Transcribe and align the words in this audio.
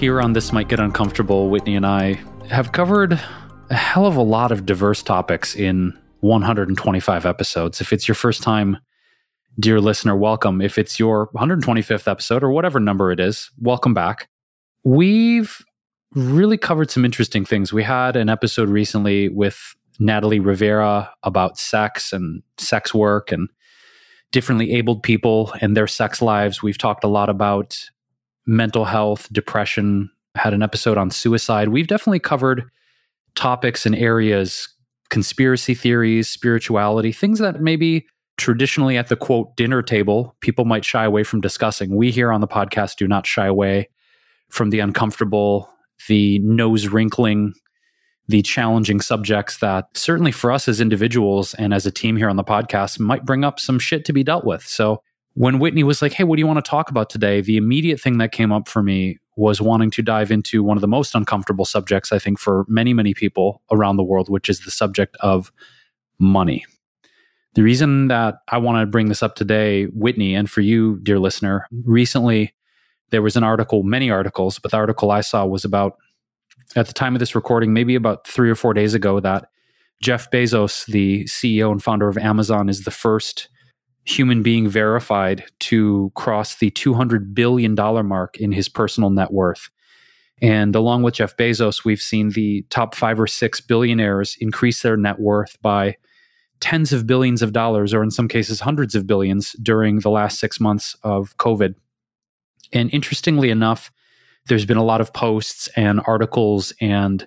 Here 0.00 0.18
on 0.22 0.32
This 0.32 0.50
Might 0.50 0.68
Get 0.68 0.80
Uncomfortable, 0.80 1.50
Whitney 1.50 1.76
and 1.76 1.84
I 1.84 2.14
have 2.48 2.72
covered 2.72 3.20
a 3.68 3.74
hell 3.74 4.06
of 4.06 4.16
a 4.16 4.22
lot 4.22 4.50
of 4.50 4.64
diverse 4.64 5.02
topics 5.02 5.54
in 5.54 5.92
125 6.20 7.26
episodes. 7.26 7.82
If 7.82 7.92
it's 7.92 8.08
your 8.08 8.14
first 8.14 8.42
time, 8.42 8.78
dear 9.58 9.78
listener, 9.78 10.16
welcome. 10.16 10.62
If 10.62 10.78
it's 10.78 10.98
your 10.98 11.28
125th 11.34 12.08
episode 12.08 12.42
or 12.42 12.50
whatever 12.50 12.80
number 12.80 13.12
it 13.12 13.20
is, 13.20 13.50
welcome 13.58 13.92
back. 13.92 14.30
We've 14.84 15.62
really 16.14 16.56
covered 16.56 16.90
some 16.90 17.04
interesting 17.04 17.44
things. 17.44 17.70
We 17.70 17.82
had 17.82 18.16
an 18.16 18.30
episode 18.30 18.70
recently 18.70 19.28
with 19.28 19.74
Natalie 19.98 20.40
Rivera 20.40 21.10
about 21.24 21.58
sex 21.58 22.14
and 22.14 22.42
sex 22.56 22.94
work 22.94 23.32
and 23.32 23.50
differently 24.32 24.72
abled 24.72 25.02
people 25.02 25.52
and 25.60 25.76
their 25.76 25.86
sex 25.86 26.22
lives. 26.22 26.62
We've 26.62 26.78
talked 26.78 27.04
a 27.04 27.08
lot 27.08 27.28
about 27.28 27.76
mental 28.50 28.84
health, 28.84 29.32
depression, 29.32 30.10
had 30.34 30.52
an 30.52 30.60
episode 30.62 30.98
on 30.98 31.08
suicide. 31.08 31.68
We've 31.68 31.86
definitely 31.86 32.18
covered 32.18 32.64
topics 33.36 33.86
and 33.86 33.94
areas, 33.94 34.68
conspiracy 35.08 35.72
theories, 35.72 36.28
spirituality, 36.28 37.12
things 37.12 37.38
that 37.38 37.60
maybe 37.60 38.06
traditionally 38.38 38.96
at 38.96 39.08
the 39.08 39.14
quote 39.14 39.54
dinner 39.56 39.82
table 39.82 40.34
people 40.40 40.64
might 40.64 40.84
shy 40.84 41.04
away 41.04 41.22
from 41.22 41.40
discussing. 41.40 41.94
We 41.94 42.10
here 42.10 42.32
on 42.32 42.40
the 42.40 42.48
podcast 42.48 42.96
do 42.96 43.06
not 43.06 43.24
shy 43.24 43.46
away 43.46 43.88
from 44.48 44.70
the 44.70 44.80
uncomfortable, 44.80 45.70
the 46.08 46.40
nose 46.40 46.88
wrinkling, 46.88 47.52
the 48.26 48.42
challenging 48.42 49.00
subjects 49.00 49.58
that 49.58 49.86
certainly 49.94 50.32
for 50.32 50.50
us 50.50 50.66
as 50.66 50.80
individuals 50.80 51.54
and 51.54 51.72
as 51.72 51.86
a 51.86 51.92
team 51.92 52.16
here 52.16 52.28
on 52.28 52.36
the 52.36 52.42
podcast 52.42 52.98
might 52.98 53.24
bring 53.24 53.44
up 53.44 53.60
some 53.60 53.78
shit 53.78 54.04
to 54.06 54.12
be 54.12 54.24
dealt 54.24 54.44
with. 54.44 54.66
So 54.66 55.02
when 55.34 55.58
Whitney 55.58 55.84
was 55.84 56.02
like, 56.02 56.12
Hey, 56.12 56.24
what 56.24 56.36
do 56.36 56.40
you 56.40 56.46
want 56.46 56.62
to 56.62 56.68
talk 56.68 56.90
about 56.90 57.10
today? 57.10 57.40
The 57.40 57.56
immediate 57.56 58.00
thing 58.00 58.18
that 58.18 58.32
came 58.32 58.52
up 58.52 58.68
for 58.68 58.82
me 58.82 59.18
was 59.36 59.60
wanting 59.60 59.90
to 59.92 60.02
dive 60.02 60.30
into 60.30 60.62
one 60.62 60.76
of 60.76 60.80
the 60.80 60.88
most 60.88 61.14
uncomfortable 61.14 61.64
subjects, 61.64 62.12
I 62.12 62.18
think, 62.18 62.38
for 62.38 62.64
many, 62.68 62.92
many 62.92 63.14
people 63.14 63.62
around 63.70 63.96
the 63.96 64.04
world, 64.04 64.28
which 64.28 64.48
is 64.48 64.60
the 64.60 64.70
subject 64.70 65.16
of 65.20 65.50
money. 66.18 66.64
The 67.54 67.62
reason 67.62 68.08
that 68.08 68.36
I 68.48 68.58
want 68.58 68.80
to 68.82 68.86
bring 68.86 69.08
this 69.08 69.22
up 69.22 69.34
today, 69.34 69.86
Whitney, 69.86 70.34
and 70.34 70.48
for 70.48 70.60
you, 70.60 71.00
dear 71.02 71.18
listener, 71.18 71.66
recently 71.84 72.52
there 73.10 73.22
was 73.22 73.36
an 73.36 73.42
article, 73.42 73.82
many 73.82 74.10
articles, 74.10 74.58
but 74.58 74.70
the 74.70 74.76
article 74.76 75.10
I 75.10 75.20
saw 75.20 75.44
was 75.46 75.64
about, 75.64 75.96
at 76.76 76.86
the 76.86 76.92
time 76.92 77.14
of 77.14 77.18
this 77.18 77.34
recording, 77.34 77.72
maybe 77.72 77.96
about 77.96 78.26
three 78.26 78.50
or 78.50 78.54
four 78.54 78.72
days 78.72 78.94
ago, 78.94 79.18
that 79.20 79.46
Jeff 80.00 80.30
Bezos, 80.30 80.86
the 80.86 81.24
CEO 81.24 81.72
and 81.72 81.82
founder 81.82 82.08
of 82.08 82.16
Amazon, 82.16 82.68
is 82.68 82.84
the 82.84 82.90
first 82.90 83.48
human 84.04 84.42
being 84.42 84.68
verified 84.68 85.44
to 85.60 86.10
cross 86.14 86.56
the 86.56 86.70
$200 86.70 87.34
billion 87.34 87.74
mark 87.74 88.36
in 88.38 88.52
his 88.52 88.68
personal 88.68 89.10
net 89.10 89.32
worth. 89.32 89.70
And 90.42 90.74
along 90.74 91.02
with 91.02 91.14
Jeff 91.14 91.36
Bezos, 91.36 91.84
we've 91.84 92.00
seen 92.00 92.30
the 92.30 92.64
top 92.70 92.94
five 92.94 93.20
or 93.20 93.26
six 93.26 93.60
billionaires 93.60 94.36
increase 94.40 94.82
their 94.82 94.96
net 94.96 95.20
worth 95.20 95.60
by 95.60 95.96
tens 96.60 96.92
of 96.92 97.06
billions 97.06 97.42
of 97.42 97.52
dollars, 97.52 97.92
or 97.92 98.02
in 98.02 98.10
some 98.10 98.28
cases, 98.28 98.60
hundreds 98.60 98.94
of 98.94 99.06
billions 99.06 99.52
during 99.62 100.00
the 100.00 100.10
last 100.10 100.38
six 100.38 100.60
months 100.60 100.96
of 101.02 101.36
COVID. 101.36 101.74
And 102.72 102.92
interestingly 102.92 103.50
enough, 103.50 103.90
there's 104.46 104.66
been 104.66 104.76
a 104.76 104.84
lot 104.84 105.00
of 105.00 105.12
posts 105.12 105.68
and 105.76 106.00
articles 106.06 106.72
and 106.80 107.26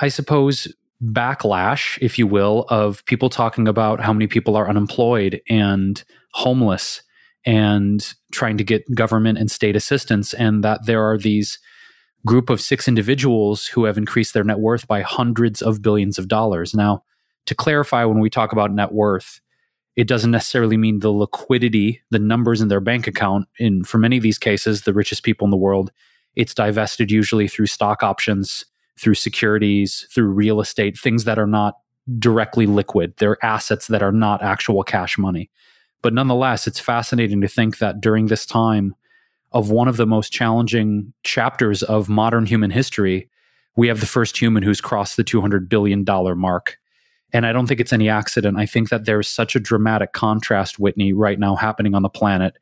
I 0.00 0.08
suppose 0.08 0.72
backlash, 1.12 1.98
if 2.00 2.18
you 2.18 2.26
will, 2.26 2.66
of 2.68 3.04
people 3.06 3.28
talking 3.28 3.68
about 3.68 4.00
how 4.00 4.12
many 4.12 4.26
people 4.26 4.56
are 4.56 4.68
unemployed 4.68 5.40
and 5.48 6.02
homeless 6.32 7.02
and 7.46 8.14
trying 8.32 8.56
to 8.56 8.64
get 8.64 8.94
government 8.94 9.38
and 9.38 9.50
state 9.50 9.76
assistance, 9.76 10.32
and 10.32 10.64
that 10.64 10.86
there 10.86 11.02
are 11.02 11.18
these 11.18 11.58
group 12.26 12.48
of 12.48 12.60
six 12.60 12.88
individuals 12.88 13.66
who 13.66 13.84
have 13.84 13.98
increased 13.98 14.32
their 14.32 14.44
net 14.44 14.58
worth 14.58 14.88
by 14.88 15.02
hundreds 15.02 15.60
of 15.60 15.82
billions 15.82 16.18
of 16.18 16.28
dollars. 16.28 16.74
Now, 16.74 17.04
to 17.46 17.54
clarify, 17.54 18.04
when 18.04 18.20
we 18.20 18.30
talk 18.30 18.52
about 18.52 18.72
net 18.72 18.92
worth, 18.92 19.40
it 19.94 20.08
doesn't 20.08 20.30
necessarily 20.30 20.78
mean 20.78 21.00
the 21.00 21.10
liquidity, 21.10 22.00
the 22.10 22.18
numbers 22.18 22.62
in 22.62 22.68
their 22.68 22.80
bank 22.80 23.06
account. 23.06 23.46
In 23.58 23.84
for 23.84 23.98
many 23.98 24.16
of 24.16 24.22
these 24.22 24.38
cases, 24.38 24.82
the 24.82 24.94
richest 24.94 25.22
people 25.22 25.44
in 25.44 25.50
the 25.50 25.56
world, 25.56 25.92
it's 26.34 26.54
divested 26.54 27.10
usually 27.10 27.46
through 27.46 27.66
stock 27.66 28.02
options 28.02 28.64
through 28.98 29.14
securities, 29.14 30.06
through 30.14 30.26
real 30.26 30.60
estate, 30.60 30.98
things 30.98 31.24
that 31.24 31.38
are 31.38 31.46
not 31.46 31.74
directly 32.18 32.66
liquid. 32.66 33.14
They're 33.18 33.42
assets 33.44 33.86
that 33.88 34.02
are 34.02 34.12
not 34.12 34.42
actual 34.42 34.82
cash 34.82 35.18
money. 35.18 35.50
But 36.02 36.12
nonetheless, 36.12 36.66
it's 36.66 36.80
fascinating 36.80 37.40
to 37.40 37.48
think 37.48 37.78
that 37.78 38.00
during 38.00 38.26
this 38.26 38.44
time 38.44 38.94
of 39.52 39.70
one 39.70 39.88
of 39.88 39.96
the 39.96 40.06
most 40.06 40.32
challenging 40.32 41.12
chapters 41.22 41.82
of 41.82 42.08
modern 42.08 42.44
human 42.44 42.70
history, 42.70 43.30
we 43.76 43.88
have 43.88 44.00
the 44.00 44.06
first 44.06 44.36
human 44.36 44.62
who's 44.62 44.80
crossed 44.80 45.16
the 45.16 45.24
$200 45.24 45.68
billion 45.68 46.04
mark. 46.36 46.78
And 47.32 47.46
I 47.46 47.52
don't 47.52 47.66
think 47.66 47.80
it's 47.80 47.92
any 47.92 48.08
accident. 48.08 48.58
I 48.58 48.66
think 48.66 48.90
that 48.90 49.06
there's 49.06 49.26
such 49.26 49.56
a 49.56 49.60
dramatic 49.60 50.12
contrast, 50.12 50.78
Whitney, 50.78 51.12
right 51.12 51.38
now 51.38 51.56
happening 51.56 51.94
on 51.94 52.02
the 52.02 52.08
planet. 52.08 52.56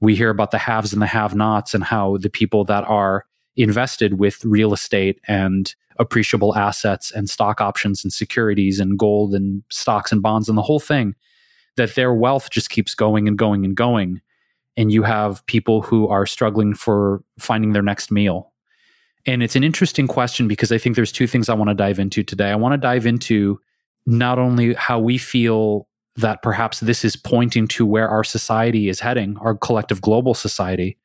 We 0.00 0.16
hear 0.16 0.30
about 0.30 0.50
the 0.50 0.58
haves 0.58 0.92
and 0.92 1.02
the 1.02 1.06
have 1.06 1.34
nots 1.34 1.74
and 1.74 1.84
how 1.84 2.16
the 2.16 2.30
people 2.30 2.64
that 2.64 2.84
are 2.84 3.26
invested 3.58 4.18
with 4.18 4.44
real 4.44 4.72
estate 4.72 5.20
and 5.26 5.74
appreciable 5.98 6.56
assets 6.56 7.10
and 7.10 7.28
stock 7.28 7.60
options 7.60 8.04
and 8.04 8.12
securities 8.12 8.78
and 8.78 8.98
gold 8.98 9.34
and 9.34 9.62
stocks 9.68 10.12
and 10.12 10.22
bonds 10.22 10.48
and 10.48 10.56
the 10.56 10.62
whole 10.62 10.80
thing, 10.80 11.14
that 11.76 11.94
their 11.94 12.14
wealth 12.14 12.50
just 12.50 12.70
keeps 12.70 12.94
going 12.94 13.26
and 13.26 13.36
going 13.36 13.64
and 13.64 13.76
going. 13.76 14.20
And 14.76 14.92
you 14.92 15.02
have 15.02 15.44
people 15.46 15.82
who 15.82 16.06
are 16.06 16.24
struggling 16.24 16.74
for 16.74 17.22
finding 17.38 17.72
their 17.72 17.82
next 17.82 18.12
meal. 18.12 18.52
And 19.26 19.42
it's 19.42 19.56
an 19.56 19.64
interesting 19.64 20.06
question 20.06 20.46
because 20.46 20.70
I 20.70 20.78
think 20.78 20.94
there's 20.94 21.12
two 21.12 21.26
things 21.26 21.48
I 21.48 21.54
want 21.54 21.68
to 21.68 21.74
dive 21.74 21.98
into 21.98 22.22
today. 22.22 22.50
I 22.50 22.56
want 22.56 22.74
to 22.74 22.78
dive 22.78 23.06
into 23.06 23.60
not 24.06 24.38
only 24.38 24.74
how 24.74 25.00
we 25.00 25.18
feel 25.18 25.88
that 26.16 26.42
perhaps 26.42 26.80
this 26.80 27.04
is 27.04 27.16
pointing 27.16 27.68
to 27.68 27.84
where 27.84 28.08
our 28.08 28.24
society 28.24 28.88
is 28.88 29.00
heading, 29.00 29.36
our 29.38 29.56
collective 29.56 30.00
global 30.00 30.34
society, 30.34 30.96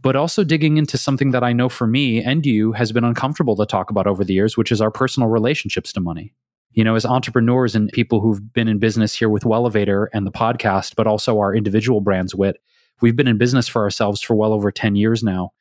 but 0.00 0.16
also 0.16 0.44
digging 0.44 0.76
into 0.76 0.98
something 0.98 1.30
that 1.30 1.42
I 1.42 1.52
know 1.52 1.68
for 1.68 1.86
me 1.86 2.22
and 2.22 2.44
you 2.44 2.72
has 2.72 2.92
been 2.92 3.04
uncomfortable 3.04 3.56
to 3.56 3.66
talk 3.66 3.90
about 3.90 4.06
over 4.06 4.24
the 4.24 4.34
years, 4.34 4.56
which 4.56 4.70
is 4.70 4.80
our 4.80 4.90
personal 4.90 5.28
relationships 5.28 5.92
to 5.94 6.00
money. 6.00 6.34
You 6.72 6.84
know, 6.84 6.94
as 6.94 7.06
entrepreneurs 7.06 7.74
and 7.74 7.90
people 7.92 8.20
who've 8.20 8.52
been 8.52 8.68
in 8.68 8.78
business 8.78 9.14
here 9.14 9.30
with 9.30 9.44
Wellevator 9.44 10.08
and 10.12 10.26
the 10.26 10.30
podcast, 10.30 10.94
but 10.94 11.06
also 11.06 11.38
our 11.38 11.54
individual 11.54 12.02
brands, 12.02 12.34
Wit, 12.34 12.58
we've 13.00 13.16
been 13.16 13.28
in 13.28 13.38
business 13.38 13.66
for 13.66 13.82
ourselves 13.82 14.20
for 14.20 14.34
well 14.34 14.52
over 14.52 14.70
10 14.70 14.94
years 14.94 15.22
now. 15.22 15.52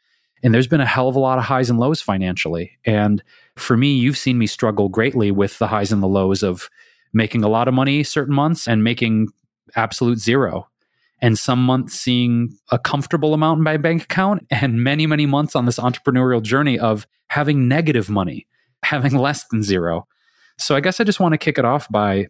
And 0.44 0.54
there's 0.54 0.68
been 0.68 0.82
a 0.82 0.86
hell 0.86 1.08
of 1.08 1.16
a 1.16 1.20
lot 1.20 1.38
of 1.38 1.46
highs 1.46 1.70
and 1.70 1.80
lows 1.80 2.02
financially. 2.02 2.78
And 2.86 3.24
for 3.56 3.78
me, 3.78 3.96
you've 3.96 4.18
seen 4.18 4.38
me 4.38 4.46
struggle 4.46 4.90
greatly 4.90 5.32
with 5.32 5.58
the 5.58 5.68
highs 5.68 5.94
and 5.94 6.04
the 6.04 6.08
lows 6.08 6.44
of 6.44 6.70
making 7.14 7.44
a 7.44 7.48
lot 7.50 7.70
of 7.70 7.74
money 7.74 8.04
certain 8.04 8.36
months 8.36 8.68
and 8.68 8.84
making 8.84 9.30
absolute 9.76 10.20
zero 10.20 10.68
and 11.26 11.40
some 11.40 11.64
months 11.64 12.00
seeing 12.00 12.56
a 12.72 12.78
comfortable 12.78 13.34
amount 13.34 13.58
in 13.58 13.64
my 13.64 13.78
bank 13.78 14.04
account 14.04 14.46
and 14.52 14.84
many 14.84 15.08
many 15.08 15.26
months 15.26 15.56
on 15.56 15.66
this 15.66 15.80
entrepreneurial 15.80 16.42
journey 16.42 16.78
of 16.78 17.08
having 17.30 17.68
negative 17.68 18.10
money 18.12 18.46
having 18.84 19.16
less 19.18 19.46
than 19.48 19.64
zero. 19.64 20.08
So 20.60 20.76
i 20.76 20.80
guess 20.80 21.00
i 21.00 21.04
just 21.04 21.20
want 21.20 21.34
to 21.34 21.40
kick 21.40 21.58
it 21.58 21.66
off 21.66 21.90
by 21.90 22.28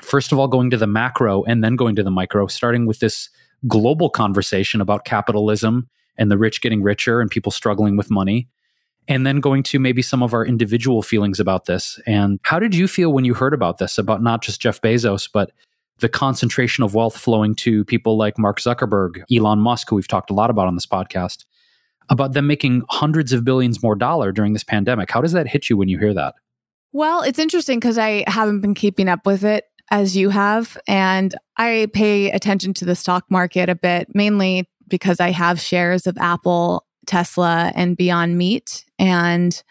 first 0.00 0.30
of 0.30 0.38
all 0.38 0.46
going 0.46 0.70
to 0.70 0.76
the 0.76 0.86
macro 0.86 1.42
and 1.42 1.64
then 1.64 1.74
going 1.74 1.96
to 1.96 2.04
the 2.04 2.12
micro 2.12 2.46
starting 2.46 2.86
with 2.86 3.00
this 3.00 3.28
global 3.66 4.08
conversation 4.08 4.80
about 4.80 5.04
capitalism 5.04 5.88
and 6.16 6.30
the 6.30 6.38
rich 6.38 6.62
getting 6.62 6.82
richer 6.82 7.20
and 7.20 7.30
people 7.30 7.50
struggling 7.50 7.96
with 7.96 8.08
money 8.08 8.48
and 9.08 9.26
then 9.26 9.40
going 9.40 9.64
to 9.64 9.80
maybe 9.80 10.00
some 10.00 10.22
of 10.22 10.32
our 10.32 10.46
individual 10.46 11.02
feelings 11.02 11.40
about 11.40 11.64
this. 11.64 11.98
And 12.06 12.38
how 12.44 12.60
did 12.60 12.72
you 12.72 12.86
feel 12.86 13.12
when 13.12 13.24
you 13.24 13.34
heard 13.34 13.52
about 13.52 13.78
this 13.78 13.98
about 13.98 14.22
not 14.22 14.42
just 14.42 14.60
jeff 14.60 14.80
bezos 14.80 15.28
but 15.32 15.50
the 16.02 16.08
concentration 16.08 16.84
of 16.84 16.94
wealth 16.94 17.16
flowing 17.16 17.54
to 17.54 17.84
people 17.86 18.18
like 18.18 18.36
Mark 18.36 18.60
Zuckerberg, 18.60 19.22
Elon 19.34 19.60
Musk, 19.60 19.88
who 19.88 19.96
we've 19.96 20.08
talked 20.08 20.30
a 20.30 20.34
lot 20.34 20.50
about 20.50 20.66
on 20.66 20.74
this 20.74 20.84
podcast, 20.84 21.44
about 22.10 22.34
them 22.34 22.46
making 22.46 22.82
hundreds 22.90 23.32
of 23.32 23.44
billions 23.44 23.82
more 23.82 23.94
dollar 23.94 24.32
during 24.32 24.52
this 24.52 24.64
pandemic. 24.64 25.10
How 25.10 25.22
does 25.22 25.32
that 25.32 25.46
hit 25.46 25.70
you 25.70 25.76
when 25.76 25.88
you 25.88 25.98
hear 25.98 26.12
that? 26.12 26.34
Well, 26.92 27.22
it's 27.22 27.38
interesting 27.38 27.78
because 27.78 27.98
I 27.98 28.24
haven't 28.26 28.60
been 28.60 28.74
keeping 28.74 29.08
up 29.08 29.24
with 29.24 29.44
it 29.44 29.64
as 29.90 30.16
you 30.16 30.28
have. 30.28 30.76
And 30.88 31.34
I 31.56 31.86
pay 31.94 32.32
attention 32.32 32.74
to 32.74 32.84
the 32.84 32.96
stock 32.96 33.24
market 33.30 33.68
a 33.68 33.74
bit, 33.76 34.08
mainly 34.12 34.68
because 34.88 35.20
I 35.20 35.30
have 35.30 35.60
shares 35.60 36.06
of 36.08 36.18
Apple, 36.18 36.84
Tesla, 37.06 37.72
and 37.76 37.96
Beyond 37.96 38.36
Meat. 38.36 38.84
And 38.98 39.62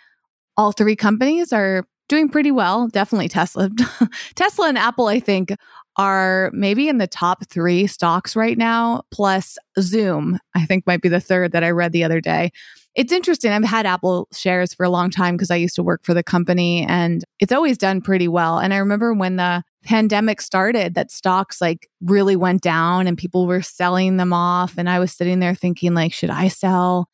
all 0.55 0.71
three 0.71 0.95
companies 0.95 1.51
are 1.51 1.85
doing 2.11 2.27
pretty 2.27 2.51
well. 2.51 2.89
Definitely 2.89 3.29
Tesla. 3.29 3.69
Tesla 4.35 4.67
and 4.67 4.77
Apple, 4.77 5.07
I 5.07 5.21
think, 5.21 5.55
are 5.95 6.51
maybe 6.53 6.89
in 6.89 6.97
the 6.97 7.07
top 7.07 7.47
three 7.47 7.87
stocks 7.87 8.35
right 8.35 8.57
now, 8.57 9.03
plus 9.11 9.57
Zoom, 9.79 10.37
I 10.53 10.65
think 10.65 10.85
might 10.85 11.01
be 11.01 11.07
the 11.07 11.21
third 11.21 11.53
that 11.53 11.63
I 11.63 11.71
read 11.71 11.93
the 11.93 12.03
other 12.03 12.19
day. 12.19 12.51
It's 12.95 13.13
interesting. 13.13 13.53
I've 13.53 13.63
had 13.63 13.85
Apple 13.85 14.27
shares 14.33 14.73
for 14.73 14.83
a 14.83 14.89
long 14.89 15.09
time 15.09 15.35
because 15.35 15.49
I 15.49 15.55
used 15.55 15.75
to 15.75 15.83
work 15.83 16.03
for 16.03 16.13
the 16.13 16.21
company 16.23 16.85
and 16.85 17.23
it's 17.39 17.53
always 17.53 17.77
done 17.77 18.01
pretty 18.01 18.27
well. 18.27 18.59
And 18.59 18.73
I 18.73 18.77
remember 18.77 19.13
when 19.13 19.37
the 19.37 19.63
pandemic 19.85 20.41
started 20.41 20.93
that 20.95 21.11
stocks 21.11 21.61
like 21.61 21.89
really 22.01 22.35
went 22.35 22.61
down 22.61 23.07
and 23.07 23.17
people 23.17 23.47
were 23.47 23.61
selling 23.61 24.17
them 24.17 24.33
off. 24.33 24.73
And 24.77 24.89
I 24.89 24.99
was 24.99 25.13
sitting 25.13 25.39
there 25.39 25.55
thinking, 25.55 25.93
like, 25.93 26.11
should 26.11 26.29
I 26.29 26.49
sell? 26.49 27.07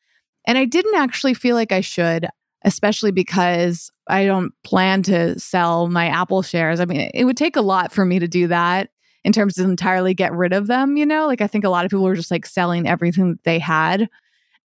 And 0.44 0.58
I 0.58 0.64
didn't 0.64 0.96
actually 0.96 1.34
feel 1.34 1.54
like 1.54 1.70
I 1.70 1.82
should, 1.82 2.26
especially 2.64 3.10
because 3.10 3.90
I 4.08 4.24
don't 4.24 4.52
plan 4.64 5.02
to 5.04 5.38
sell 5.38 5.88
my 5.88 6.08
Apple 6.08 6.42
shares. 6.42 6.80
I 6.80 6.84
mean, 6.84 7.10
it 7.14 7.24
would 7.24 7.36
take 7.36 7.56
a 7.56 7.62
lot 7.62 7.92
for 7.92 8.04
me 8.04 8.18
to 8.18 8.28
do 8.28 8.48
that 8.48 8.90
in 9.24 9.32
terms 9.32 9.58
of 9.58 9.68
entirely 9.68 10.14
get 10.14 10.32
rid 10.32 10.52
of 10.52 10.66
them, 10.66 10.96
you 10.96 11.06
know? 11.06 11.26
Like 11.26 11.40
I 11.40 11.46
think 11.46 11.64
a 11.64 11.68
lot 11.68 11.84
of 11.84 11.90
people 11.90 12.04
were 12.04 12.14
just 12.14 12.30
like 12.30 12.46
selling 12.46 12.88
everything 12.88 13.30
that 13.30 13.44
they 13.44 13.58
had. 13.58 14.08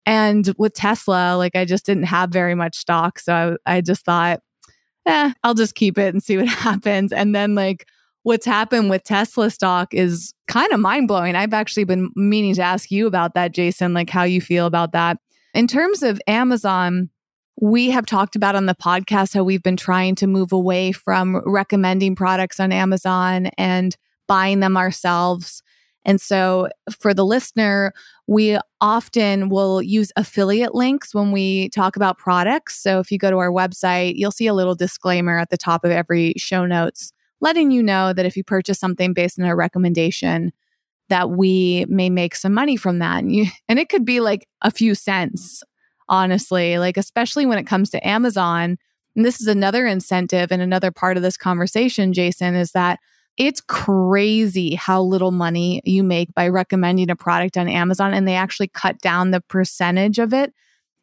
And 0.06 0.52
with 0.58 0.74
Tesla, 0.74 1.36
like 1.36 1.56
I 1.56 1.64
just 1.64 1.86
didn't 1.86 2.04
have 2.04 2.30
very 2.30 2.54
much 2.54 2.76
stock. 2.76 3.18
So 3.18 3.56
I, 3.66 3.76
I 3.76 3.80
just 3.80 4.04
thought, 4.04 4.40
eh, 5.06 5.32
I'll 5.42 5.54
just 5.54 5.74
keep 5.74 5.98
it 5.98 6.14
and 6.14 6.22
see 6.22 6.36
what 6.36 6.48
happens. 6.48 7.12
And 7.12 7.34
then 7.34 7.54
like 7.54 7.86
what's 8.22 8.46
happened 8.46 8.90
with 8.90 9.04
Tesla 9.04 9.50
stock 9.50 9.94
is 9.94 10.34
kind 10.48 10.72
of 10.72 10.80
mind 10.80 11.08
blowing. 11.08 11.36
I've 11.36 11.54
actually 11.54 11.84
been 11.84 12.10
meaning 12.16 12.54
to 12.54 12.62
ask 12.62 12.90
you 12.90 13.06
about 13.06 13.34
that, 13.34 13.52
Jason, 13.52 13.94
like 13.94 14.10
how 14.10 14.24
you 14.24 14.40
feel 14.40 14.66
about 14.66 14.92
that. 14.92 15.18
In 15.52 15.66
terms 15.66 16.02
of 16.02 16.20
Amazon, 16.26 17.10
we 17.60 17.90
have 17.90 18.06
talked 18.06 18.36
about 18.36 18.56
on 18.56 18.66
the 18.66 18.74
podcast 18.74 19.34
how 19.34 19.44
we've 19.44 19.62
been 19.62 19.76
trying 19.76 20.14
to 20.16 20.26
move 20.26 20.52
away 20.52 20.92
from 20.92 21.40
recommending 21.46 22.16
products 22.16 22.58
on 22.60 22.72
Amazon 22.72 23.46
and 23.58 23.96
buying 24.26 24.60
them 24.60 24.76
ourselves. 24.76 25.62
And 26.04 26.20
so 26.20 26.68
for 27.00 27.14
the 27.14 27.24
listener, 27.24 27.92
we 28.26 28.58
often 28.80 29.48
will 29.48 29.80
use 29.80 30.12
affiliate 30.16 30.74
links 30.74 31.14
when 31.14 31.32
we 31.32 31.70
talk 31.70 31.96
about 31.96 32.18
products. 32.18 32.76
So 32.76 32.98
if 32.98 33.10
you 33.10 33.18
go 33.18 33.30
to 33.30 33.38
our 33.38 33.50
website, 33.50 34.16
you'll 34.16 34.30
see 34.30 34.46
a 34.46 34.54
little 34.54 34.74
disclaimer 34.74 35.38
at 35.38 35.50
the 35.50 35.56
top 35.56 35.84
of 35.84 35.90
every 35.90 36.34
show 36.36 36.66
notes 36.66 37.12
letting 37.40 37.70
you 37.70 37.82
know 37.82 38.12
that 38.12 38.26
if 38.26 38.36
you 38.36 38.42
purchase 38.42 38.78
something 38.78 39.12
based 39.12 39.38
on 39.38 39.44
a 39.44 39.54
recommendation, 39.54 40.52
that 41.10 41.30
we 41.30 41.84
may 41.88 42.08
make 42.08 42.34
some 42.34 42.54
money 42.54 42.76
from 42.76 42.98
that. 43.00 43.18
And, 43.18 43.34
you, 43.34 43.46
and 43.68 43.78
it 43.78 43.90
could 43.90 44.04
be 44.04 44.20
like 44.20 44.48
a 44.62 44.70
few 44.70 44.94
cents, 44.94 45.62
honestly, 46.08 46.78
like 46.78 46.96
especially 46.96 47.46
when 47.46 47.58
it 47.58 47.66
comes 47.66 47.90
to 47.90 48.06
Amazon. 48.06 48.76
And 49.16 49.24
this 49.24 49.40
is 49.40 49.46
another 49.46 49.86
incentive 49.86 50.50
and 50.50 50.60
another 50.60 50.90
part 50.90 51.16
of 51.16 51.22
this 51.22 51.36
conversation, 51.36 52.12
Jason, 52.12 52.54
is 52.54 52.72
that 52.72 52.98
it's 53.36 53.60
crazy 53.60 54.74
how 54.74 55.02
little 55.02 55.32
money 55.32 55.80
you 55.84 56.04
make 56.04 56.32
by 56.34 56.48
recommending 56.48 57.10
a 57.10 57.16
product 57.16 57.56
on 57.56 57.68
Amazon, 57.68 58.14
and 58.14 58.28
they 58.28 58.36
actually 58.36 58.68
cut 58.68 58.98
down 59.00 59.30
the 59.30 59.40
percentage 59.40 60.18
of 60.18 60.32
it. 60.32 60.52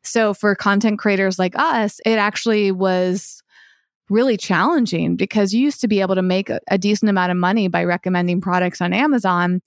So, 0.04 0.34
for 0.34 0.56
content 0.56 0.98
creators 0.98 1.38
like 1.38 1.58
us, 1.58 2.00
it 2.06 2.18
actually 2.18 2.72
was 2.72 3.44
really 4.10 4.38
challenging 4.38 5.16
because 5.16 5.54
you 5.54 5.62
used 5.62 5.82
to 5.82 5.88
be 5.88 6.02
able 6.02 6.16
to 6.16 6.22
make 6.22 6.50
a, 6.50 6.78
decent 6.78 7.10
amount 7.10 7.32
of 7.32 7.38
money 7.38 7.68
by 7.68 7.84
recommending 7.84 8.42
products 8.42 8.82
on 8.82 8.94
Amazon, 8.94 9.62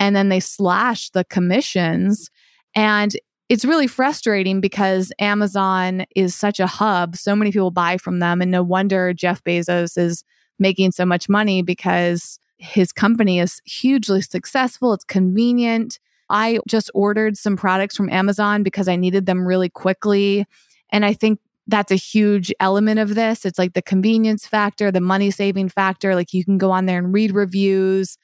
and 0.00 0.14
then 0.14 0.28
they 0.28 0.40
slashed 0.40 1.12
the 1.12 1.24
commissions. 1.24 2.30
And 2.74 3.14
it's 3.48 3.64
really 3.64 3.86
frustrating 3.86 4.60
because 4.60 5.12
Amazon 5.18 6.04
is 6.14 6.34
such 6.34 6.60
a 6.60 6.66
hub. 6.66 7.16
So 7.16 7.34
many 7.34 7.50
people 7.50 7.70
buy 7.70 7.96
from 7.96 8.18
them. 8.18 8.42
And 8.42 8.50
no 8.50 8.62
wonder 8.62 9.14
Jeff 9.14 9.42
Bezos 9.42 9.96
is 9.96 10.22
making 10.58 10.92
so 10.92 11.06
much 11.06 11.28
money 11.28 11.62
because 11.62 12.38
his 12.58 12.92
company 12.92 13.38
is 13.38 13.62
hugely 13.64 14.20
successful. 14.20 14.92
It's 14.92 15.04
convenient. 15.04 15.98
I 16.28 16.58
just 16.68 16.90
ordered 16.92 17.38
some 17.38 17.56
products 17.56 17.96
from 17.96 18.10
Amazon 18.10 18.62
because 18.62 18.88
I 18.88 18.96
needed 18.96 19.26
them 19.26 19.46
really 19.46 19.70
quickly. 19.70 20.44
And 20.90 21.04
I 21.04 21.14
think 21.14 21.38
that's 21.66 21.92
a 21.92 21.96
huge 21.96 22.52
element 22.60 22.98
of 22.98 23.14
this. 23.14 23.46
It's 23.46 23.58
like 23.58 23.74
the 23.74 23.82
convenience 23.82 24.46
factor, 24.46 24.90
the 24.90 25.00
money 25.00 25.30
saving 25.30 25.68
factor. 25.68 26.14
Like 26.14 26.34
you 26.34 26.44
can 26.44 26.58
go 26.58 26.70
on 26.70 26.86
there 26.86 26.98
and 26.98 27.12
read 27.12 27.32
reviews. 27.34 28.18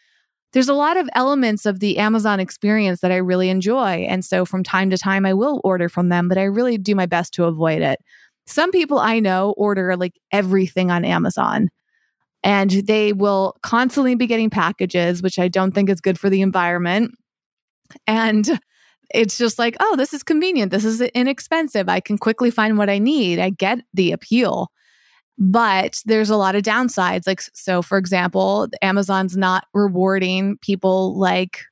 There's 0.55 0.69
a 0.69 0.75
lot 0.75 0.97
of 0.97 1.09
elements 1.15 1.67
of 1.67 1.81
the 1.81 1.99
Amazon 1.99 2.39
experience 2.39 3.01
that 3.01 3.11
I 3.11 3.17
really 3.17 3.51
enjoy. 3.51 4.07
And 4.09 4.25
so 4.25 4.45
from 4.45 4.63
time 4.63 4.89
to 4.91 4.97
time, 4.97 5.27
I 5.27 5.35
will 5.35 5.61
order 5.65 5.89
from 5.89 6.11
them, 6.11 6.29
but 6.29 6.39
I 6.39 6.45
really 6.45 6.79
do 6.79 6.95
my 6.95 7.07
best 7.07 7.35
to 7.35 7.45
avoid 7.45 7.83
it. 7.83 7.99
Some 8.47 8.71
people 8.71 8.99
I 8.99 9.19
know 9.19 9.53
order 9.57 9.97
like 9.97 10.19
everything 10.31 10.93
on 10.93 11.05
Amazon 11.05 11.71
and 12.45 12.71
they 12.71 13.13
will 13.13 13.57
constantly 13.63 14.15
be 14.15 14.29
getting 14.29 14.49
packages, 14.49 15.23
which 15.23 15.41
I 15.41 15.49
don't 15.49 15.73
think 15.73 15.91
is 15.91 16.01
good 16.01 16.21
for 16.21 16.31
the 16.31 16.43
environment. 16.43 17.17
And 18.07 18.61
it's 19.13 19.37
just 19.37 19.59
like, 19.59 19.77
oh, 19.81 19.97
this 19.97 20.15
is 20.15 20.23
convenient. 20.23 20.71
This 20.71 20.85
is 20.85 21.01
inexpensive. 21.01 21.89
I 21.89 21.99
can 21.99 22.17
quickly 22.17 22.53
find 22.53 22.79
what 22.79 22.89
I 22.89 22.99
need. 22.99 23.41
I 23.41 23.51
get 23.51 23.81
the 23.93 24.13
appeal. 24.13 24.71
But 25.37 26.01
there's 26.05 26.31
a 26.31 26.37
lot 26.37 26.55
of 26.55 26.63
downsides. 26.63 27.27
Like, 27.27 27.43
so 27.53 27.83
for 27.83 27.99
example, 27.99 28.69
Amazon's 28.83 29.37
not 29.37 29.67
rewarding 29.75 30.59
people 30.59 31.19
like 31.19 31.63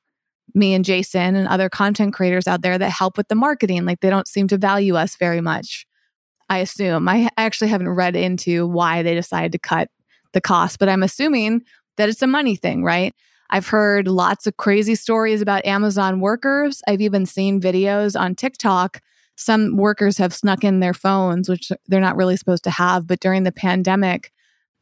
me 0.53 0.73
and 0.73 0.85
Jason 0.85 1.35
and 1.35 1.47
other 1.47 1.69
content 1.69 2.13
creators 2.13 2.47
out 2.47 2.61
there 2.61 2.77
that 2.77 2.89
help 2.89 3.17
with 3.17 3.27
the 3.29 3.35
marketing. 3.35 3.85
Like, 3.85 4.01
they 4.01 4.09
don't 4.09 4.27
seem 4.27 4.47
to 4.49 4.57
value 4.57 4.95
us 4.95 5.15
very 5.15 5.41
much. 5.41 5.85
I 6.49 6.59
assume. 6.59 7.07
I 7.07 7.29
actually 7.37 7.69
haven't 7.69 7.89
read 7.89 8.15
into 8.15 8.67
why 8.67 9.01
they 9.01 9.15
decided 9.15 9.53
to 9.53 9.59
cut 9.59 9.89
the 10.33 10.41
cost, 10.41 10.77
but 10.77 10.89
I'm 10.89 11.03
assuming 11.03 11.63
that 11.97 12.09
it's 12.09 12.21
a 12.21 12.27
money 12.27 12.55
thing, 12.55 12.83
right? 12.83 13.15
I've 13.49 13.67
heard 13.67 14.07
lots 14.07 14.45
of 14.45 14.57
crazy 14.57 14.95
stories 14.95 15.41
about 15.41 15.65
Amazon 15.65 16.19
workers. 16.19 16.81
I've 16.87 17.01
even 17.01 17.25
seen 17.25 17.61
videos 17.61 18.19
on 18.19 18.35
TikTok. 18.35 18.99
Some 19.35 19.77
workers 19.77 20.17
have 20.17 20.33
snuck 20.33 20.63
in 20.63 20.79
their 20.79 20.93
phones, 20.93 21.49
which 21.49 21.71
they're 21.87 21.99
not 21.99 22.15
really 22.15 22.37
supposed 22.37 22.63
to 22.65 22.69
have. 22.69 23.07
But 23.07 23.19
during 23.19 23.43
the 23.43 23.51
pandemic, 23.51 24.31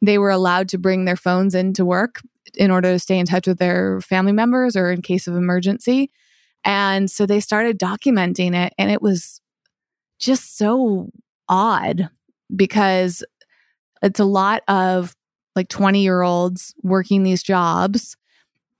they 0.02 0.18
were 0.18 0.30
allowed 0.30 0.68
to 0.70 0.78
bring 0.78 1.04
their 1.04 1.16
phones 1.16 1.54
into 1.54 1.84
work 1.84 2.20
in 2.54 2.70
order 2.70 2.92
to 2.92 2.98
stay 2.98 3.18
in 3.18 3.26
touch 3.26 3.46
with 3.46 3.58
their 3.58 4.00
family 4.00 4.32
members 4.32 4.76
or 4.76 4.90
in 4.90 5.00
case 5.00 5.26
of 5.26 5.36
emergency. 5.36 6.10
And 6.64 7.10
so 7.10 7.24
they 7.26 7.40
started 7.40 7.78
documenting 7.78 8.54
it. 8.54 8.72
And 8.78 8.90
it 8.90 9.00
was 9.00 9.40
just 10.18 10.56
so 10.56 11.10
odd 11.48 12.08
because 12.54 13.24
it's 14.02 14.20
a 14.20 14.24
lot 14.24 14.62
of 14.68 15.16
like 15.56 15.68
20 15.68 16.02
year 16.02 16.22
olds 16.22 16.74
working 16.82 17.22
these 17.22 17.42
jobs, 17.42 18.16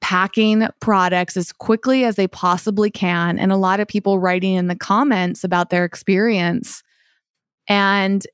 packing 0.02 0.66
products 0.80 1.36
as 1.36 1.52
quickly 1.52 2.04
as 2.04 2.16
they 2.16 2.28
possibly 2.28 2.90
can. 2.90 3.38
And 3.38 3.50
a 3.50 3.56
lot 3.56 3.80
of 3.80 3.88
people 3.88 4.18
writing 4.18 4.54
in 4.54 4.66
the 4.66 4.76
comments 4.76 5.44
about 5.44 5.70
their 5.70 5.84
experience. 5.86 6.82
And 7.68 8.26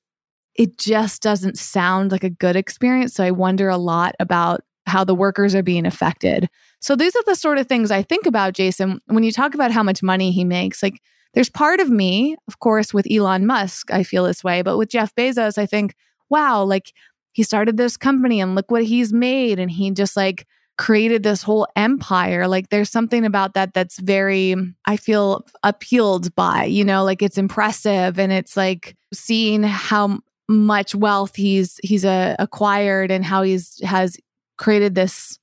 it 0.56 0.78
just 0.78 1.22
doesn't 1.22 1.58
sound 1.58 2.10
like 2.10 2.24
a 2.24 2.30
good 2.30 2.56
experience. 2.56 3.14
So 3.14 3.22
I 3.22 3.30
wonder 3.30 3.68
a 3.68 3.76
lot 3.76 4.16
about 4.18 4.62
how 4.86 5.04
the 5.04 5.14
workers 5.14 5.54
are 5.54 5.62
being 5.62 5.86
affected. 5.86 6.48
So 6.80 6.96
these 6.96 7.14
are 7.14 7.22
the 7.26 7.36
sort 7.36 7.58
of 7.58 7.66
things 7.66 7.90
I 7.90 8.02
think 8.02 8.26
about, 8.26 8.54
Jason, 8.54 9.00
when 9.06 9.22
you 9.22 9.30
talk 9.30 9.54
about 9.54 9.70
how 9.70 9.82
much 9.82 10.02
money 10.02 10.32
he 10.32 10.44
makes. 10.44 10.82
Like, 10.82 11.00
there's 11.34 11.50
part 11.50 11.78
of 11.78 11.90
me, 11.90 12.36
of 12.48 12.58
course, 12.58 12.94
with 12.94 13.06
Elon 13.10 13.46
Musk, 13.46 13.92
I 13.92 14.02
feel 14.02 14.24
this 14.24 14.42
way, 14.42 14.62
but 14.62 14.78
with 14.78 14.88
Jeff 14.88 15.14
Bezos, 15.14 15.58
I 15.58 15.66
think, 15.66 15.94
wow, 16.30 16.64
like 16.64 16.94
he 17.32 17.42
started 17.42 17.76
this 17.76 17.98
company 17.98 18.40
and 18.40 18.54
look 18.54 18.70
what 18.70 18.84
he's 18.84 19.12
made. 19.12 19.58
And 19.58 19.70
he 19.70 19.90
just 19.90 20.16
like 20.16 20.46
created 20.78 21.24
this 21.24 21.42
whole 21.42 21.66
empire. 21.76 22.48
Like 22.48 22.70
there's 22.70 22.88
something 22.88 23.26
about 23.26 23.54
that 23.54 23.74
that's 23.74 23.98
very, 23.98 24.54
I 24.86 24.96
feel 24.96 25.44
appealed 25.62 26.34
by, 26.34 26.64
you 26.64 26.84
know, 26.84 27.04
like 27.04 27.20
it's 27.20 27.36
impressive 27.36 28.18
and 28.18 28.32
it's 28.32 28.56
like 28.56 28.96
seeing 29.12 29.64
how 29.64 30.20
much 30.48 30.94
wealth 30.94 31.36
he's 31.36 31.78
he's 31.82 32.06
uh, 32.06 32.34
acquired 32.38 33.10
and 33.10 33.24
how 33.24 33.42
he's 33.42 33.78
has 33.84 34.16
created 34.56 34.94
this 34.94 35.38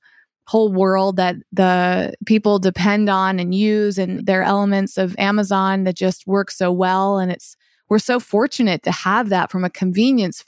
whole 0.48 0.72
world 0.72 1.16
that 1.16 1.36
the 1.52 2.12
people 2.24 2.58
depend 2.58 3.08
on 3.08 3.38
and 3.38 3.54
use 3.54 3.98
and 3.98 4.26
their 4.26 4.42
elements 4.42 4.96
of 4.96 5.14
Amazon 5.18 5.84
that 5.84 5.96
just 5.96 6.26
work 6.26 6.50
so 6.50 6.72
well 6.72 7.18
and 7.18 7.30
it's 7.30 7.56
we're 7.88 7.98
so 8.00 8.18
fortunate 8.18 8.82
to 8.82 8.90
have 8.90 9.28
that 9.28 9.50
from 9.50 9.64
a 9.64 9.70
convenience 9.70 10.42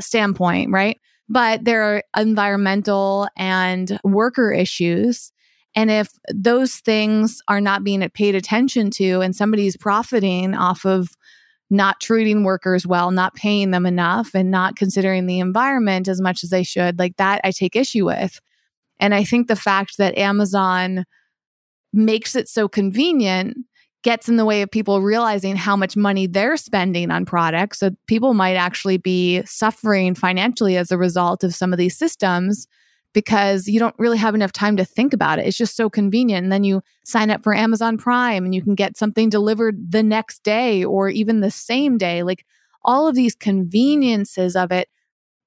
standpoint, 0.00 0.70
right? 0.70 0.98
But 1.28 1.64
there 1.64 1.82
are 1.82 2.02
environmental 2.16 3.28
and 3.36 3.98
worker 4.02 4.50
issues. 4.50 5.32
And 5.74 5.90
if 5.90 6.08
those 6.34 6.76
things 6.76 7.42
are 7.48 7.60
not 7.60 7.84
being 7.84 8.08
paid 8.10 8.34
attention 8.34 8.90
to 8.92 9.20
and 9.20 9.36
somebody's 9.36 9.76
profiting 9.76 10.54
off 10.54 10.84
of 10.86 11.10
not 11.70 12.00
treating 12.00 12.44
workers 12.44 12.86
well, 12.86 13.10
not 13.10 13.34
paying 13.34 13.70
them 13.72 13.84
enough, 13.84 14.34
and 14.34 14.50
not 14.50 14.76
considering 14.76 15.26
the 15.26 15.38
environment 15.38 16.08
as 16.08 16.20
much 16.20 16.42
as 16.42 16.50
they 16.50 16.62
should, 16.62 16.98
like 16.98 17.16
that, 17.18 17.42
I 17.44 17.50
take 17.50 17.76
issue 17.76 18.06
with. 18.06 18.40
And 18.98 19.14
I 19.14 19.22
think 19.22 19.48
the 19.48 19.56
fact 19.56 19.98
that 19.98 20.16
Amazon 20.16 21.04
makes 21.92 22.34
it 22.34 22.48
so 22.48 22.68
convenient 22.68 23.56
gets 24.02 24.28
in 24.28 24.36
the 24.36 24.44
way 24.44 24.62
of 24.62 24.70
people 24.70 25.02
realizing 25.02 25.56
how 25.56 25.76
much 25.76 25.96
money 25.96 26.26
they're 26.26 26.56
spending 26.56 27.10
on 27.10 27.24
products. 27.24 27.78
So 27.78 27.90
people 28.06 28.32
might 28.34 28.54
actually 28.54 28.98
be 28.98 29.42
suffering 29.44 30.14
financially 30.14 30.76
as 30.76 30.92
a 30.92 30.98
result 30.98 31.42
of 31.42 31.54
some 31.54 31.72
of 31.72 31.78
these 31.78 31.96
systems 31.96 32.66
because 33.12 33.66
you 33.66 33.80
don't 33.80 33.94
really 33.98 34.18
have 34.18 34.34
enough 34.34 34.52
time 34.52 34.76
to 34.76 34.84
think 34.84 35.12
about 35.12 35.38
it. 35.38 35.46
It's 35.46 35.56
just 35.56 35.74
so 35.74 35.90
convenient. 35.90 36.44
And 36.44 36.52
then 36.52 36.62
you 36.62 36.82
sign 37.04 37.30
up 37.30 37.42
for 37.42 37.54
Amazon 37.54 37.98
Prime 37.98 38.44
and 38.44 38.54
you 38.54 38.62
can 38.62 38.74
get 38.74 38.96
something 38.96 39.28
delivered 39.28 39.90
the 39.90 40.02
next 40.02 40.42
day 40.44 40.84
or 40.84 41.08
even 41.08 41.40
the 41.40 41.50
same 41.50 41.98
day. 41.98 42.22
Like 42.22 42.44
all 42.84 43.08
of 43.08 43.16
these 43.16 43.34
conveniences 43.34 44.54
of 44.54 44.70
it, 44.70 44.88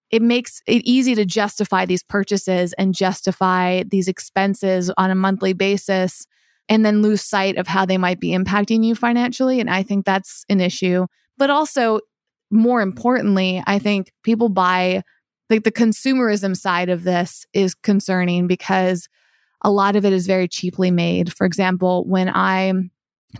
it 0.10 0.22
makes 0.22 0.62
it 0.67 0.81
easy 0.84 1.15
to 1.15 1.24
justify 1.24 1.86
these 1.86 2.03
purchases 2.03 2.74
and 2.74 2.93
justify 2.93 3.84
these 3.84 4.10
expenses 4.10 4.91
on 4.98 5.10
a 5.10 5.15
monthly 5.15 5.53
basis 5.53 6.27
and 6.72 6.86
then 6.86 7.01
lose 7.01 7.22
sight 7.22 7.58
of 7.58 7.68
how 7.68 7.86
they 7.86 7.98
might 7.98 8.22
be 8.22 8.30
impacting 8.30 8.82
you 8.82 8.96
financially. 8.96 9.60
And 9.60 9.70
I 9.70 9.84
think 9.84 10.06
that's 10.06 10.46
an 10.48 10.62
issue. 10.62 11.06
But 11.38 11.50
also, 11.50 12.00
more 12.50 12.82
importantly, 12.82 13.62
I 13.68 13.78
think 13.78 14.13
people 14.24 14.48
buy 14.48 15.04
like 15.50 15.66
the 15.66 15.72
consumerism 15.72 16.56
side 16.56 16.88
of 16.88 17.04
this 17.04 17.46
is 17.51 17.75
concerning 17.75 18.48
because 18.48 19.10
a 19.62 19.70
lot 19.70 19.98
of 19.98 20.06
it 20.06 20.13
is 20.13 20.25
very 20.25 20.48
cheaply 20.48 20.92
made. 20.92 21.34
For 21.34 21.46
example, 21.46 22.06
when 22.08 22.30
I 22.30 22.72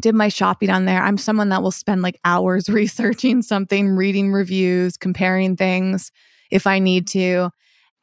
did 0.02 0.14
my 0.14 0.28
shopping 0.28 0.70
on 0.70 0.84
there, 0.84 1.02
I'm 1.02 1.18
someone 1.18 1.48
that 1.50 1.64
will 1.64 1.72
spend 1.72 2.02
like 2.02 2.20
hours 2.26 2.68
researching 2.70 3.44
something, 3.44 3.96
reading 3.96 4.34
reviews, 4.34 4.98
comparing 4.98 5.56
things 5.56 6.12
if 6.52 6.68
I 6.68 6.80
need 6.80 7.08
to. 7.08 7.50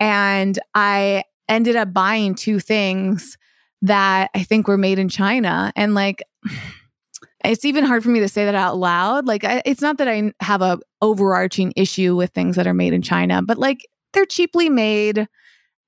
And 0.01 0.59
I 0.75 1.25
ended 1.51 1.77
up 1.77 1.93
buying 1.93 2.35
two 2.35 2.61
things 2.61 3.37
that 3.83 4.31
I 4.35 4.43
think 4.43 4.69
were 4.69 4.79
made 4.79 4.99
in 4.99 5.09
China. 5.09 5.73
And 5.77 5.95
like, 5.95 6.23
it's 7.45 7.65
even 7.65 7.85
hard 7.85 8.03
for 8.03 8.09
me 8.09 8.21
to 8.21 8.29
say 8.29 8.45
that 8.45 8.55
out 8.55 8.77
loud. 8.77 9.27
Like, 9.27 9.45
I, 9.45 9.63
it's 9.65 9.81
not 9.81 9.99
that 9.99 10.09
I 10.09 10.33
have 10.41 10.63
a 10.63 10.79
overarching 11.01 11.73
issue 11.77 12.17
with 12.17 12.31
things 12.31 12.57
that 12.57 12.67
are 12.67 12.75
made 12.75 12.93
in 12.93 13.03
China, 13.03 13.43
but 13.43 13.59
like, 13.59 13.87
they're 14.13 14.27
cheaply 14.27 14.69
made. 14.69 15.29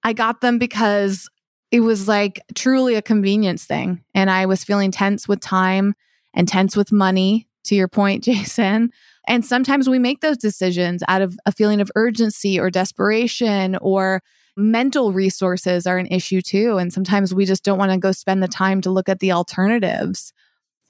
I 0.04 0.12
got 0.12 0.40
them 0.40 0.58
because 0.58 1.28
it 1.70 1.80
was 1.80 2.08
like 2.08 2.40
truly 2.54 2.94
a 2.94 3.02
convenience 3.02 3.64
thing. 3.64 4.02
And 4.14 4.30
I 4.30 4.46
was 4.46 4.64
feeling 4.64 4.90
tense 4.90 5.28
with 5.28 5.40
time 5.40 5.94
and 6.34 6.46
tense 6.46 6.76
with 6.76 6.92
money, 6.92 7.48
to 7.64 7.74
your 7.74 7.88
point, 7.88 8.24
Jason. 8.24 8.90
And 9.26 9.44
sometimes 9.44 9.88
we 9.88 9.98
make 9.98 10.20
those 10.20 10.38
decisions 10.38 11.02
out 11.08 11.22
of 11.22 11.38
a 11.46 11.52
feeling 11.52 11.80
of 11.80 11.90
urgency 11.94 12.58
or 12.58 12.70
desperation 12.70 13.76
or 13.76 14.22
mental 14.60 15.12
resources 15.12 15.86
are 15.86 15.98
an 15.98 16.06
issue 16.06 16.40
too. 16.40 16.76
And 16.76 16.92
sometimes 16.92 17.34
we 17.34 17.44
just 17.44 17.64
don't 17.64 17.78
want 17.78 17.92
to 17.92 17.98
go 17.98 18.12
spend 18.12 18.42
the 18.42 18.48
time 18.48 18.80
to 18.82 18.90
look 18.90 19.08
at 19.08 19.20
the 19.20 19.32
alternatives. 19.32 20.32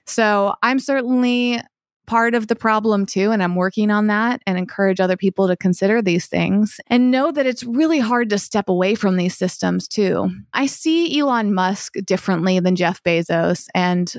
So 0.07 0.55
I'm 0.63 0.79
certainly 0.79 1.61
part 2.07 2.35
of 2.35 2.49
the 2.49 2.57
problem 2.57 3.07
too. 3.07 3.31
And 3.31 3.41
I'm 3.41 3.55
working 3.55 3.91
on 3.91 4.09
that 4.09 4.43
and 4.45 4.59
encourage 4.59 4.99
other 4.99 5.17
people 5.17 5.47
to 5.47 5.57
consider 5.57 6.03
these 6.03 6.27
things 6.27 6.81
and 6.89 7.13
know 7.13 7.31
that 7.31 7.47
it's 7.47 7.63
really 7.63 8.01
hard 8.01 8.31
to 8.31 8.39
step 8.39 8.69
away 8.69 8.97
from 8.97 9.17
these 9.17 9.37
systems 9.37 9.87
too. 9.87 10.29
I 10.53 10.67
see 10.67 11.21
Elon 11.21 11.55
Musk 11.55 11.95
differently 12.05 12.59
than 12.59 12.75
Jeff 12.75 13.01
Bezos, 13.05 13.69
and 13.77 14.13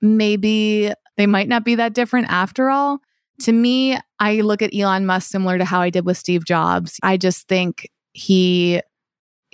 maybe 0.00 0.92
they 1.16 1.26
might 1.26 1.48
not 1.48 1.64
be 1.64 1.76
that 1.76 1.94
different 1.94 2.26
after 2.30 2.68
all. 2.68 2.98
To 3.42 3.52
me, 3.52 3.96
I 4.18 4.40
look 4.40 4.60
at 4.60 4.74
Elon 4.74 5.06
Musk 5.06 5.30
similar 5.30 5.56
to 5.56 5.64
how 5.64 5.80
I 5.80 5.90
did 5.90 6.04
with 6.04 6.18
Steve 6.18 6.44
Jobs. 6.44 6.98
I 7.04 7.16
just 7.16 7.46
think 7.46 7.88
he 8.12 8.80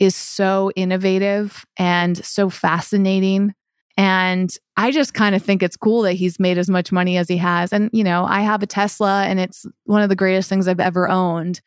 is 0.02 0.16
so 0.16 0.72
innovative 0.74 1.64
and 1.76 2.24
so 2.24 2.50
fascinating. 2.50 3.54
And 3.96 4.52
I 4.76 4.90
just 4.90 5.14
kind 5.14 5.36
of 5.36 5.42
think 5.44 5.62
it's 5.62 5.76
cool 5.76 6.02
that 6.02 6.14
he's 6.14 6.40
made 6.40 6.58
as 6.58 6.68
much 6.68 6.90
money 6.90 7.16
as 7.18 7.28
he 7.28 7.36
has. 7.36 7.72
And, 7.72 7.88
you 7.92 8.02
know, 8.02 8.24
I 8.24 8.40
have 8.40 8.64
a 8.64 8.66
Tesla 8.66 9.22
and 9.22 9.38
it's 9.38 9.64
one 9.84 10.02
of 10.02 10.08
the 10.08 10.16
greatest 10.16 10.48
things 10.48 10.66
I've 10.66 10.80
ever 10.80 11.08
owned. 11.08 11.60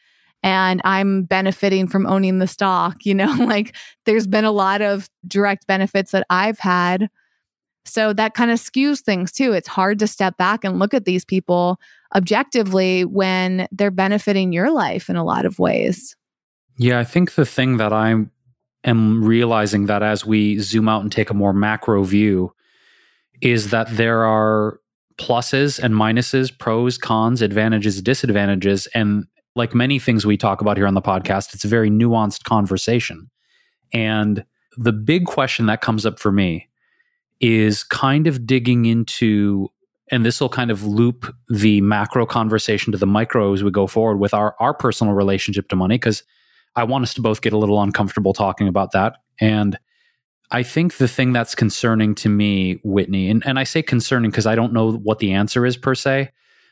And 0.44 0.82
I'm 0.84 1.24
benefiting 1.24 1.88
from 1.88 2.06
owning 2.08 2.40
the 2.40 2.48
stock. 2.48 3.06
You 3.06 3.14
know, 3.16 3.32
like 3.40 3.74
there's 4.04 4.28
been 4.28 4.44
a 4.44 4.52
lot 4.52 4.82
of 4.82 5.10
direct 5.26 5.66
benefits 5.66 6.12
that 6.12 6.28
I've 6.30 6.60
had. 6.60 7.08
So 7.86 8.12
that 8.12 8.34
kind 8.34 8.52
of 8.52 8.60
skews 8.60 9.00
things 9.00 9.32
too. 9.32 9.54
It's 9.54 9.70
hard 9.70 10.00
to 10.00 10.08
step 10.08 10.36
back 10.36 10.66
and 10.66 10.78
look 10.78 10.94
at 10.94 11.06
these 11.06 11.24
people 11.24 11.80
objectively 12.14 13.06
when 13.06 13.70
they're 13.72 13.92
benefiting 13.92 14.52
your 14.52 14.72
life 14.72 15.10
in 15.10 15.16
a 15.16 15.24
lot 15.24 15.46
of 15.46 15.58
ways. 15.58 16.18
Yeah, 16.78 17.00
I 17.00 17.04
think 17.04 17.36
the 17.36 17.46
thing 17.46 17.78
that 17.78 17.94
I 17.94 18.16
am 18.84 19.24
realizing 19.24 19.86
that 19.86 20.04
as 20.04 20.26
we 20.26 20.60
zoom 20.60 20.90
out 20.90 21.02
and 21.02 21.12
take 21.12 21.30
a 21.30 21.34
more 21.34 21.54
macro 21.54 22.04
view 22.04 22.54
is 23.42 23.70
that 23.70 23.88
there 23.96 24.24
are 24.26 24.80
pluses 25.18 25.80
and 25.82 25.94
minuses, 25.94 26.58
pros, 26.58 26.98
cons, 26.98 27.42
advantages, 27.42 28.02
disadvantages. 28.02 28.88
And 28.88 29.26
like 29.56 29.74
many 29.74 30.00
things 30.00 30.26
we 30.26 30.38
talk 30.38 30.62
about 30.62 30.78
here 30.78 30.88
on 30.88 30.94
the 30.94 31.02
podcast, 31.02 31.54
it's 31.54 31.64
a 31.64 31.70
very 31.70 31.90
nuanced 31.90 32.44
conversation. 32.44 33.30
And 33.94 34.46
the 34.78 34.92
big 34.92 35.26
question 35.26 35.68
that 35.68 35.82
comes 35.82 36.06
up 36.06 36.20
for 36.20 36.32
me 36.32 36.68
is 37.40 37.84
kind 37.84 38.28
of 38.28 38.46
digging 38.46 38.86
into 38.86 39.70
and 40.12 40.24
this 40.24 40.40
will 40.40 40.50
kind 40.50 40.70
of 40.70 40.84
loop 40.84 41.34
the 41.50 41.82
macro 41.82 42.28
conversation 42.28 42.92
to 42.92 42.98
the 42.98 43.08
micro 43.08 43.54
as 43.54 43.64
we 43.64 43.72
go 43.72 43.88
forward 43.88 44.18
with 44.18 44.34
our 44.34 44.56
our 44.60 44.74
personal 44.74 45.14
relationship 45.14 45.68
to 45.70 45.76
money 45.76 45.96
because 45.96 46.24
I 46.76 46.84
want 46.84 47.04
us 47.04 47.14
to 47.16 47.22
both 47.22 47.42
get 47.42 47.54
a 47.54 47.58
little 47.58 47.82
uncomfortable 47.82 48.34
talking 48.34 48.68
about 48.68 48.92
that. 48.92 49.18
And 49.40 49.78
I 50.52 50.64
think 50.64 50.98
the 50.98 51.08
thing 51.08 51.34
that's 51.34 51.56
concerning 51.56 52.16
to 52.16 52.30
me, 52.30 52.80
Whitney, 52.84 53.30
and, 53.30 53.46
and 53.46 53.58
I 53.58 53.64
say 53.64 53.82
concerning 53.82 54.32
because 54.32 54.46
I 54.46 54.56
don't 54.56 54.74
know 54.74 54.92
what 54.92 55.20
the 55.20 55.34
answer 55.34 55.66
is 55.66 55.76
per 55.78 55.96
se, 55.96 56.32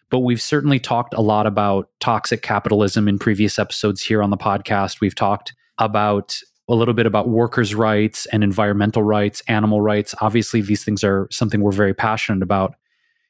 but 0.10 0.20
we've 0.20 0.42
certainly 0.42 0.80
talked 0.80 1.14
a 1.14 1.22
lot 1.22 1.48
about 1.48 1.90
toxic 2.00 2.42
capitalism 2.42 3.08
in 3.08 3.18
previous 3.18 3.58
episodes 3.58 4.02
here 4.02 4.22
on 4.22 4.30
the 4.30 4.38
podcast. 4.38 5.02
We've 5.02 5.16
talked 5.16 5.54
about 5.80 6.38
a 6.70 6.76
little 6.76 6.94
bit 6.94 7.06
about 7.06 7.30
workers' 7.30 7.74
rights 7.74 8.26
and 8.28 8.44
environmental 8.44 9.04
rights, 9.04 9.42
animal 9.48 9.82
rights. 9.82 10.14
Obviously, 10.22 10.62
these 10.62 10.84
things 10.84 11.04
are 11.04 11.28
something 11.32 11.62
we're 11.62 11.72
very 11.72 11.94
passionate 11.94 12.44
about. 12.44 12.76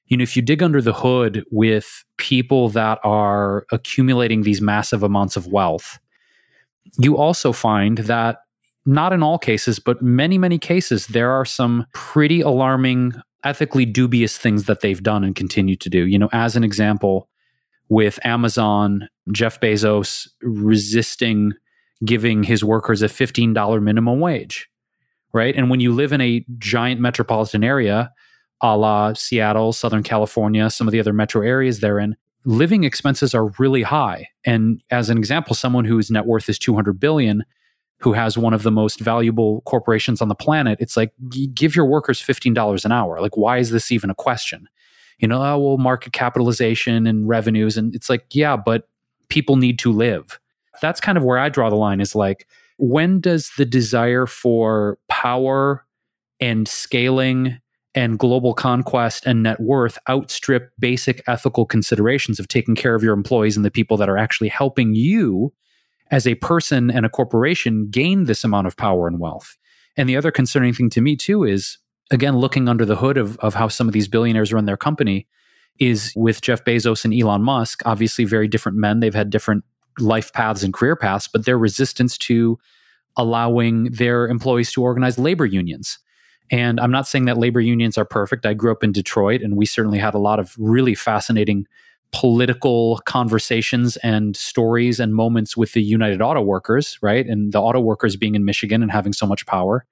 You 0.08 0.18
know, 0.18 0.24
if 0.24 0.36
you 0.36 0.42
dig 0.42 0.62
under 0.62 0.82
the 0.82 0.94
hood 0.94 1.46
with 1.52 2.04
people 2.18 2.70
that 2.70 3.00
are 3.04 3.66
accumulating 3.72 4.42
these 4.44 4.62
massive 4.62 5.02
amounts 5.02 5.38
of 5.38 5.48
wealth, 5.48 5.98
you 6.98 7.18
also 7.18 7.52
find 7.52 8.00
that 8.00 8.40
not 8.86 9.14
in 9.14 9.24
all 9.24 9.40
cases, 9.40 9.80
but 9.80 10.02
many, 10.02 10.38
many 10.38 10.60
cases, 10.60 11.08
there 11.08 11.32
are 11.32 11.46
some 11.46 11.86
pretty 11.94 12.42
alarming, 12.42 13.14
ethically 13.44 13.86
dubious 13.86 14.38
things 14.38 14.66
that 14.66 14.82
they've 14.82 15.02
done 15.02 15.24
and 15.24 15.36
continue 15.36 15.76
to 15.78 15.90
do. 15.90 16.06
You 16.06 16.20
know, 16.20 16.30
as 16.34 16.56
an 16.56 16.64
example, 16.64 17.30
with 17.90 18.20
Amazon, 18.26 19.08
Jeff 19.32 19.60
Bezos 19.60 20.28
resisting 20.42 21.54
giving 22.04 22.44
his 22.44 22.64
workers 22.64 23.02
a 23.02 23.08
$15 23.08 23.82
minimum 23.82 24.20
wage, 24.20 24.70
right? 25.32 25.56
And 25.56 25.70
when 25.70 25.80
you 25.80 25.94
live 25.94 26.12
in 26.12 26.22
a 26.22 26.46
giant 26.58 27.00
metropolitan 27.00 27.64
area, 27.64 28.12
a 28.62 28.78
la 28.78 29.14
Seattle, 29.14 29.74
Southern 29.74 30.04
California, 30.04 30.70
some 30.70 30.88
of 30.88 30.92
the 30.92 31.00
other 31.00 31.14
metro 31.14 31.46
areas 31.46 31.80
they're 31.80 32.00
in, 32.00 32.16
living 32.46 32.84
expenses 32.84 33.34
are 33.34 33.48
really 33.58 33.84
high. 33.84 34.28
And 34.46 34.84
as 34.92 35.10
an 35.10 35.18
example, 35.18 35.56
someone 35.56 35.86
whose 35.86 36.12
net 36.12 36.26
worth 36.26 36.50
is 36.50 36.60
200 36.60 37.00
billion, 37.00 37.44
who 38.00 38.14
has 38.14 38.38
one 38.38 38.54
of 38.54 38.64
the 38.64 38.72
most 38.72 39.00
valuable 39.00 39.62
corporations 39.62 40.22
on 40.22 40.28
the 40.28 40.36
planet, 40.36 40.78
it's 40.82 40.98
like 40.98 41.14
give 41.54 41.76
your 41.76 41.86
workers 41.86 42.22
$15 42.22 42.86
an 42.86 42.92
hour. 42.92 43.22
Like 43.22 43.38
why 43.38 43.58
is 43.60 43.72
this 43.72 43.92
even 43.92 44.10
a 44.10 44.16
question? 44.16 44.68
You 45.20 45.28
know, 45.28 45.42
oh, 45.42 45.58
well, 45.58 45.78
market 45.78 46.12
capitalization 46.12 47.08
and 47.08 47.28
revenues 47.28 47.78
and 47.78 47.96
it's 47.96 48.10
like, 48.10 48.26
yeah, 48.34 48.58
but 48.58 48.90
people 49.30 49.56
need 49.56 49.80
to 49.80 49.92
live. 49.92 50.40
That's 50.82 51.00
kind 51.00 51.18
of 51.18 51.24
where 51.24 51.38
I 51.38 51.50
draw 51.50 51.70
the 51.70 51.76
line 51.76 52.02
is 52.02 52.14
like 52.14 52.48
when 52.78 53.22
does 53.22 53.52
the 53.58 53.66
desire 53.66 54.26
for 54.26 54.98
power 55.08 55.86
and 56.40 56.68
scaling 56.68 57.60
and 57.96 58.18
global 58.18 58.54
conquest 58.54 59.26
and 59.26 59.44
net 59.44 59.60
worth 59.60 59.98
outstrip 60.10 60.72
basic 60.80 61.22
ethical 61.28 61.66
considerations 61.66 62.40
of 62.40 62.48
taking 62.48 62.76
care 62.76 62.96
of 62.96 63.04
your 63.04 63.14
employees 63.14 63.56
and 63.56 63.66
the 63.66 63.72
people 63.72 63.98
that 63.98 64.10
are 64.10 64.18
actually 64.18 64.50
helping 64.50 64.96
you 64.96 65.54
as 66.12 66.28
a 66.28 66.36
person 66.36 66.90
and 66.90 67.06
a 67.06 67.10
corporation 67.10 67.88
gain 67.90 68.26
this 68.26 68.44
amount 68.44 68.68
of 68.68 68.78
power 68.78 69.08
and 69.08 69.20
wealth. 69.20 69.58
And 69.96 70.10
the 70.10 70.18
other 70.18 70.32
concerning 70.32 70.74
thing 70.74 70.90
to 70.92 71.02
me 71.02 71.16
too 71.16 71.44
is 71.44 71.78
again 72.12 72.38
looking 72.38 72.68
under 72.68 72.86
the 72.86 72.96
hood 72.96 73.18
of, 73.18 73.38
of 73.38 73.54
how 73.54 73.68
some 73.68 73.88
of 73.88 73.94
these 73.94 74.08
billionaires 74.08 74.52
run 74.52 74.66
their 74.66 74.78
company 74.78 75.28
is 75.80 76.14
with 76.16 76.42
Jeff 76.42 76.64
Bezos 76.64 77.04
and 77.04 77.14
Elon 77.14 77.42
Musk, 77.42 77.82
obviously 77.86 78.26
very 78.26 78.48
different 78.48 78.78
men. 78.78 79.00
They've 79.00 79.14
had 79.14 79.30
different 79.30 79.64
life 80.00 80.32
paths 80.34 80.64
and 80.64 80.74
career 80.74 80.96
paths, 80.96 81.28
but 81.28 81.46
their 81.46 81.58
resistance 81.58 82.18
to 82.20 82.58
allowing 83.16 83.86
their 83.86 84.28
employees 84.28 84.72
to 84.74 84.82
organize 84.82 85.20
labor 85.20 85.46
unions 85.46 86.00
and 86.52 86.80
I'm 86.80 86.92
not 86.92 87.08
saying 87.08 87.26
that 87.26 87.38
labor 87.38 87.62
unions 87.62 87.98
are 87.98 88.06
perfect. 88.06 88.46
I 88.46 88.54
grew 88.54 88.72
up 88.72 88.84
in 88.84 88.92
Detroit, 88.92 89.42
and 89.42 89.58
we 89.58 89.66
certainly 89.66 90.00
had 90.00 90.14
a 90.14 90.20
lot 90.20 90.40
of 90.40 90.56
really 90.58 90.96
fascinating 90.96 91.68
political 92.12 93.00
conversations 93.06 93.98
and 93.98 94.38
stories 94.38 95.00
and 95.00 95.16
moments 95.16 95.58
with 95.58 95.74
the 95.74 95.82
United 95.82 96.22
Auto 96.22 96.42
Workers, 96.42 97.00
right? 97.02 97.26
And 97.26 97.52
the 97.52 97.60
auto 97.60 97.80
workers 97.80 98.16
being 98.16 98.36
in 98.36 98.46
Michigan 98.46 98.84
and 98.84 98.92
having 98.92 99.14
so 99.14 99.26
much 99.26 99.46
power. 99.48 99.86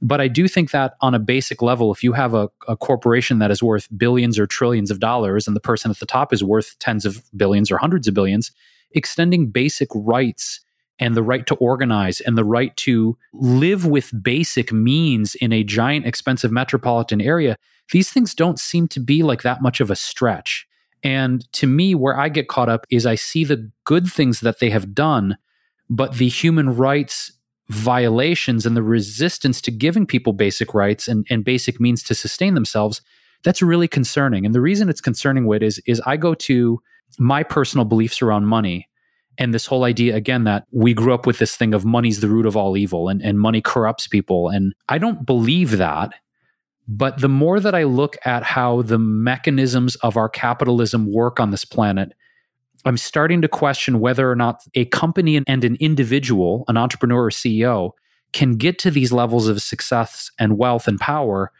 But 0.00 0.20
I 0.20 0.28
do 0.28 0.48
think 0.48 0.70
that 0.70 0.94
on 1.00 1.14
a 1.14 1.18
basic 1.18 1.60
level, 1.60 1.92
if 1.92 2.02
you 2.02 2.12
have 2.12 2.32
a, 2.32 2.48
a, 2.68 2.76
corporation 2.76 3.40
that 3.40 3.50
is 3.50 3.62
worth 3.62 3.88
billions 3.96 4.38
or 4.38 4.46
trillions 4.46 4.92
of 4.92 5.00
dollars 5.00 5.46
and 5.46 5.56
the 5.56 5.60
person 5.60 5.90
at 5.90 5.98
the 5.98 6.06
top 6.06 6.32
is 6.32 6.42
worth 6.44 6.78
tens 6.78 7.04
of 7.04 7.22
billions 7.36 7.70
or 7.70 7.78
hundreds 7.78 8.06
of 8.06 8.14
billions, 8.14 8.52
extending 8.92 9.48
basic 9.50 9.88
rights 9.92 10.60
and 10.98 11.14
the 11.14 11.22
right 11.22 11.46
to 11.46 11.54
organize 11.56 12.20
and 12.20 12.36
the 12.36 12.44
right 12.44 12.76
to 12.78 13.16
live 13.32 13.86
with 13.86 14.12
basic 14.22 14.72
means 14.72 15.34
in 15.36 15.52
a 15.52 15.64
giant, 15.64 16.06
expensive 16.06 16.50
metropolitan 16.50 17.20
area, 17.20 17.56
these 17.92 18.10
things 18.10 18.34
don't 18.34 18.58
seem 18.58 18.88
to 18.88 19.00
be 19.00 19.22
like 19.22 19.42
that 19.42 19.62
much 19.62 19.80
of 19.80 19.90
a 19.90 19.96
stretch. 19.96 20.66
And 21.02 21.50
to 21.52 21.66
me, 21.66 21.94
where 21.94 22.18
I 22.18 22.28
get 22.28 22.48
caught 22.48 22.68
up 22.68 22.86
is 22.90 23.06
I 23.06 23.14
see 23.14 23.44
the 23.44 23.70
good 23.84 24.06
things 24.10 24.40
that 24.40 24.58
they 24.58 24.70
have 24.70 24.94
done, 24.94 25.38
but 25.88 26.14
the 26.14 26.28
human 26.28 26.74
rights 26.76 27.32
violations 27.68 28.64
and 28.64 28.76
the 28.76 28.82
resistance 28.82 29.60
to 29.60 29.70
giving 29.70 30.06
people 30.06 30.32
basic 30.32 30.74
rights 30.74 31.06
and, 31.06 31.26
and 31.28 31.44
basic 31.44 31.78
means 31.78 32.02
to 32.02 32.14
sustain 32.14 32.54
themselves, 32.54 33.02
that's 33.44 33.62
really 33.62 33.88
concerning. 33.88 34.46
And 34.46 34.54
the 34.54 34.60
reason 34.60 34.88
it's 34.88 35.02
concerning, 35.02 35.46
Whit, 35.46 35.62
is, 35.62 35.80
is 35.86 36.00
I 36.06 36.16
go 36.16 36.34
to 36.34 36.80
my 37.18 37.42
personal 37.42 37.84
beliefs 37.84 38.22
around 38.22 38.46
money 38.46 38.87
and 39.38 39.54
this 39.54 39.66
whole 39.66 39.84
idea 39.84 40.16
again 40.16 40.44
that 40.44 40.66
we 40.72 40.92
grew 40.92 41.14
up 41.14 41.24
with 41.24 41.38
this 41.38 41.56
thing 41.56 41.72
of 41.72 41.84
money's 41.84 42.20
the 42.20 42.28
root 42.28 42.44
of 42.44 42.56
all 42.56 42.76
evil 42.76 43.08
and, 43.08 43.22
and 43.22 43.38
money 43.38 43.60
corrupts 43.60 44.08
people. 44.08 44.48
And 44.48 44.74
I 44.88 44.98
don't 44.98 45.24
believe 45.24 45.78
that. 45.78 46.12
But 46.88 47.20
the 47.20 47.28
more 47.28 47.60
that 47.60 47.74
I 47.74 47.84
look 47.84 48.16
at 48.24 48.42
how 48.42 48.82
the 48.82 48.98
mechanisms 48.98 49.94
of 49.96 50.16
our 50.16 50.28
capitalism 50.28 51.12
work 51.12 51.38
on 51.38 51.50
this 51.50 51.64
planet, 51.64 52.12
I'm 52.84 52.96
starting 52.96 53.40
to 53.42 53.48
question 53.48 54.00
whether 54.00 54.28
or 54.30 54.34
not 54.34 54.62
a 54.74 54.86
company 54.86 55.36
and 55.36 55.64
an 55.64 55.76
individual, 55.76 56.64
an 56.66 56.76
entrepreneur 56.76 57.26
or 57.26 57.30
CEO, 57.30 57.92
can 58.32 58.56
get 58.56 58.78
to 58.80 58.90
these 58.90 59.12
levels 59.12 59.48
of 59.48 59.62
success 59.62 60.30
and 60.38 60.58
wealth 60.58 60.88
and 60.88 60.98
power 60.98 61.52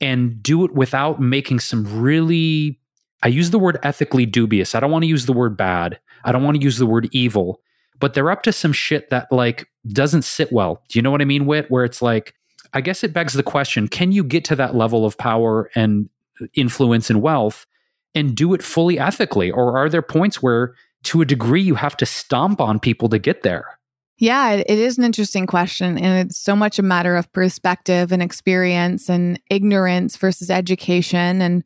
and 0.00 0.42
do 0.42 0.64
it 0.64 0.74
without 0.74 1.20
making 1.20 1.60
some 1.60 2.00
really, 2.00 2.80
I 3.22 3.28
use 3.28 3.50
the 3.50 3.58
word 3.58 3.78
ethically 3.82 4.26
dubious. 4.26 4.74
I 4.74 4.80
don't 4.80 4.90
want 4.90 5.02
to 5.04 5.08
use 5.08 5.26
the 5.26 5.32
word 5.32 5.56
bad. 5.56 6.00
I 6.24 6.32
don't 6.32 6.42
want 6.42 6.56
to 6.56 6.62
use 6.62 6.78
the 6.78 6.86
word 6.86 7.08
evil, 7.12 7.60
but 7.98 8.14
they're 8.14 8.30
up 8.30 8.42
to 8.42 8.52
some 8.52 8.72
shit 8.72 9.10
that 9.10 9.30
like 9.30 9.68
doesn't 9.88 10.22
sit 10.22 10.52
well. 10.52 10.82
Do 10.88 10.98
you 10.98 11.02
know 11.02 11.10
what 11.10 11.22
I 11.22 11.26
mean, 11.26 11.46
Whit? 11.46 11.70
Where 11.70 11.84
it's 11.84 12.02
like, 12.02 12.34
I 12.72 12.80
guess 12.80 13.02
it 13.02 13.12
begs 13.12 13.32
the 13.32 13.42
question 13.42 13.88
can 13.88 14.12
you 14.12 14.24
get 14.24 14.44
to 14.46 14.56
that 14.56 14.74
level 14.74 15.04
of 15.04 15.18
power 15.18 15.70
and 15.74 16.08
influence 16.54 17.10
and 17.10 17.20
wealth 17.22 17.66
and 18.14 18.34
do 18.34 18.54
it 18.54 18.62
fully 18.62 18.98
ethically? 18.98 19.50
Or 19.50 19.78
are 19.78 19.88
there 19.88 20.02
points 20.02 20.42
where, 20.42 20.74
to 21.04 21.20
a 21.20 21.24
degree, 21.24 21.62
you 21.62 21.76
have 21.76 21.96
to 21.98 22.06
stomp 22.06 22.60
on 22.60 22.80
people 22.80 23.08
to 23.08 23.18
get 23.18 23.42
there? 23.42 23.78
Yeah, 24.18 24.52
it 24.52 24.68
is 24.68 24.98
an 24.98 25.04
interesting 25.04 25.46
question. 25.46 25.96
And 25.96 26.26
it's 26.28 26.38
so 26.38 26.54
much 26.54 26.78
a 26.78 26.82
matter 26.82 27.16
of 27.16 27.32
perspective 27.32 28.12
and 28.12 28.22
experience 28.22 29.08
and 29.08 29.40
ignorance 29.48 30.18
versus 30.18 30.50
education. 30.50 31.40
And 31.40 31.64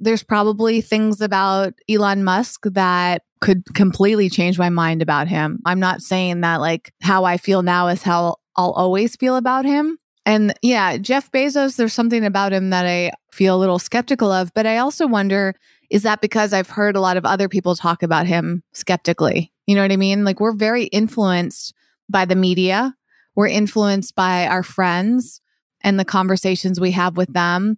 there's 0.00 0.22
probably 0.22 0.82
things 0.82 1.22
about 1.22 1.72
Elon 1.88 2.22
Musk 2.22 2.64
that 2.64 3.22
could 3.44 3.74
completely 3.74 4.30
change 4.30 4.58
my 4.58 4.70
mind 4.70 5.02
about 5.02 5.28
him. 5.28 5.60
I'm 5.66 5.78
not 5.78 6.00
saying 6.00 6.40
that 6.40 6.62
like 6.62 6.94
how 7.02 7.24
I 7.24 7.36
feel 7.36 7.62
now 7.62 7.88
is 7.88 8.02
how 8.02 8.36
I'll 8.56 8.70
always 8.70 9.16
feel 9.16 9.36
about 9.36 9.66
him. 9.66 9.98
And 10.24 10.54
yeah, 10.62 10.96
Jeff 10.96 11.30
Bezos, 11.30 11.76
there's 11.76 11.92
something 11.92 12.24
about 12.24 12.54
him 12.54 12.70
that 12.70 12.86
I 12.86 13.12
feel 13.32 13.54
a 13.54 13.60
little 13.60 13.78
skeptical 13.78 14.32
of, 14.32 14.50
but 14.54 14.64
I 14.66 14.78
also 14.78 15.06
wonder 15.06 15.54
is 15.90 16.04
that 16.04 16.22
because 16.22 16.54
I've 16.54 16.70
heard 16.70 16.96
a 16.96 17.02
lot 17.02 17.18
of 17.18 17.26
other 17.26 17.50
people 17.50 17.76
talk 17.76 18.02
about 18.02 18.26
him 18.26 18.62
skeptically? 18.72 19.52
You 19.66 19.74
know 19.74 19.82
what 19.82 19.92
I 19.92 19.96
mean? 19.96 20.24
Like 20.24 20.40
we're 20.40 20.56
very 20.56 20.84
influenced 20.84 21.74
by 22.08 22.24
the 22.24 22.36
media, 22.36 22.94
we're 23.36 23.48
influenced 23.48 24.14
by 24.14 24.46
our 24.46 24.62
friends 24.62 25.42
and 25.82 26.00
the 26.00 26.04
conversations 26.06 26.80
we 26.80 26.92
have 26.92 27.18
with 27.18 27.30
them. 27.34 27.76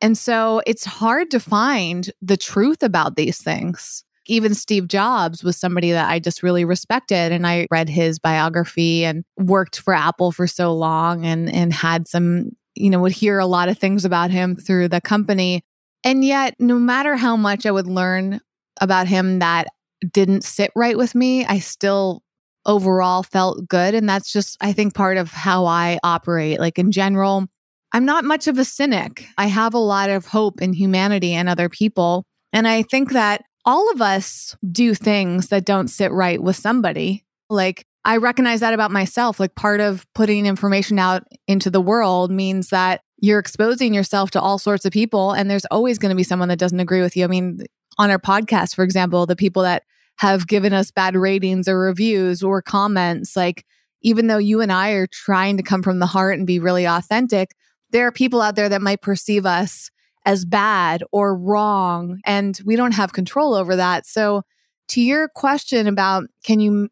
And 0.00 0.18
so 0.18 0.60
it's 0.66 0.84
hard 0.84 1.30
to 1.30 1.38
find 1.38 2.10
the 2.20 2.36
truth 2.36 2.82
about 2.82 3.14
these 3.14 3.40
things. 3.40 4.02
Even 4.26 4.54
Steve 4.54 4.88
Jobs 4.88 5.42
was 5.42 5.56
somebody 5.56 5.92
that 5.92 6.08
I 6.08 6.18
just 6.18 6.42
really 6.42 6.64
respected. 6.64 7.32
And 7.32 7.46
I 7.46 7.66
read 7.70 7.88
his 7.88 8.18
biography 8.18 9.04
and 9.04 9.24
worked 9.36 9.80
for 9.80 9.94
Apple 9.94 10.32
for 10.32 10.46
so 10.46 10.72
long 10.72 11.26
and, 11.26 11.52
and 11.52 11.72
had 11.72 12.06
some, 12.06 12.50
you 12.74 12.90
know, 12.90 13.00
would 13.00 13.12
hear 13.12 13.38
a 13.38 13.46
lot 13.46 13.68
of 13.68 13.78
things 13.78 14.04
about 14.04 14.30
him 14.30 14.54
through 14.54 14.88
the 14.88 15.00
company. 15.00 15.62
And 16.04 16.24
yet, 16.24 16.54
no 16.58 16.78
matter 16.78 17.16
how 17.16 17.36
much 17.36 17.66
I 17.66 17.70
would 17.70 17.86
learn 17.86 18.40
about 18.80 19.06
him 19.06 19.40
that 19.40 19.68
didn't 20.12 20.44
sit 20.44 20.70
right 20.74 20.96
with 20.96 21.14
me, 21.14 21.44
I 21.44 21.58
still 21.58 22.22
overall 22.66 23.22
felt 23.22 23.68
good. 23.68 23.94
And 23.94 24.08
that's 24.08 24.32
just, 24.32 24.56
I 24.60 24.72
think, 24.72 24.94
part 24.94 25.16
of 25.16 25.30
how 25.30 25.66
I 25.66 25.98
operate. 26.02 26.60
Like 26.60 26.78
in 26.78 26.92
general, 26.92 27.46
I'm 27.92 28.04
not 28.04 28.24
much 28.24 28.46
of 28.46 28.58
a 28.58 28.64
cynic. 28.64 29.26
I 29.36 29.46
have 29.46 29.74
a 29.74 29.78
lot 29.78 30.10
of 30.10 30.26
hope 30.26 30.62
in 30.62 30.72
humanity 30.72 31.34
and 31.34 31.48
other 31.48 31.68
people. 31.68 32.24
And 32.52 32.66
I 32.66 32.82
think 32.82 33.12
that 33.12 33.42
all 33.64 33.90
of 33.92 34.02
us 34.02 34.56
do 34.70 34.94
things 34.94 35.48
that 35.48 35.64
don't 35.64 35.88
sit 35.88 36.12
right 36.12 36.42
with 36.42 36.56
somebody. 36.56 37.24
Like, 37.48 37.86
I 38.04 38.16
recognize 38.16 38.60
that 38.60 38.74
about 38.74 38.90
myself. 38.90 39.38
Like, 39.38 39.54
part 39.54 39.80
of 39.80 40.06
putting 40.14 40.46
information 40.46 40.98
out 40.98 41.24
into 41.46 41.70
the 41.70 41.80
world 41.80 42.30
means 42.30 42.70
that 42.70 43.02
you're 43.18 43.38
exposing 43.38 43.94
yourself 43.94 44.32
to 44.32 44.40
all 44.40 44.58
sorts 44.58 44.84
of 44.84 44.92
people, 44.92 45.30
and 45.32 45.48
there's 45.48 45.64
always 45.66 45.98
going 45.98 46.10
to 46.10 46.16
be 46.16 46.24
someone 46.24 46.48
that 46.48 46.58
doesn't 46.58 46.80
agree 46.80 47.02
with 47.02 47.16
you. 47.16 47.24
I 47.24 47.28
mean, 47.28 47.60
on 47.98 48.10
our 48.10 48.18
podcast, 48.18 48.74
for 48.74 48.82
example, 48.82 49.26
the 49.26 49.36
people 49.36 49.62
that 49.62 49.84
have 50.16 50.48
given 50.48 50.72
us 50.72 50.90
bad 50.90 51.14
ratings 51.14 51.68
or 51.68 51.78
reviews 51.78 52.42
or 52.42 52.60
comments, 52.60 53.36
like, 53.36 53.64
even 54.02 54.26
though 54.26 54.38
you 54.38 54.60
and 54.60 54.72
I 54.72 54.90
are 54.90 55.06
trying 55.06 55.56
to 55.58 55.62
come 55.62 55.82
from 55.82 56.00
the 56.00 56.06
heart 56.06 56.36
and 56.36 56.46
be 56.46 56.58
really 56.58 56.84
authentic, 56.84 57.54
there 57.90 58.08
are 58.08 58.12
people 58.12 58.40
out 58.40 58.56
there 58.56 58.68
that 58.68 58.82
might 58.82 59.02
perceive 59.02 59.46
us 59.46 59.91
as 60.24 60.44
bad 60.44 61.02
or 61.12 61.36
wrong, 61.36 62.20
and 62.24 62.60
we 62.64 62.76
don't 62.76 62.92
have 62.92 63.12
control 63.12 63.54
over 63.54 63.76
that. 63.76 64.06
So, 64.06 64.42
to 64.88 65.00
your 65.00 65.28
question 65.28 65.86
about 65.86 66.24
can 66.44 66.60
you 66.60 66.88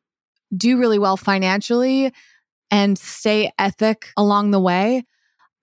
do 0.56 0.78
really 0.78 0.98
well 0.98 1.16
financially 1.16 2.12
and 2.70 2.98
stay 2.98 3.52
ethic 3.58 4.08
along 4.16 4.50
the 4.50 4.60
way? 4.60 5.04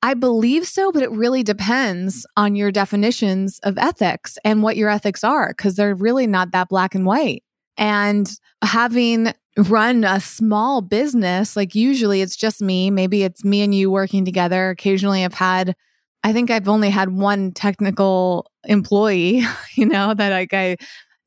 I 0.03 0.13
believe 0.13 0.67
so, 0.67 0.91
but 0.91 1.01
it 1.01 1.11
really 1.11 1.43
depends 1.43 2.25
on 2.37 2.55
your 2.55 2.71
definitions 2.71 3.59
of 3.63 3.77
ethics 3.77 4.37
and 4.45 4.61
what 4.61 4.77
your 4.77 4.89
ethics 4.89 5.23
are, 5.23 5.49
because 5.49 5.75
they're 5.75 5.95
really 5.95 6.27
not 6.27 6.51
that 6.51 6.69
black 6.69 6.93
and 6.93 7.05
white. 7.05 7.43
And 7.77 8.29
having 8.63 9.33
run 9.57 10.03
a 10.03 10.19
small 10.19 10.81
business, 10.81 11.55
like 11.55 11.73
usually 11.73 12.21
it's 12.21 12.35
just 12.35 12.61
me, 12.61 12.91
maybe 12.91 13.23
it's 13.23 13.43
me 13.43 13.61
and 13.63 13.73
you 13.73 13.89
working 13.89 14.23
together. 14.23 14.69
Occasionally 14.69 15.25
I've 15.25 15.33
had, 15.33 15.75
I 16.23 16.33
think 16.33 16.51
I've 16.51 16.67
only 16.67 16.89
had 16.89 17.09
one 17.09 17.51
technical 17.51 18.51
employee, 18.65 19.43
you 19.75 19.85
know, 19.85 20.13
that 20.13 20.29
like 20.29 20.53
I, 20.53 20.77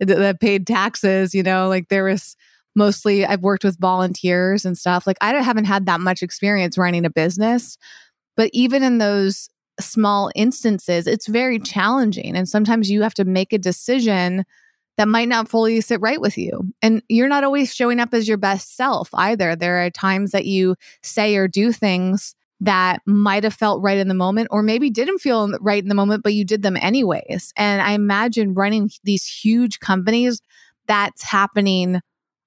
that 0.01 0.41
paid 0.41 0.67
taxes, 0.67 1.35
you 1.35 1.43
know, 1.43 1.69
like 1.69 1.89
there 1.89 2.05
was 2.05 2.37
mostly 2.75 3.25
I've 3.25 3.43
worked 3.43 3.65
with 3.65 3.79
volunteers 3.79 4.65
and 4.65 4.77
stuff. 4.77 5.07
Like 5.07 5.19
I 5.21 5.35
haven't 5.35 5.65
had 5.65 5.87
that 5.87 6.01
much 6.01 6.23
experience 6.23 6.79
running 6.79 7.05
a 7.05 7.11
business, 7.11 7.77
but 8.37 8.51
even 8.53 8.83
in 8.83 8.99
those 8.99 9.49
small 9.81 10.31
instances, 10.35 11.07
it's 11.07 11.27
very 11.27 11.59
challenging. 11.59 12.37
And 12.37 12.49
sometimes 12.49 12.91
you 12.91 13.03
have 13.03 13.15
to 13.15 13.25
make 13.25 13.53
a 13.53 13.59
decision 13.59 14.45
that 14.97 15.09
might 15.09 15.29
not 15.29 15.49
fully 15.49 15.81
sit 15.81 16.01
right 16.01 16.21
with 16.21 16.37
you. 16.37 16.73
And 16.83 17.03
you're 17.09 17.29
not 17.29 17.45
always 17.45 17.75
showing 17.75 18.01
up 18.01 18.13
as 18.13 18.29
your 18.29 18.37
best 18.37 18.77
self 18.77 19.09
either. 19.15 19.57
There 19.57 19.85
are 19.85 19.91
times 19.91 20.33
that 20.33 20.45
you 20.45 20.77
say 21.03 21.37
or 21.37 21.49
do 21.49 21.73
things 21.73 22.35
that 22.61 23.01
might 23.07 23.45
have 23.45 23.55
felt 23.55 23.83
right 23.83 23.99
in 23.99 24.09
the 24.09 24.15
moment 24.15 24.49
or 24.51 24.63
maybe 24.63 24.91
didn't 24.91 25.19
feel 25.19 25.51
right 25.61 25.83
in 25.83 25.89
the 25.89 25.95
moment, 25.95 26.23
but 26.23 26.35
you 26.35 26.45
did 26.45 26.63
them 26.63 26.77
anyways. 26.77 27.53
And 27.57 27.81
I 27.81 27.93
imagine 27.93 28.55
running 28.55 28.91
these 29.05 29.27
huge 29.27 29.81
companies, 29.81 30.41
that's 30.87 31.23
happening 31.23 32.01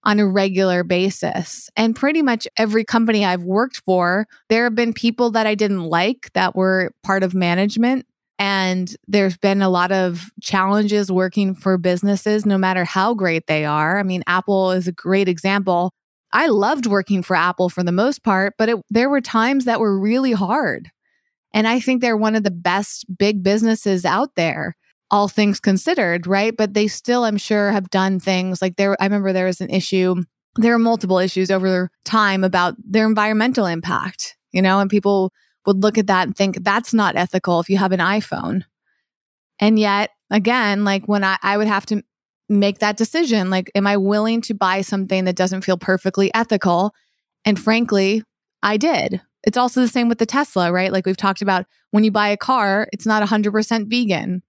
on 0.03 0.19
a 0.19 0.27
regular 0.27 0.83
basis. 0.83 1.69
And 1.77 1.95
pretty 1.95 2.21
much 2.21 2.45
every 2.57 2.83
company 2.83 3.25
I've 3.25 3.43
worked 3.43 3.81
for, 3.85 4.27
there 4.49 4.65
have 4.65 4.75
been 4.75 4.93
people 4.93 5.31
that 5.31 5.47
I 5.47 5.55
didn't 5.55 5.85
like 5.85 6.29
that 6.33 6.55
were 6.55 6.91
part 7.03 7.23
of 7.23 7.33
management 7.33 8.05
and 8.37 8.93
there's 9.07 9.37
been 9.37 9.61
a 9.61 9.69
lot 9.69 9.91
of 9.91 10.29
challenges 10.41 11.11
working 11.11 11.55
for 11.55 11.77
businesses, 11.77 12.45
no 12.45 12.57
matter 12.57 12.83
how 12.83 13.13
great 13.13 13.47
they 13.47 13.63
are. 13.63 13.97
I 13.99 14.03
mean, 14.03 14.23
Apple 14.27 14.71
is 14.71 14.87
a 14.87 14.91
great 14.91 15.29
example. 15.29 15.93
I 16.33 16.47
loved 16.47 16.87
working 16.87 17.21
for 17.21 17.35
Apple 17.35 17.69
for 17.69 17.83
the 17.83 17.91
most 17.91 18.23
part, 18.23 18.55
but 18.57 18.67
it, 18.67 18.77
there 18.89 19.09
were 19.09 19.21
times 19.21 19.65
that 19.65 19.79
were 19.79 19.97
really 19.97 20.31
hard. 20.31 20.89
And 21.53 21.67
I 21.67 21.79
think 21.79 22.01
they're 22.01 22.17
one 22.17 22.35
of 22.35 22.43
the 22.43 22.51
best 22.51 23.05
big 23.17 23.43
businesses 23.43 24.03
out 24.03 24.35
there, 24.35 24.75
all 25.11 25.27
things 25.27 25.59
considered, 25.59 26.25
right? 26.25 26.57
But 26.57 26.73
they 26.73 26.87
still, 26.87 27.23
I'm 27.23 27.37
sure, 27.37 27.71
have 27.71 27.91
done 27.91 28.19
things 28.19 28.61
like 28.61 28.75
there. 28.75 28.99
I 28.99 29.05
remember 29.05 29.31
there 29.31 29.45
was 29.45 29.61
an 29.61 29.69
issue, 29.69 30.15
there 30.55 30.73
are 30.73 30.79
multiple 30.79 31.19
issues 31.19 31.51
over 31.51 31.91
time 32.03 32.43
about 32.43 32.75
their 32.83 33.05
environmental 33.05 33.67
impact, 33.67 34.35
you 34.51 34.61
know, 34.63 34.79
and 34.79 34.89
people 34.89 35.31
would 35.67 35.83
look 35.83 35.99
at 35.99 36.07
that 36.07 36.27
and 36.27 36.35
think 36.35 36.63
that's 36.63 36.93
not 36.95 37.15
ethical 37.15 37.59
if 37.59 37.69
you 37.69 37.77
have 37.77 37.91
an 37.91 37.99
iPhone. 37.99 38.63
And 39.59 39.77
yet, 39.77 40.09
again, 40.31 40.83
like 40.83 41.07
when 41.07 41.23
I, 41.23 41.37
I 41.43 41.57
would 41.57 41.67
have 41.67 41.85
to 41.87 42.01
make 42.49 42.79
that 42.79 42.97
decision, 42.97 43.49
like, 43.49 43.71
am 43.75 43.87
I 43.87 43.97
willing 43.97 44.41
to 44.41 44.53
buy 44.53 44.81
something 44.81 45.25
that 45.25 45.35
doesn't 45.35 45.61
feel 45.61 45.77
perfectly 45.77 46.33
ethical? 46.33 46.93
And 47.45 47.59
frankly, 47.59 48.23
I 48.61 48.77
did. 48.77 49.21
It's 49.43 49.57
also 49.57 49.81
the 49.81 49.87
same 49.87 50.09
with 50.09 50.19
the 50.19 50.25
Tesla, 50.25 50.71
right? 50.71 50.91
Like 50.91 51.05
we've 51.05 51.17
talked 51.17 51.41
about 51.41 51.65
when 51.91 52.03
you 52.03 52.11
buy 52.11 52.29
a 52.29 52.37
car, 52.37 52.87
it's 52.93 53.05
not 53.05 53.27
100% 53.27 53.89
vegan. 53.89 54.41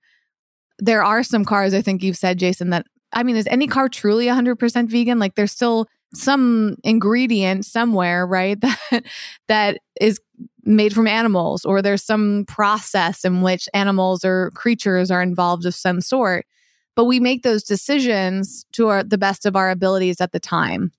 There 0.79 1.05
are 1.05 1.23
some 1.23 1.45
cars, 1.45 1.75
I 1.75 1.83
think 1.83 2.03
you've 2.03 2.17
said, 2.17 2.39
Jason, 2.39 2.71
that 2.71 2.87
I 3.13 3.23
mean, 3.23 3.37
is 3.37 3.47
any 3.47 3.67
car 3.67 3.89
truly 3.89 4.27
100% 4.27 4.89
vegan? 4.89 5.19
Like 5.19 5.35
there's 5.35 5.53
still 5.53 5.87
some 6.15 6.77
ingredient 6.85 7.65
somewhere, 7.65 8.27
right? 8.27 8.59
That 8.91 9.05
that 9.49 9.79
is 10.01 10.21
made 10.65 10.95
from 10.95 11.07
animals 11.07 11.65
or 11.65 11.83
there's 11.83 12.03
some 12.03 12.45
process 12.49 13.25
in 13.25 13.43
which 13.43 13.69
animals 13.75 14.25
or 14.25 14.51
creatures 14.55 15.11
are 15.11 15.23
involved 15.23 15.67
of 15.67 15.75
some 15.75 16.01
sort. 16.01 16.47
But 16.97 17.05
we 17.05 17.21
make 17.21 17.43
those 17.43 17.63
decisions 17.63 18.67
to 18.73 18.89
our, 18.89 19.03
the 19.03 19.19
best 19.19 19.47
of 19.47 19.57
our 19.57 19.71
abilities 19.71 20.21
at 20.21 20.33
the 20.33 20.41
time. 20.41 20.93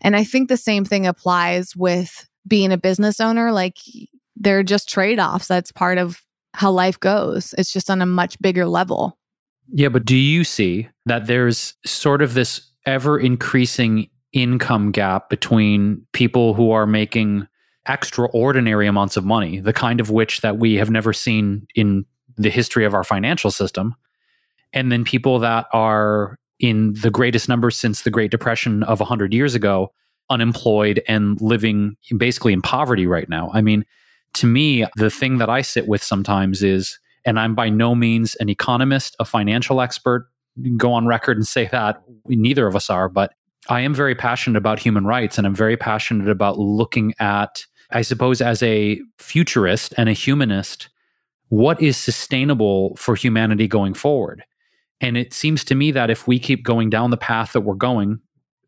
And 0.00 0.14
I 0.14 0.24
think 0.24 0.48
the 0.48 0.56
same 0.56 0.84
thing 0.84 1.06
applies 1.06 1.74
with 1.74 2.28
being 2.46 2.72
a 2.72 2.78
business 2.78 3.20
owner. 3.20 3.52
Like 3.52 3.78
they're 4.36 4.62
just 4.62 4.88
trade 4.88 5.18
offs. 5.18 5.48
That's 5.48 5.72
part 5.72 5.98
of 5.98 6.22
how 6.52 6.70
life 6.70 7.00
goes. 7.00 7.54
It's 7.58 7.72
just 7.72 7.90
on 7.90 8.02
a 8.02 8.06
much 8.06 8.38
bigger 8.40 8.66
level. 8.66 9.18
Yeah, 9.72 9.88
but 9.88 10.04
do 10.04 10.16
you 10.16 10.44
see 10.44 10.88
that 11.06 11.26
there's 11.26 11.74
sort 11.84 12.22
of 12.22 12.34
this 12.34 12.70
ever 12.86 13.18
increasing 13.18 14.10
income 14.32 14.90
gap 14.90 15.30
between 15.30 16.06
people 16.12 16.54
who 16.54 16.70
are 16.70 16.86
making 16.86 17.48
extraordinary 17.88 18.86
amounts 18.86 19.16
of 19.16 19.24
money, 19.24 19.60
the 19.60 19.72
kind 19.72 20.00
of 20.00 20.10
which 20.10 20.40
that 20.42 20.58
we 20.58 20.74
have 20.74 20.90
never 20.90 21.12
seen 21.12 21.66
in 21.74 22.04
the 22.36 22.50
history 22.50 22.84
of 22.84 22.94
our 22.94 23.04
financial 23.04 23.50
system, 23.50 23.94
and 24.74 24.92
then 24.92 25.04
people 25.04 25.38
that 25.38 25.66
are 25.72 26.36
in 26.58 26.92
the 26.94 27.10
greatest 27.10 27.48
numbers 27.48 27.76
since 27.76 28.02
the 28.02 28.10
Great 28.10 28.30
Depression 28.30 28.82
of 28.82 29.00
100 29.00 29.32
years 29.32 29.54
ago, 29.54 29.92
unemployed 30.30 31.02
and 31.08 31.40
living 31.40 31.96
basically 32.16 32.52
in 32.52 32.60
poverty 32.60 33.06
right 33.06 33.28
now. 33.28 33.50
I 33.54 33.62
mean, 33.62 33.84
to 34.34 34.46
me, 34.46 34.84
the 34.96 35.10
thing 35.10 35.38
that 35.38 35.48
I 35.48 35.62
sit 35.62 35.86
with 35.86 36.02
sometimes 36.02 36.62
is, 36.62 36.98
and 37.24 37.38
I'm 37.38 37.54
by 37.54 37.68
no 37.68 37.94
means 37.94 38.34
an 38.36 38.48
economist, 38.48 39.16
a 39.20 39.24
financial 39.24 39.80
expert, 39.80 40.28
go 40.76 40.92
on 40.92 41.06
record 41.06 41.36
and 41.36 41.46
say 41.46 41.68
that 41.72 42.02
neither 42.26 42.66
of 42.66 42.76
us 42.76 42.90
are, 42.90 43.08
but 43.08 43.32
I 43.68 43.80
am 43.80 43.94
very 43.94 44.14
passionate 44.14 44.58
about 44.58 44.78
human 44.78 45.06
rights 45.06 45.38
and 45.38 45.46
I'm 45.46 45.54
very 45.54 45.76
passionate 45.76 46.28
about 46.28 46.58
looking 46.58 47.14
at, 47.18 47.64
I 47.90 48.02
suppose, 48.02 48.40
as 48.40 48.62
a 48.62 49.00
futurist 49.18 49.94
and 49.96 50.08
a 50.08 50.12
humanist, 50.12 50.88
what 51.48 51.80
is 51.80 51.96
sustainable 51.96 52.96
for 52.96 53.14
humanity 53.14 53.68
going 53.68 53.94
forward. 53.94 54.44
And 55.04 55.18
it 55.18 55.34
seems 55.34 55.64
to 55.64 55.74
me 55.74 55.90
that 55.90 56.08
if 56.08 56.26
we 56.26 56.38
keep 56.38 56.64
going 56.64 56.88
down 56.88 57.10
the 57.10 57.18
path 57.18 57.52
that 57.52 57.60
we're 57.60 57.74
going, 57.74 58.20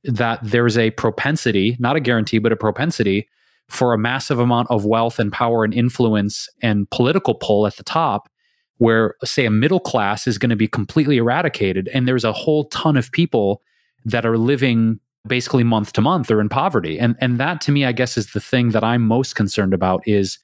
that 0.05 0.39
there's 0.43 0.77
a 0.77 0.91
propensity, 0.91 1.79
not 1.81 1.97
a 1.97 2.01
guarantee, 2.01 2.39
but 2.39 2.53
a 2.53 2.57
propensity 2.57 3.27
for 3.69 3.95
a 3.95 3.99
massive 3.99 4.39
amount 4.39 4.71
of 4.71 4.85
wealth 4.85 5.19
and 5.19 5.33
power 5.33 5.65
and 5.65 5.73
influence 5.73 6.47
and 6.61 6.91
political 6.91 7.35
pull 7.35 7.67
at 7.67 7.77
the 7.79 7.83
top, 7.83 8.29
where, 8.77 9.15
say, 9.25 9.47
a 9.47 9.51
middle 9.51 9.81
class 9.81 10.27
is 10.27 10.37
going 10.37 10.51
to 10.51 10.57
be 10.57 10.69
completely 10.69 11.17
eradicated. 11.17 11.89
And 11.95 12.07
there's 12.07 12.23
a 12.23 12.35
whole 12.35 12.67
ton 12.67 12.99
of 12.99 13.11
people 13.13 13.63
that 14.05 14.27
are 14.27 14.37
living 14.37 15.01
basically 15.27 15.65
month 15.65 15.95
to 15.95 16.03
month 16.03 16.31
or 16.31 16.41
in 16.41 16.51
poverty. 16.51 16.99
And 16.99 17.17
and 17.19 17.41
that 17.41 17.61
to 17.63 17.73
me 17.73 17.85
I 17.85 17.93
guess 17.93 18.17
is 18.17 18.33
the 18.33 18.41
thing 18.41 18.71
that 18.71 18.85
I'm 18.85 19.03
most 19.03 19.35
concerned 19.35 19.75
about 19.75 20.07
is 20.07 20.39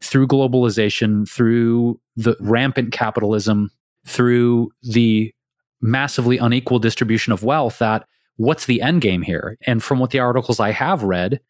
through 0.00 0.28
globalization, 0.28 1.28
through 1.28 2.00
the 2.16 2.36
rampant 2.40 2.92
capitalism, 2.92 3.70
through 4.06 4.70
the 4.82 5.32
massively 5.80 6.38
unequal 6.38 6.78
distribution 6.78 7.32
of 7.32 7.42
wealth 7.42 7.78
that 7.78 8.06
what's 8.36 8.66
the 8.66 8.82
end 8.82 9.00
game 9.00 9.22
here? 9.22 9.58
And 9.66 9.82
from 9.82 9.98
what 9.98 10.10
the 10.10 10.18
articles 10.18 10.60
I 10.60 10.70
have 10.72 11.02
read 11.02 11.40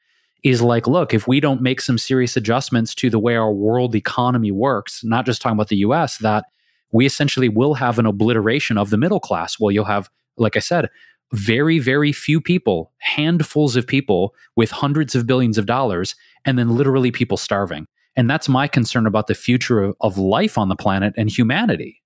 is 0.43 0.61
like, 0.61 0.87
look, 0.87 1.15
if 1.15 1.27
we 1.27 1.41
don't 1.41 1.63
make 1.63 1.81
some 1.81 1.97
serious 1.97 2.37
adjustments 2.37 2.95
to 2.97 3.09
the 3.09 3.19
way 3.19 3.35
our 3.37 3.53
world 3.53 3.95
economy 3.95 4.51
works, 4.51 5.03
not 5.03 5.25
just 5.25 5.41
talking 5.41 5.57
about 5.57 5.69
the 5.69 5.77
US, 5.77 6.19
that 6.19 6.45
we 6.93 7.07
essentially 7.07 7.49
will 7.49 7.75
have 7.75 7.99
an 7.99 8.07
obliteration 8.07 8.77
of 8.77 8.91
the 8.91 8.99
middle 8.99 9.21
class. 9.21 9.59
Well, 9.59 9.73
you'll 9.73 9.87
have, 9.87 10.11
like 10.37 10.57
I 10.57 10.61
said, 10.61 10.91
very, 11.33 11.79
very 11.79 12.13
few 12.13 12.41
people, 12.41 12.93
handfuls 12.99 13.75
of 13.75 13.87
people 13.87 14.35
with 14.55 14.71
hundreds 14.71 15.15
of 15.15 15.27
billions 15.27 15.59
of 15.59 15.67
dollars, 15.67 16.15
and 16.45 16.59
then 16.59 16.77
literally 16.77 17.11
people 17.11 17.37
starving. 17.37 17.87
And 18.15 18.31
that's 18.31 18.49
my 18.49 18.69
concern 18.69 19.07
about 19.07 19.27
the 19.27 19.35
future 19.35 19.83
of, 19.83 19.97
of 20.01 20.19
life 20.19 20.57
on 20.57 20.69
the 20.69 20.77
planet 20.77 21.15
and 21.17 21.29
humanity. 21.29 22.01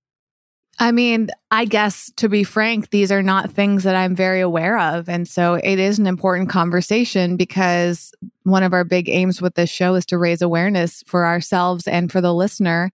I 0.81 0.93
mean, 0.93 1.29
I 1.51 1.65
guess 1.65 2.13
to 2.17 2.29
be 2.29 2.45
frank, 2.45 2.91
these 2.91 3.11
are 3.11 3.23
not 3.23 3.51
things 3.51 3.83
that 3.83 3.97
I'm 3.97 4.15
very 4.15 4.41
aware 4.41 4.79
of. 4.79 5.09
And 5.09 5.27
so 5.27 5.55
it 5.55 5.79
is 5.79 5.99
an 5.99 6.07
important 6.07 6.51
conversation 6.51 7.37
because 7.37 8.13
one 8.45 8.63
of 8.63 8.73
our 8.73 8.85
big 8.85 9.09
aims 9.09 9.43
with 9.43 9.57
this 9.57 9.71
show 9.71 9.97
is 9.97 10.07
to 10.07 10.19
raise 10.19 10.41
awareness 10.41 11.03
for 11.07 11.27
ourselves 11.27 11.89
and 11.89 12.13
for 12.13 12.21
the 12.21 12.33
listener. 12.33 12.93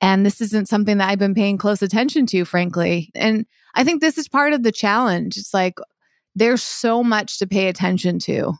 And 0.00 0.26
this 0.26 0.40
isn't 0.40 0.68
something 0.68 0.98
that 0.98 1.08
I've 1.08 1.20
been 1.20 1.34
paying 1.34 1.58
close 1.58 1.80
attention 1.80 2.26
to, 2.26 2.44
frankly. 2.44 3.12
And 3.14 3.46
I 3.76 3.84
think 3.84 4.00
this 4.00 4.18
is 4.18 4.26
part 4.26 4.52
of 4.52 4.64
the 4.64 4.72
challenge. 4.72 5.36
It's 5.36 5.54
like 5.54 5.78
there's 6.34 6.62
so 6.62 7.04
much 7.04 7.38
to 7.38 7.46
pay 7.46 7.68
attention 7.68 8.18
to. 8.20 8.54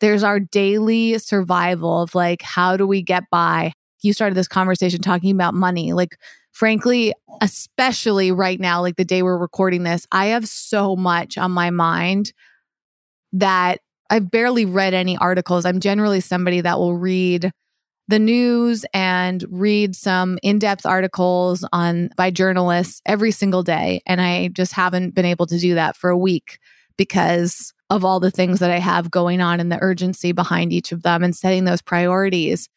There's 0.00 0.22
our 0.22 0.40
daily 0.40 1.18
survival 1.18 2.00
of 2.00 2.14
like, 2.14 2.40
how 2.40 2.78
do 2.78 2.86
we 2.86 3.02
get 3.02 3.24
by? 3.30 3.74
You 4.00 4.14
started 4.14 4.36
this 4.36 4.48
conversation 4.48 5.02
talking 5.02 5.34
about 5.34 5.52
money. 5.52 5.92
Like, 5.92 6.16
frankly, 6.52 7.12
especially 7.40 8.32
right 8.32 8.60
now, 8.60 8.80
like 8.80 8.96
the 8.96 9.04
day 9.04 9.22
we're 9.22 9.38
recording 9.38 9.82
this, 9.82 10.06
I 10.12 10.26
have 10.26 10.46
so 10.46 10.96
much 10.96 11.38
on 11.38 11.52
my 11.52 11.70
mind 11.70 12.32
that 13.32 13.80
I've 14.10 14.30
barely 14.30 14.64
read 14.64 14.92
any 14.92 15.16
articles. 15.16 15.64
I'm 15.64 15.80
generally 15.80 16.20
somebody 16.20 16.60
that 16.60 16.78
will 16.78 16.96
read 16.96 17.52
the 18.08 18.18
news 18.18 18.84
and 18.92 19.44
read 19.48 19.94
some 19.94 20.36
in-depth 20.42 20.84
articles 20.84 21.64
on 21.72 22.10
by 22.16 22.30
journalists 22.32 23.00
every 23.06 23.30
single 23.30 23.62
day 23.62 24.02
and 24.04 24.20
I 24.20 24.48
just 24.48 24.72
haven't 24.72 25.14
been 25.14 25.24
able 25.24 25.46
to 25.46 25.58
do 25.58 25.76
that 25.76 25.96
for 25.96 26.10
a 26.10 26.18
week 26.18 26.58
because 26.96 27.72
of 27.88 28.04
all 28.04 28.18
the 28.18 28.30
things 28.30 28.58
that 28.58 28.70
I 28.70 28.80
have 28.80 29.12
going 29.12 29.40
on 29.40 29.60
and 29.60 29.70
the 29.70 29.80
urgency 29.80 30.32
behind 30.32 30.72
each 30.72 30.90
of 30.90 31.02
them 31.04 31.22
and 31.22 31.36
setting 31.36 31.64
those 31.64 31.82
priorities. 31.82 32.68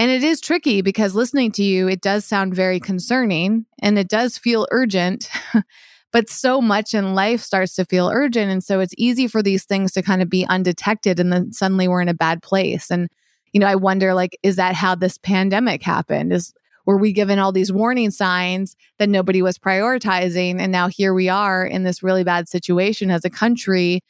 And 0.00 0.10
it 0.10 0.24
is 0.24 0.40
tricky 0.40 0.80
because 0.80 1.14
listening 1.14 1.52
to 1.52 1.62
you, 1.62 1.86
it 1.86 2.00
does 2.00 2.24
sound 2.24 2.54
very 2.54 2.80
concerning 2.80 3.66
and 3.82 3.98
it 3.98 4.08
does 4.08 4.38
feel 4.38 4.66
urgent. 4.70 5.28
but 6.10 6.30
so 6.30 6.62
much 6.62 6.94
in 6.94 7.14
life 7.14 7.42
starts 7.42 7.74
to 7.74 7.84
feel 7.84 8.08
urgent. 8.08 8.50
And 8.50 8.64
so 8.64 8.80
it's 8.80 8.94
easy 8.96 9.28
for 9.28 9.42
these 9.42 9.66
things 9.66 9.92
to 9.92 10.02
kind 10.02 10.22
of 10.22 10.30
be 10.30 10.46
undetected. 10.46 11.20
And 11.20 11.30
then 11.30 11.52
suddenly 11.52 11.86
we're 11.86 12.00
in 12.00 12.08
a 12.08 12.14
bad 12.14 12.42
place. 12.42 12.90
And 12.90 13.10
you 13.52 13.60
know, 13.60 13.66
I 13.66 13.74
wonder 13.74 14.14
like, 14.14 14.38
is 14.42 14.56
that 14.56 14.74
how 14.74 14.94
this 14.94 15.18
pandemic 15.18 15.82
happened? 15.82 16.32
Is 16.32 16.54
were 16.86 16.96
we 16.96 17.12
given 17.12 17.38
all 17.38 17.52
these 17.52 17.70
warning 17.70 18.10
signs 18.10 18.76
that 18.98 19.10
nobody 19.10 19.42
was 19.42 19.58
prioritizing? 19.58 20.60
And 20.60 20.72
now 20.72 20.88
here 20.88 21.12
we 21.12 21.28
are 21.28 21.62
in 21.62 21.84
this 21.84 22.02
really 22.02 22.24
bad 22.24 22.48
situation 22.48 23.10
as 23.10 23.26
a 23.26 23.30
country 23.30 24.02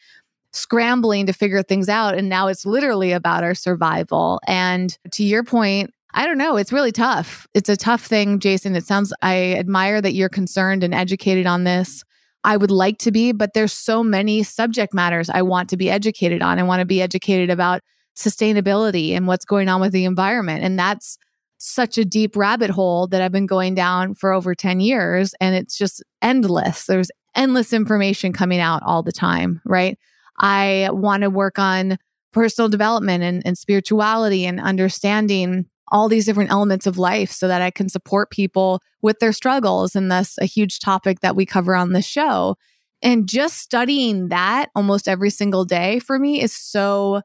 scrambling 0.52 1.26
to 1.26 1.32
figure 1.32 1.62
things 1.62 1.88
out. 1.88 2.16
And 2.16 2.28
now 2.28 2.48
it's 2.48 2.66
literally 2.66 3.12
about 3.12 3.44
our 3.44 3.54
survival. 3.54 4.40
And 4.46 4.96
to 5.12 5.22
your 5.22 5.44
point, 5.44 5.92
I 6.12 6.26
don't 6.26 6.38
know. 6.38 6.56
It's 6.56 6.72
really 6.72 6.92
tough. 6.92 7.46
It's 7.54 7.68
a 7.68 7.76
tough 7.76 8.04
thing, 8.04 8.40
Jason. 8.40 8.74
It 8.74 8.84
sounds, 8.84 9.12
I 9.22 9.54
admire 9.54 10.00
that 10.00 10.14
you're 10.14 10.28
concerned 10.28 10.82
and 10.82 10.92
educated 10.92 11.46
on 11.46 11.64
this. 11.64 12.02
I 12.42 12.56
would 12.56 12.70
like 12.70 12.98
to 12.98 13.12
be, 13.12 13.32
but 13.32 13.54
there's 13.54 13.72
so 13.72 14.02
many 14.02 14.42
subject 14.42 14.94
matters 14.94 15.30
I 15.30 15.42
want 15.42 15.68
to 15.70 15.76
be 15.76 15.90
educated 15.90 16.42
on. 16.42 16.58
I 16.58 16.62
want 16.62 16.80
to 16.80 16.86
be 16.86 17.02
educated 17.02 17.50
about 17.50 17.82
sustainability 18.16 19.12
and 19.12 19.26
what's 19.26 19.44
going 19.44 19.68
on 19.68 19.80
with 19.80 19.92
the 19.92 20.04
environment. 20.04 20.64
And 20.64 20.78
that's 20.78 21.16
such 21.58 21.98
a 21.98 22.04
deep 22.04 22.36
rabbit 22.36 22.70
hole 22.70 23.06
that 23.08 23.20
I've 23.20 23.32
been 23.32 23.46
going 23.46 23.74
down 23.74 24.14
for 24.14 24.32
over 24.32 24.54
10 24.54 24.80
years. 24.80 25.34
And 25.40 25.54
it's 25.54 25.76
just 25.76 26.02
endless. 26.22 26.86
There's 26.86 27.10
endless 27.36 27.72
information 27.72 28.32
coming 28.32 28.60
out 28.60 28.82
all 28.84 29.02
the 29.02 29.12
time, 29.12 29.60
right? 29.64 29.98
I 30.40 30.88
want 30.92 31.22
to 31.22 31.30
work 31.30 31.58
on 31.58 31.98
personal 32.32 32.68
development 32.68 33.22
and, 33.22 33.42
and 33.44 33.58
spirituality 33.58 34.46
and 34.46 34.60
understanding 34.60 35.66
all 35.92 36.08
these 36.08 36.24
different 36.24 36.50
elements 36.50 36.86
of 36.86 36.98
life 36.98 37.30
so 37.30 37.48
that 37.48 37.62
I 37.62 37.70
can 37.70 37.88
support 37.88 38.30
people 38.30 38.80
with 39.02 39.18
their 39.18 39.32
struggles. 39.32 39.96
And 39.96 40.10
that's 40.10 40.38
a 40.38 40.44
huge 40.44 40.78
topic 40.78 41.20
that 41.20 41.36
we 41.36 41.44
cover 41.44 41.74
on 41.74 41.92
the 41.92 42.02
show. 42.02 42.56
And 43.02 43.28
just 43.28 43.58
studying 43.58 44.28
that 44.28 44.70
almost 44.74 45.08
every 45.08 45.30
single 45.30 45.64
day 45.64 45.98
for 45.98 46.18
me 46.18 46.40
is 46.40 46.54
so 46.54 47.22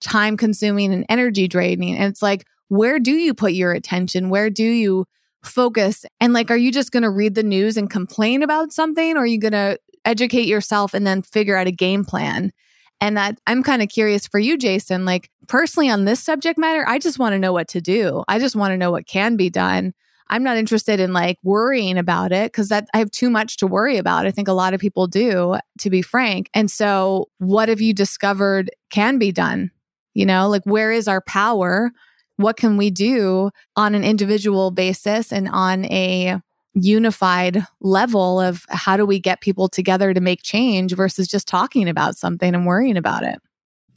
time 0.00 0.36
consuming 0.36 0.92
and 0.92 1.06
energy 1.08 1.48
draining. 1.48 1.96
And 1.96 2.10
it's 2.10 2.22
like, 2.22 2.44
where 2.68 2.98
do 2.98 3.12
you 3.12 3.34
put 3.34 3.52
your 3.52 3.72
attention? 3.72 4.30
Where 4.30 4.50
do 4.50 4.64
you 4.64 5.06
focus? 5.44 6.04
And 6.20 6.32
like, 6.32 6.50
are 6.50 6.56
you 6.56 6.72
just 6.72 6.90
going 6.90 7.02
to 7.02 7.10
read 7.10 7.34
the 7.34 7.42
news 7.42 7.76
and 7.76 7.88
complain 7.88 8.42
about 8.42 8.72
something? 8.72 9.16
Or 9.16 9.20
are 9.20 9.26
you 9.26 9.38
going 9.38 9.52
to 9.52 9.78
educate 10.04 10.46
yourself 10.46 10.94
and 10.94 11.06
then 11.06 11.22
figure 11.22 11.56
out 11.56 11.66
a 11.66 11.72
game 11.72 12.04
plan? 12.04 12.52
And 13.00 13.16
that 13.16 13.38
I'm 13.46 13.62
kind 13.62 13.82
of 13.82 13.88
curious 13.88 14.26
for 14.26 14.40
you, 14.40 14.58
Jason. 14.58 15.04
Like, 15.04 15.30
personally, 15.46 15.88
on 15.88 16.04
this 16.04 16.22
subject 16.22 16.58
matter, 16.58 16.84
I 16.86 16.98
just 16.98 17.18
want 17.18 17.32
to 17.34 17.38
know 17.38 17.52
what 17.52 17.68
to 17.68 17.80
do. 17.80 18.24
I 18.26 18.38
just 18.38 18.56
want 18.56 18.72
to 18.72 18.76
know 18.76 18.90
what 18.90 19.06
can 19.06 19.36
be 19.36 19.50
done. 19.50 19.94
I'm 20.30 20.42
not 20.42 20.56
interested 20.56 21.00
in 21.00 21.12
like 21.12 21.38
worrying 21.42 21.96
about 21.96 22.32
it 22.32 22.52
because 22.52 22.68
that 22.68 22.88
I 22.92 22.98
have 22.98 23.10
too 23.10 23.30
much 23.30 23.56
to 23.58 23.66
worry 23.66 23.96
about. 23.96 24.26
I 24.26 24.30
think 24.30 24.48
a 24.48 24.52
lot 24.52 24.74
of 24.74 24.80
people 24.80 25.06
do, 25.06 25.56
to 25.78 25.90
be 25.90 26.02
frank. 26.02 26.50
And 26.52 26.70
so, 26.70 27.28
what 27.38 27.68
have 27.68 27.80
you 27.80 27.94
discovered 27.94 28.70
can 28.90 29.18
be 29.18 29.32
done? 29.32 29.70
You 30.14 30.26
know, 30.26 30.48
like 30.48 30.62
where 30.64 30.92
is 30.92 31.08
our 31.08 31.20
power? 31.22 31.92
What 32.36 32.56
can 32.56 32.76
we 32.76 32.90
do 32.90 33.50
on 33.76 33.94
an 33.94 34.04
individual 34.04 34.70
basis 34.70 35.32
and 35.32 35.48
on 35.48 35.84
a 35.86 36.40
unified 36.82 37.64
level 37.80 38.40
of 38.40 38.64
how 38.68 38.96
do 38.96 39.06
we 39.06 39.20
get 39.20 39.40
people 39.40 39.68
together 39.68 40.14
to 40.14 40.20
make 40.20 40.42
change 40.42 40.94
versus 40.94 41.28
just 41.28 41.48
talking 41.48 41.88
about 41.88 42.16
something 42.16 42.54
and 42.54 42.66
worrying 42.66 42.96
about 42.96 43.22
it? 43.22 43.40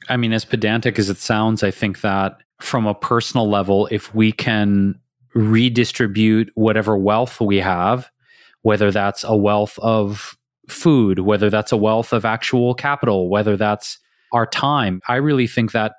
I 0.09 0.17
mean, 0.17 0.33
as 0.33 0.45
pedantic 0.45 0.97
as 0.97 1.09
it 1.09 1.17
sounds, 1.17 1.63
I 1.63 1.71
think 1.71 2.01
that 2.01 2.37
from 2.59 2.87
a 2.87 2.95
personal 2.95 3.49
level, 3.49 3.87
if 3.91 4.13
we 4.13 4.31
can 4.31 4.99
redistribute 5.33 6.51
whatever 6.55 6.97
wealth 6.97 7.39
we 7.39 7.57
have, 7.57 8.09
whether 8.63 8.91
that's 8.91 9.23
a 9.23 9.35
wealth 9.35 9.79
of 9.79 10.37
food, 10.67 11.19
whether 11.19 11.49
that's 11.49 11.71
a 11.71 11.77
wealth 11.77 12.13
of 12.13 12.25
actual 12.25 12.73
capital, 12.73 13.29
whether 13.29 13.57
that's 13.57 13.99
our 14.31 14.45
time. 14.45 15.01
I 15.07 15.15
really 15.15 15.47
think 15.47 15.71
that 15.71 15.93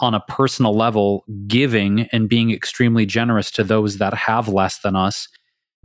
on 0.00 0.14
a 0.14 0.20
personal 0.20 0.76
level, 0.76 1.24
giving 1.46 2.02
and 2.12 2.28
being 2.28 2.50
extremely 2.50 3.04
generous 3.04 3.50
to 3.52 3.64
those 3.64 3.98
that 3.98 4.14
have 4.14 4.48
less 4.48 4.78
than 4.80 4.94
us, 4.94 5.28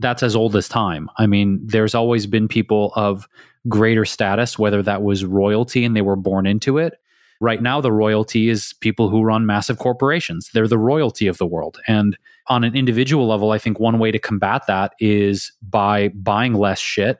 that's 0.00 0.22
as 0.22 0.34
old 0.34 0.56
as 0.56 0.68
time. 0.68 1.08
I 1.18 1.26
mean, 1.26 1.60
there's 1.64 1.94
always 1.94 2.26
been 2.26 2.48
people 2.48 2.92
of 2.96 3.28
greater 3.68 4.04
status, 4.04 4.58
whether 4.58 4.82
that 4.82 5.02
was 5.02 5.24
royalty 5.24 5.84
and 5.84 5.96
they 5.96 6.02
were 6.02 6.16
born 6.16 6.46
into 6.46 6.78
it. 6.78 6.94
Right 7.40 7.62
now, 7.62 7.80
the 7.80 7.92
royalty 7.92 8.48
is 8.48 8.74
people 8.80 9.08
who 9.08 9.22
run 9.22 9.46
massive 9.46 9.78
corporations. 9.78 10.50
They're 10.52 10.68
the 10.68 10.78
royalty 10.78 11.26
of 11.26 11.38
the 11.38 11.46
world. 11.46 11.78
And 11.86 12.16
on 12.46 12.64
an 12.64 12.76
individual 12.76 13.26
level, 13.26 13.50
I 13.50 13.58
think 13.58 13.80
one 13.80 13.98
way 13.98 14.10
to 14.10 14.18
combat 14.18 14.66
that 14.66 14.94
is 14.98 15.52
by 15.62 16.08
buying 16.08 16.54
less 16.54 16.78
shit. 16.78 17.18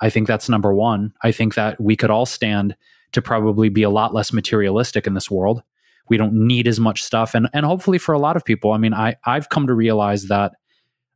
I 0.00 0.10
think 0.10 0.28
that's 0.28 0.48
number 0.48 0.74
one. 0.74 1.12
I 1.22 1.32
think 1.32 1.54
that 1.54 1.80
we 1.80 1.96
could 1.96 2.10
all 2.10 2.26
stand 2.26 2.76
to 3.12 3.22
probably 3.22 3.68
be 3.68 3.82
a 3.82 3.90
lot 3.90 4.14
less 4.14 4.32
materialistic 4.32 5.06
in 5.06 5.14
this 5.14 5.30
world. 5.30 5.62
We 6.08 6.16
don't 6.16 6.34
need 6.34 6.68
as 6.68 6.78
much 6.78 7.02
stuff. 7.02 7.34
And, 7.34 7.48
and 7.52 7.64
hopefully 7.64 7.98
for 7.98 8.12
a 8.12 8.18
lot 8.18 8.36
of 8.36 8.44
people, 8.44 8.72
I 8.72 8.78
mean, 8.78 8.94
I, 8.94 9.16
I've 9.24 9.48
come 9.48 9.66
to 9.66 9.74
realize 9.74 10.28
that, 10.28 10.52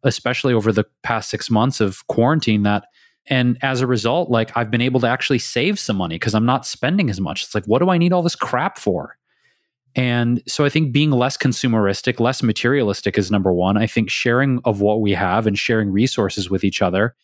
especially 0.03 0.55
over 0.55 0.73
the 0.73 0.85
past 1.03 1.31
six 1.31 1.51
months 1.51 1.81
of 1.81 2.07
quarantine, 2.07 2.63
that 2.63 2.85
and 3.27 3.59
as 3.63 3.81
a 3.81 3.87
result, 3.87 4.31
like 4.31 4.57
I've 4.57 4.71
been 4.71 4.81
able 4.81 5.01
to 5.01 5.07
actually 5.07 5.39
save 5.39 5.79
some 5.79 5.97
money 5.97 6.17
because 6.17 6.35
I'm 6.35 6.47
not 6.47 6.67
spending 6.67 7.11
as 7.11 7.21
much. 7.21 7.45
It's 7.45 7.55
like, 7.55 7.67
what 7.67 7.79
do 7.81 7.91
I 7.91 7.99
need 7.99 8.13
all 8.13 8.23
this 8.23 8.35
crap 8.35 8.79
for? 8.79 9.17
And 9.95 10.43
so 10.47 10.65
I 10.65 10.69
think 10.69 10.93
being 10.93 11.11
less 11.11 11.37
consumeristic, 11.37 12.21
less 12.21 12.43
materialistic 12.43 13.19
is 13.19 13.31
number 13.31 13.53
one. 13.53 13.77
I 13.77 13.87
think 13.87 14.11
sharing 14.11 14.61
of 14.65 14.81
what 14.81 15.01
we 15.01 15.13
have 15.13 15.47
and 15.47 15.59
sharing 15.59 15.91
resources 15.91 16.49
with 16.49 16.65
each 16.65 16.81
other 16.81 17.15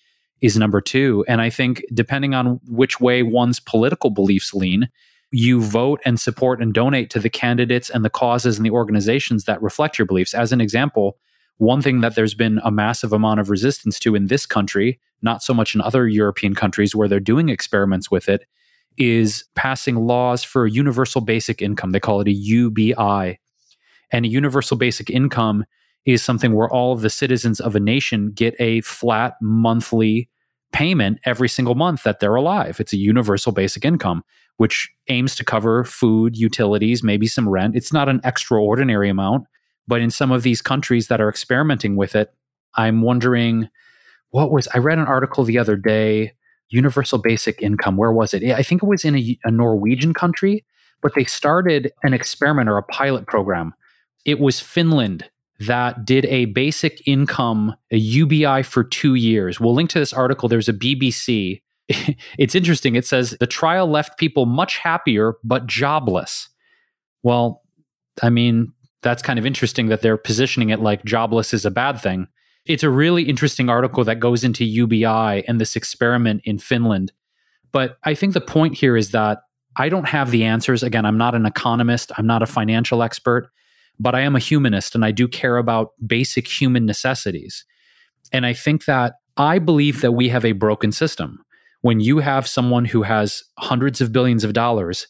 is 0.41 0.57
number 0.57 0.81
two. 0.81 1.25
And 1.29 1.41
I 1.41 1.49
think 1.49 1.83
depending 1.95 2.35
on 2.35 2.61
which 2.69 3.01
way 3.01 3.23
one's 3.23 3.61
political 3.61 4.11
beliefs 4.11 4.53
lean, 4.53 4.89
you 5.31 5.61
vote 5.61 6.01
and 6.05 6.21
support 6.21 6.61
and 6.61 6.75
donate 6.75 7.11
to 7.11 7.19
the 7.19 7.31
candidates 7.31 7.91
and 7.91 8.05
the 8.05 8.11
causes 8.11 8.57
and 8.57 8.67
the 8.67 8.71
organizations 8.71 9.45
that 9.45 9.63
reflect 9.63 9.99
your 9.99 10.07
beliefs. 10.07 10.35
As 10.35 10.53
an 10.53 10.61
example, 10.61 11.19
one 11.59 11.81
thing 11.81 12.01
that 12.01 12.15
there's 12.15 12.35
been 12.35 12.61
a 12.65 12.71
massive 12.71 13.13
amount 13.13 13.41
of 13.41 13.51
resistance 13.51 13.99
to 14.01 14.15
in 14.15 14.27
this 14.27 14.47
country, 14.47 15.01
not 15.23 15.43
so 15.43 15.55
much 15.55 15.75
in 15.75 15.81
other 15.81 16.07
European 16.07 16.55
countries 16.55 16.95
where 16.95 17.09
they're 17.09 17.21
doing 17.21 17.49
experiments 17.49 18.11
with 18.11 18.29
it, 18.29 18.45
is 18.99 19.45
passing 19.55 19.97
laws 19.97 20.43
for 20.43 20.65
a 20.65 20.71
universal 20.71 21.21
basic 21.21 21.63
income. 21.63 21.91
They 21.91 22.01
call 22.01 22.21
it 22.21 22.29
a 22.29 22.33
UBI. 22.33 23.39
And 24.13 24.25
a 24.25 24.29
universal 24.29 24.77
basic 24.77 25.11
income 25.11 25.65
is 26.05 26.23
something 26.23 26.55
where 26.55 26.71
all 26.71 26.93
of 26.93 27.01
the 27.01 27.11
citizens 27.11 27.61
of 27.61 27.75
a 27.75 27.81
nation 27.81 28.31
get 28.33 28.55
a 28.59 28.81
flat 28.83 29.35
monthly 29.43 30.31
payment 30.73 31.19
every 31.25 31.49
single 31.49 31.75
month 31.75 32.03
that 32.05 32.21
they're 32.21 32.35
alive. 32.35 32.79
It's 32.81 32.93
a 32.93 32.99
universal 32.99 33.53
basic 33.53 33.85
income, 33.85 34.23
which 34.57 34.91
aims 35.09 35.35
to 35.37 35.45
cover 35.45 35.85
food, 35.85 36.37
utilities, 36.37 37.03
maybe 37.03 37.27
some 37.27 37.49
rent. 37.49 37.77
It's 37.77 37.93
not 37.93 38.09
an 38.09 38.21
extraordinary 38.25 39.09
amount, 39.09 39.47
but 39.89 40.01
in 40.01 40.11
some 40.11 40.33
of 40.33 40.43
these 40.43 40.63
countries 40.63 41.09
that 41.09 41.21
are 41.21 41.29
experimenting 41.29 41.97
with 41.97 42.15
it, 42.17 42.33
I'm 42.75 43.03
wondering 43.03 43.69
what 44.31 44.51
was 44.51 44.69
I 44.75 44.79
read 44.79 44.99
an 44.99 45.07
article 45.07 45.45
the 45.45 45.59
other 45.59 45.77
day, 45.77 46.33
universal 46.69 47.19
basic 47.19 47.63
income, 47.63 47.97
where 47.97 48.13
was 48.13 48.35
it? 48.35 48.45
I 48.53 48.63
think 48.63 48.83
it 48.83 48.87
was 48.87 49.05
in 49.05 49.17
a, 49.17 49.39
a 49.45 49.51
Norwegian 49.51 50.13
country, 50.13 50.65
but 51.01 51.15
they 51.15 51.25
started 51.25 51.93
an 52.03 52.13
experiment 52.13 52.69
or 52.69 52.77
a 52.77 52.83
pilot 52.83 53.27
program. 53.27 53.73
It 54.25 54.41
was 54.41 54.61
Finland 54.61 55.29
that 55.61 56.05
did 56.05 56.27
a 56.27 56.47
basic 56.47 57.07
income, 57.07 57.75
a 57.91 57.97
UBI 57.97 58.63
for 58.63 58.85
two 58.85 59.15
years. 59.15 59.59
We'll 59.59 59.75
link 59.75 59.91
to 59.91 59.99
this 59.99 60.13
article. 60.13 60.49
There's 60.49 60.69
a 60.69 60.75
BBC. 60.75 61.63
it's 61.89 62.55
interesting. 62.55 62.95
It 62.97 63.07
says 63.07 63.37
the 63.41 63.47
trial 63.47 63.87
left 63.87 64.19
people 64.19 64.45
much 64.45 64.79
happier 64.79 65.35
but 65.45 65.67
jobless. 65.67 66.49
Well, 67.23 67.63
I 68.23 68.31
mean, 68.31 68.73
that's 69.03 69.23
kind 69.23 69.39
of 69.39 69.47
interesting 69.47 69.89
that 69.89 70.03
they're 70.03 70.17
positioning 70.17 70.71
it 70.71 70.81
like 70.81 71.05
jobless 71.05 71.55
is 71.55 71.65
a 71.65 71.71
bad 71.71 72.01
thing. 72.01 72.29
It's 72.65 72.83
a 72.83 72.91
really 72.91 73.25
interesting 73.25 73.69
article 73.69 74.03
that 74.05 74.21
goes 74.21 74.43
into 74.43 74.65
UBI 74.65 75.47
and 75.47 75.61
this 75.61 75.77
experiment 75.77 76.43
in 76.45 76.59
Finland. 76.59 77.13
But 77.73 77.99
I 78.05 78.15
think 78.15 78.33
the 78.35 78.41
point 78.41 78.77
here 78.77 78.97
is 78.97 79.11
that 79.13 79.39
I 79.77 79.89
don't 79.89 80.09
have 80.09 80.31
the 80.31 80.45
answers. 80.45 80.83
Again, 80.83 81.05
I'm 81.05 81.19
not 81.19 81.35
an 81.35 81.47
economist, 81.47 82.11
I'm 82.17 82.27
not 82.27 82.43
a 82.43 82.47
financial 82.47 83.03
expert 83.03 83.51
but 83.99 84.15
I 84.15 84.21
am 84.21 84.37
a 84.37 84.41
humanist 84.41 84.95
and 84.95 85.05
I 85.05 85.11
do 85.11 85.29
care 85.29 85.57
about 85.57 85.93
basic 86.05 86.49
human 86.49 86.87
necessities. 86.87 87.65
And 88.33 88.45
I 88.45 88.53
think 88.53 88.85
that 88.85 89.15
I 89.37 89.59
believe 89.59 90.01
that 90.01 90.13
we 90.13 90.29
have 90.29 90.45
a 90.45 90.53
broken 90.53 90.93
system. 90.93 91.43
When 91.83 92.01
you 92.01 92.19
have 92.19 92.49
someone 92.49 92.87
who 92.87 93.03
has 93.03 93.45
hundreds 93.59 94.01
of 94.01 94.13
billions 94.13 94.45
of 94.45 94.53
dollars, 94.53 95.07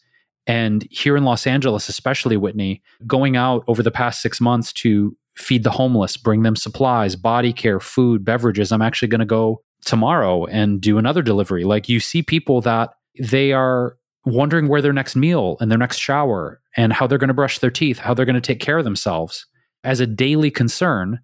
and 0.46 0.86
here 0.90 1.16
in 1.16 1.24
Los 1.24 1.46
Angeles, 1.46 1.88
especially 1.88 2.36
Whitney, 2.36 2.82
going 3.06 3.36
out 3.36 3.64
over 3.66 3.82
the 3.82 3.90
past 3.90 4.22
six 4.22 4.40
months 4.40 4.72
to 4.74 5.16
feed 5.34 5.64
the 5.64 5.70
homeless, 5.70 6.16
bring 6.16 6.42
them 6.42 6.56
supplies, 6.56 7.16
body 7.16 7.52
care, 7.52 7.80
food, 7.80 8.24
beverages. 8.24 8.72
I'm 8.72 8.82
actually 8.82 9.08
going 9.08 9.20
to 9.20 9.26
go 9.26 9.62
tomorrow 9.84 10.46
and 10.46 10.80
do 10.80 10.98
another 10.98 11.22
delivery. 11.22 11.64
Like 11.64 11.88
you 11.88 12.00
see 12.00 12.22
people 12.22 12.60
that 12.62 12.90
they 13.18 13.52
are 13.52 13.96
wondering 14.24 14.68
where 14.68 14.82
their 14.82 14.92
next 14.92 15.14
meal 15.14 15.56
and 15.60 15.70
their 15.70 15.78
next 15.78 15.98
shower 15.98 16.60
and 16.76 16.92
how 16.92 17.06
they're 17.06 17.18
going 17.18 17.28
to 17.28 17.34
brush 17.34 17.58
their 17.58 17.70
teeth, 17.70 17.98
how 17.98 18.14
they're 18.14 18.24
going 18.26 18.34
to 18.34 18.40
take 18.40 18.60
care 18.60 18.78
of 18.78 18.84
themselves 18.84 19.46
as 19.84 20.00
a 20.00 20.06
daily 20.06 20.50
concern. 20.50 21.20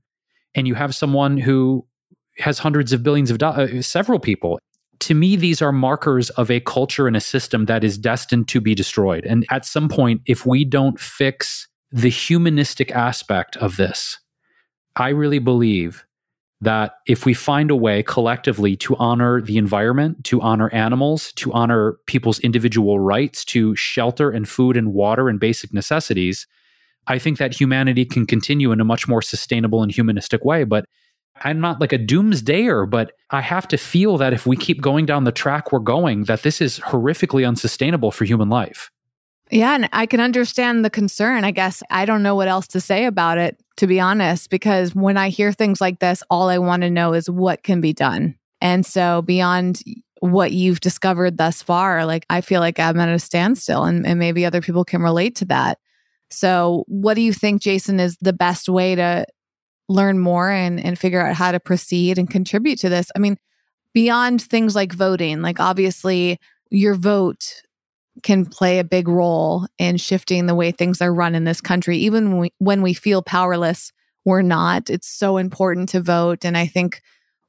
And 0.55 0.69
you 0.69 0.75
have 0.75 0.95
someone 0.95 1.39
who 1.39 1.87
has 2.39 2.59
hundreds 2.59 2.93
of 2.93 3.03
billions 3.03 3.31
of 3.31 3.39
dollars, 3.39 3.73
uh, 3.73 3.83
several 3.83 4.19
people. 4.19 4.59
To 5.03 5.15
me, 5.15 5.35
these 5.35 5.61
are 5.61 5.73
markers 5.73 6.31
of 6.31 6.49
a 6.49 6.61
culture 6.61 7.09
and 7.09 7.17
a 7.17 7.21
system 7.21 7.67
that 7.67 7.83
is 7.83 7.99
destined 7.99 8.47
to 8.49 8.61
be 8.61 8.73
destroyed. 8.73 9.25
And 9.25 9.45
at 9.51 9.65
some 9.65 9.89
point, 9.89 10.23
if 10.27 10.47
we 10.47 10.65
don't 10.65 10.99
fix 11.01 11.67
the 11.91 12.09
humanistic 12.09 12.93
aspect 12.93 13.57
of 13.57 13.77
this, 13.77 14.21
I 14.95 15.09
really 15.09 15.41
believe 15.41 16.07
that 16.61 16.95
if 17.09 17.27
we 17.27 17.35
find 17.35 17.73
a 17.73 17.77
way 17.77 18.05
collectively 18.05 18.77
to 18.77 18.95
honor 18.95 19.41
the 19.41 19.59
environment, 19.59 20.23
to 20.27 20.41
honor 20.41 20.73
animals, 20.73 21.33
to 21.33 21.53
honor 21.53 21.97
people's 22.07 22.39
individual 22.39 23.01
rights 23.01 23.45
to 23.47 23.75
shelter 23.75 24.31
and 24.31 24.49
food 24.49 24.77
and 24.77 24.95
water 24.95 25.29
and 25.29 25.41
basic 25.41 25.75
necessities, 25.75 26.47
I 27.09 27.19
think 27.19 27.39
that 27.39 27.61
humanity 27.61 28.05
can 28.05 28.25
continue 28.25 28.71
in 28.71 28.81
a 28.81 28.85
much 28.85 29.09
more 29.09 29.21
sustainable 29.21 29.83
and 29.83 29.91
humanistic 29.91 30.45
way. 30.45 30.63
But 30.63 30.85
I'm 31.45 31.61
not 31.61 31.81
like 31.81 31.93
a 31.93 31.99
doomsdayer, 31.99 32.89
but 32.89 33.13
I 33.31 33.41
have 33.41 33.67
to 33.69 33.77
feel 33.77 34.17
that 34.19 34.33
if 34.33 34.47
we 34.47 34.57
keep 34.57 34.81
going 34.81 35.07
down 35.07 35.25
the 35.25 35.33
track 35.33 35.73
we're 35.73 35.81
going, 35.81 36.25
that 36.25 36.43
this 36.43 36.61
is 36.61 36.79
horrifically 36.81 37.47
unsustainable 37.47 38.11
for 38.11 38.25
human 38.25 38.49
life. 38.49 38.91
Yeah, 39.51 39.75
and 39.75 39.89
I 39.93 40.07
can 40.07 40.21
understand 40.21 40.83
the 40.83 40.91
concern. 40.91 41.45
I 41.45 41.51
guess 41.51 41.83
I 41.91 42.07
don't 42.07 42.23
know 42.23 42.35
what 42.35 42.49
else 42.49 42.67
to 42.69 42.81
say 42.81 43.05
about 43.05 43.37
it, 43.37 43.59
to 43.77 43.87
be 43.87 44.01
honest, 44.01 44.49
because 44.49 44.95
when 44.95 45.19
I 45.19 45.29
hear 45.29 45.53
things 45.53 45.81
like 45.81 45.99
this, 45.99 46.23
all 46.31 46.49
I 46.49 46.57
want 46.59 46.83
to 46.83 46.91
know 46.91 47.13
is 47.13 47.29
what 47.29 47.63
can 47.63 47.83
be 47.83 47.93
done. 47.93 48.35
And 48.63 48.87
so, 48.87 49.21
beyond 49.21 49.83
what 50.21 50.53
you've 50.53 50.81
discovered 50.81 51.37
thus 51.37 51.63
far, 51.63 52.07
like 52.07 52.25
I 52.31 52.41
feel 52.41 52.61
like 52.61 52.79
I'm 52.79 52.99
at 52.99 53.11
a 53.11 53.19
standstill, 53.19 53.85
and, 53.85 54.07
and 54.07 54.19
maybe 54.19 54.47
other 54.47 54.63
people 54.63 54.87
can 54.87 55.03
relate 55.03 55.37
to 55.37 55.45
that. 55.47 55.79
So, 56.31 56.85
what 56.89 57.15
do 57.15 57.21
you 57.21 57.35
think, 57.35 57.61
Jason, 57.61 58.01
is 58.01 58.17
the 58.23 58.33
best 58.33 58.71
way 58.71 58.95
to 58.95 59.27
learn 59.89 60.19
more 60.19 60.51
and, 60.51 60.83
and 60.83 60.99
figure 60.99 61.25
out 61.25 61.35
how 61.35 61.53
to 61.53 61.61
proceed 61.61 62.19
and 62.19 62.31
contribute 62.31 62.79
to 62.81 62.89
this? 62.89 63.11
I 63.15 63.19
mean, 63.19 63.37
beyond 63.95 64.43
things 64.43 64.75
like 64.75 64.93
voting, 64.93 65.43
like 65.43 65.61
obviously 65.61 66.39
your 66.71 66.95
vote 66.95 67.63
can 68.23 68.45
play 68.45 68.79
a 68.79 68.85
big 68.85 69.09
role 69.09 69.67
in 69.79 69.97
shifting 69.97 70.47
the 70.47 70.55
way 70.55 70.71
things 70.71 71.01
are 71.01 71.13
run 71.13 71.35
in 71.35 71.45
this 71.45 71.61
country. 71.61 71.99
Even 71.99 72.31
when 72.31 72.39
we, 72.39 72.53
when 72.59 72.83
we 72.83 72.95
feel 72.95 73.23
powerless, 73.23 73.93
we're 74.25 74.43
not. 74.43 74.91
It's 74.91 75.09
so 75.09 75.37
important 75.37 75.89
to 75.91 76.01
vote. 76.01 76.45
And 76.45 76.57
I 76.57 76.67
think 76.67 77.03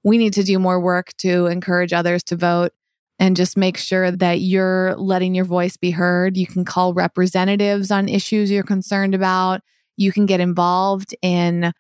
we 0.04 0.18
need 0.18 0.34
to 0.34 0.44
do 0.44 0.60
more 0.60 0.80
work 0.80 1.16
to 1.18 1.48
encourage 1.48 1.94
others 1.94 2.24
to 2.26 2.36
vote 2.36 2.72
and 3.20 3.36
just 3.36 3.56
make 3.56 3.78
sure 3.78 4.12
that 4.12 4.42
you're 4.42 4.96
letting 4.96 5.36
your 5.36 5.46
voice 5.46 5.78
be 5.78 5.92
heard. 5.92 6.36
You 6.36 6.48
can 6.48 6.66
call 6.66 6.94
representatives 6.94 7.92
on 7.92 8.10
issues 8.10 8.52
you're 8.52 8.64
concerned 8.64 9.14
about. 9.14 9.62
You 9.98 10.12
can 10.12 10.26
get 10.26 10.40
involved 10.40 11.16
in 11.22 11.74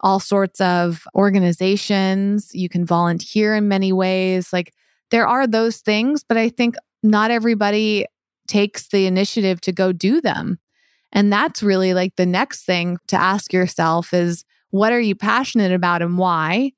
all 0.00 0.20
sorts 0.20 0.60
of 0.60 1.04
organizations. 1.14 2.50
You 2.54 2.68
can 2.68 2.84
volunteer 2.84 3.54
in 3.54 3.68
many 3.68 3.92
ways. 3.92 4.52
Like 4.52 4.72
there 5.10 5.26
are 5.26 5.46
those 5.46 5.78
things, 5.78 6.24
but 6.24 6.36
I 6.36 6.48
think 6.48 6.76
not 7.02 7.30
everybody 7.30 8.06
takes 8.46 8.88
the 8.88 9.06
initiative 9.06 9.60
to 9.62 9.72
go 9.72 9.92
do 9.92 10.20
them. 10.20 10.58
And 11.12 11.32
that's 11.32 11.62
really 11.62 11.94
like 11.94 12.16
the 12.16 12.26
next 12.26 12.64
thing 12.64 12.98
to 13.08 13.16
ask 13.16 13.52
yourself 13.52 14.14
is 14.14 14.44
what 14.70 14.92
are 14.92 15.00
you 15.00 15.14
passionate 15.14 15.72
about 15.72 16.02
and 16.02 16.18
why? 16.18 16.72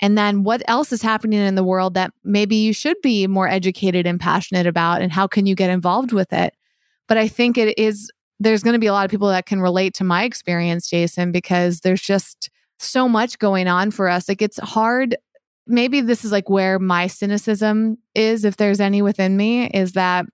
And 0.00 0.18
then 0.18 0.42
what 0.42 0.62
else 0.68 0.92
is 0.92 1.02
happening 1.02 1.38
in 1.38 1.54
the 1.54 1.64
world 1.64 1.94
that 1.94 2.12
maybe 2.24 2.56
you 2.56 2.72
should 2.72 3.00
be 3.02 3.26
more 3.26 3.48
educated 3.48 4.06
and 4.06 4.20
passionate 4.20 4.66
about? 4.66 5.00
And 5.00 5.12
how 5.12 5.26
can 5.26 5.46
you 5.46 5.54
get 5.54 5.70
involved 5.70 6.12
with 6.12 6.32
it? 6.32 6.54
But 7.08 7.16
I 7.16 7.28
think 7.28 7.56
it 7.56 7.78
is, 7.78 8.10
there's 8.40 8.62
going 8.62 8.74
to 8.74 8.80
be 8.80 8.86
a 8.86 8.92
lot 8.92 9.04
of 9.04 9.10
people 9.10 9.28
that 9.28 9.46
can 9.46 9.60
relate 9.60 9.94
to 9.94 10.04
my 10.04 10.24
experience, 10.24 10.88
Jason, 10.88 11.32
because 11.32 11.80
there's 11.80 12.02
just 12.02 12.50
so 12.78 13.08
much 13.08 13.38
going 13.38 13.68
on 13.68 13.90
for 13.90 14.08
us. 14.08 14.28
Like 14.28 14.42
it's 14.42 14.58
hard. 14.58 15.16
Maybe 15.66 16.00
this 16.00 16.24
is 16.24 16.32
like 16.32 16.50
where 16.50 16.78
my 16.78 17.06
cynicism 17.06 17.98
is, 18.14 18.44
if 18.44 18.56
there's 18.56 18.80
any 18.80 19.00
within 19.02 19.36
me, 19.36 19.66
is 19.68 19.92
that 19.92 20.26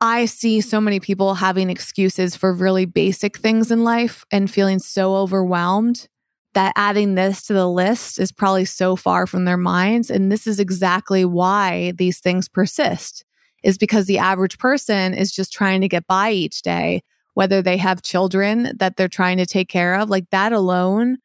I 0.00 0.26
see 0.26 0.60
so 0.60 0.80
many 0.80 1.00
people 1.00 1.34
having 1.34 1.70
excuses 1.70 2.36
for 2.36 2.52
really 2.52 2.84
basic 2.84 3.38
things 3.38 3.70
in 3.70 3.84
life 3.84 4.24
and 4.30 4.50
feeling 4.50 4.78
so 4.78 5.14
overwhelmed 5.16 6.08
that 6.52 6.72
adding 6.76 7.14
this 7.14 7.44
to 7.44 7.52
the 7.52 7.68
list 7.68 8.20
is 8.20 8.30
probably 8.30 8.64
so 8.64 8.96
far 8.96 9.26
from 9.26 9.44
their 9.44 9.56
minds. 9.56 10.10
And 10.10 10.30
this 10.30 10.46
is 10.46 10.60
exactly 10.60 11.24
why 11.24 11.92
these 11.96 12.20
things 12.20 12.48
persist, 12.48 13.24
is 13.62 13.78
because 13.78 14.06
the 14.06 14.18
average 14.18 14.58
person 14.58 15.14
is 15.14 15.32
just 15.32 15.52
trying 15.52 15.80
to 15.80 15.88
get 15.88 16.06
by 16.06 16.30
each 16.30 16.62
day, 16.62 17.02
whether 17.34 17.60
they 17.62 17.76
have 17.76 18.02
children 18.02 18.72
that 18.78 18.96
they're 18.96 19.08
trying 19.08 19.38
to 19.38 19.46
take 19.46 19.68
care 19.68 19.94
of, 19.94 20.08
like 20.08 20.30
that 20.30 20.52
alone. 20.52 21.18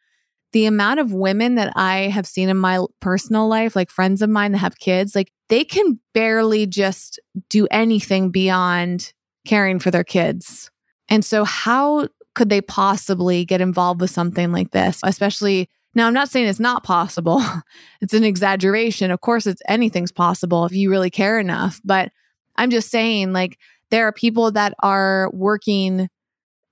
The 0.51 0.65
amount 0.65 0.99
of 0.99 1.13
women 1.13 1.55
that 1.55 1.71
I 1.75 2.07
have 2.07 2.25
seen 2.25 2.49
in 2.49 2.57
my 2.57 2.83
personal 2.99 3.47
life, 3.47 3.75
like 3.75 3.91
friends 3.91 4.23
of 4.23 4.29
mine 4.31 4.51
that 4.53 4.57
have 4.57 4.79
kids, 4.79 5.15
like 5.15 5.31
they 5.47 5.63
can 5.63 5.99
barely 6.13 6.65
just 6.65 7.19
do 7.49 7.67
anything 7.69 8.31
beyond 8.31 9.13
caring 9.45 9.79
for 9.79 9.91
their 9.91 10.03
kids. 10.03 10.71
And 11.07 11.23
so, 11.23 11.43
how 11.43 12.07
could 12.33 12.49
they 12.49 12.61
possibly 12.61 13.45
get 13.45 13.61
involved 13.61 14.01
with 14.01 14.09
something 14.09 14.51
like 14.51 14.71
this? 14.71 15.01
Especially 15.03 15.69
now, 15.95 16.07
I'm 16.07 16.13
not 16.13 16.29
saying 16.29 16.47
it's 16.47 16.59
not 16.59 16.83
possible. 16.83 17.41
it's 18.01 18.13
an 18.13 18.23
exaggeration. 18.23 19.11
Of 19.11 19.21
course, 19.21 19.47
it's 19.47 19.61
anything's 19.67 20.11
possible 20.11 20.65
if 20.65 20.71
you 20.71 20.89
really 20.89 21.09
care 21.09 21.39
enough. 21.39 21.81
But 21.83 22.11
I'm 22.55 22.69
just 22.69 22.89
saying, 22.89 23.33
like, 23.33 23.57
there 23.91 24.07
are 24.07 24.13
people 24.13 24.51
that 24.51 24.73
are 24.81 25.29
working 25.33 26.09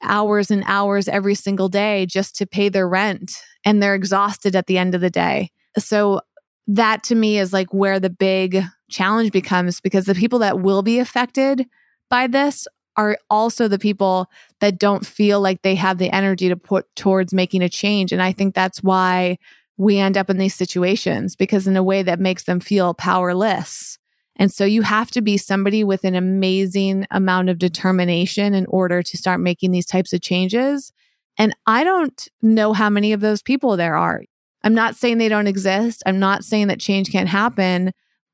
hours 0.04 0.52
and 0.52 0.64
hours 0.68 1.08
every 1.08 1.36
single 1.36 1.70
day 1.70 2.06
just 2.06 2.36
to 2.36 2.46
pay 2.46 2.70
their 2.70 2.88
rent 2.88 3.34
and 3.66 3.82
they're 3.82 3.96
exhausted 3.96 4.56
at 4.56 4.68
the 4.68 4.78
end 4.78 4.94
of 4.94 5.02
the 5.02 5.10
day. 5.10 5.52
So, 5.78 6.22
that 6.70 7.02
to 7.04 7.16
me 7.16 7.40
is 7.40 7.54
like 7.54 7.74
where 7.74 7.98
the 7.98 8.10
big 8.10 8.62
challenge 8.90 9.32
becomes 9.32 9.80
because 9.80 10.04
the 10.04 10.14
people 10.14 10.40
that 10.40 10.60
will 10.60 10.82
be 10.82 11.00
affected 11.00 11.66
by 12.10 12.28
this 12.28 12.68
are 12.98 13.18
also 13.30 13.68
the 13.68 13.80
people 13.80 14.30
that 14.60 14.80
don't 14.80 15.06
feel 15.06 15.40
like 15.40 15.62
they 15.62 15.76
have 15.76 15.98
the 15.98 16.10
energy 16.10 16.50
to 16.50 16.58
put 16.58 16.94
towards 16.96 17.34
making 17.34 17.62
a 17.62 17.70
change. 17.70 18.12
And 18.12 18.22
I 18.22 18.34
think 18.34 18.54
that's 18.54 18.84
why 18.84 19.38
we 19.78 20.00
end 20.00 20.18
up 20.18 20.30
in 20.30 20.40
these 20.40 20.56
situations 20.56 21.36
because 21.36 21.68
in 21.68 21.78
a 21.78 21.84
way 21.84 22.02
that 22.02 22.20
makes 22.20 22.44
them 22.44 22.60
feel 22.60 22.94
powerless. 22.94 24.00
And 24.38 24.52
so 24.52 24.66
you 24.66 24.84
have 24.84 25.12
to 25.12 25.22
be 25.22 25.38
somebody 25.38 25.84
with 25.84 26.04
an 26.04 26.16
amazing 26.16 27.06
amount 27.12 27.50
of 27.50 27.58
determination 27.58 28.54
in 28.54 28.66
order 28.68 29.02
to 29.04 29.18
start 29.18 29.40
making 29.40 29.72
these 29.72 29.86
types 29.86 30.14
of 30.14 30.22
changes. 30.22 30.92
And 31.38 31.56
I 31.66 31.84
don't 31.84 32.28
know 32.42 32.74
how 32.74 32.90
many 32.90 33.14
of 33.14 33.22
those 33.22 33.42
people 33.42 33.78
there 33.78 33.98
are. 33.98 34.22
I'm 34.64 34.74
not 34.74 34.96
saying 34.96 35.18
they 35.18 35.30
don't 35.30 35.48
exist. 35.48 36.04
I'm 36.06 36.20
not 36.20 36.44
saying 36.44 36.68
that 36.68 36.80
change 36.80 37.12
can't 37.12 37.30
happen, 37.30 37.92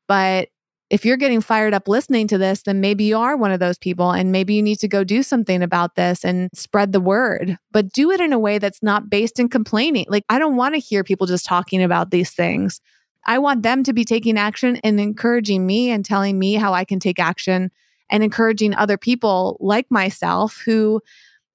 but 0.08 0.50
if 0.89 1.06
you're 1.06 1.18
getting 1.18 1.42
fired 1.42 1.74
up 1.74 1.88
listening 1.88 2.28
to 2.28 2.38
this, 2.38 2.62
then 2.62 2.80
maybe 2.80 3.04
you 3.06 3.18
are 3.18 3.36
one 3.36 3.52
of 3.52 3.60
those 3.60 3.78
people 3.78 4.12
and 4.12 4.32
maybe 4.32 4.54
you 4.54 4.62
need 4.62 4.78
to 4.80 4.88
go 4.88 5.04
do 5.04 5.24
something 5.24 5.63
about 5.63 5.96
this 5.96 6.24
and 6.24 6.50
spread 6.54 6.92
the 6.92 7.00
word, 7.00 7.58
but 7.72 7.92
do 7.92 8.12
it 8.12 8.22
in 8.22 8.32
a 8.32 8.38
way 8.38 8.60
that's 8.60 8.84
not 8.84 9.10
based 9.10 9.39
in 9.39 9.50
complaining. 9.50 10.06
Like, 10.08 10.24
I 10.30 10.38
don't 10.38 10.56
want 10.56 10.76
to 10.76 10.80
hear 10.80 11.04
people 11.04 11.26
just 11.26 11.46
talking 11.46 11.82
about 11.82 12.12
these 12.12 12.32
things. 12.32 12.80
I 13.26 13.40
want 13.40 13.64
them 13.64 13.84
to 13.84 13.94
be 13.94 14.06
taking 14.06 14.38
action 14.38 14.78
and 14.84 15.00
encouraging 15.00 15.66
me 15.66 15.90
and 15.92 16.04
telling 16.04 16.38
me 16.38 16.56
how 16.56 16.74
I 16.74 16.84
can 16.84 17.00
take 17.00 17.20
action 17.20 17.72
and 18.10 18.24
encouraging 18.24 18.76
other 18.76 18.98
people 18.98 19.58
like 19.60 19.88
myself 19.90 20.62
who 20.66 21.02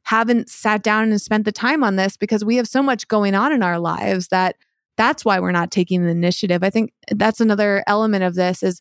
haven't 0.04 0.48
sat 0.48 0.83
down 0.83 1.11
and 1.11 1.20
spent 1.20 1.44
the 1.44 1.52
time 1.52 1.85
on 1.85 1.96
this 1.96 2.16
because 2.16 2.44
we 2.44 2.57
have 2.57 2.66
so 2.66 2.83
much 2.83 3.09
going 3.09 3.35
on 3.35 3.52
in 3.52 3.62
our 3.62 3.78
lives 3.78 4.28
that 4.28 4.57
that's 4.96 5.24
why 5.24 5.38
we're 5.38 5.52
not 5.52 5.70
taking 5.70 6.02
the 6.02 6.11
initiative. 6.11 6.64
I 6.64 6.70
think 6.70 6.92
that's 7.11 7.40
another 7.40 7.85
element 7.87 8.24
of 8.24 8.35
this 8.35 8.62
is 8.62 8.81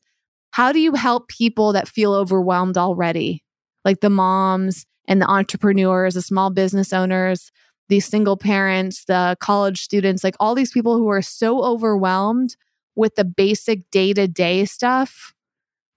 how 0.52 0.72
do 0.72 0.80
you 0.80 0.94
help 0.94 1.28
people 1.28 1.74
that 1.74 1.88
feel 1.88 2.14
overwhelmed 2.14 2.78
already? 2.78 3.44
Like 3.84 4.00
the 4.00 4.10
moms 4.10 4.86
and 5.08 5.22
the 5.22 5.28
entrepreneurs, 5.28 6.16
the 6.16 6.22
small 6.22 6.50
business 6.50 6.94
owners, 6.94 7.52
these 7.90 8.06
single 8.06 8.38
parents, 8.38 9.06
the 9.06 9.38
college 9.40 9.82
students, 9.82 10.24
like 10.24 10.36
all 10.40 10.56
these 10.56 10.72
people 10.72 10.98
who 10.98 11.10
are 11.10 11.22
so 11.22 11.64
overwhelmed 11.64 12.56
with 12.98 13.16
the 13.16 13.24
basic 13.24 13.90
day 13.92 14.14
to 14.14 14.28
day 14.28 14.66
stuff. 14.66 15.34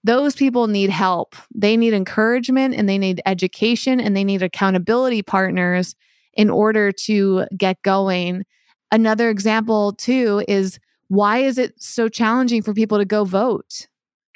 Those 0.04 0.34
people 0.34 0.66
need 0.66 0.90
help. 0.90 1.34
They 1.54 1.76
need 1.76 1.92
encouragement 1.92 2.74
and 2.74 2.88
they 2.88 2.98
need 2.98 3.20
education 3.26 4.00
and 4.00 4.16
they 4.16 4.24
need 4.24 4.42
accountability 4.42 5.22
partners 5.22 5.94
in 6.34 6.48
order 6.48 6.92
to 6.92 7.46
get 7.56 7.82
going. 7.82 8.44
Another 8.92 9.28
example, 9.28 9.92
too, 9.92 10.44
is 10.46 10.78
why 11.08 11.38
is 11.38 11.58
it 11.58 11.74
so 11.82 12.08
challenging 12.08 12.62
for 12.62 12.72
people 12.72 12.98
to 12.98 13.04
go 13.04 13.24
vote? 13.24 13.88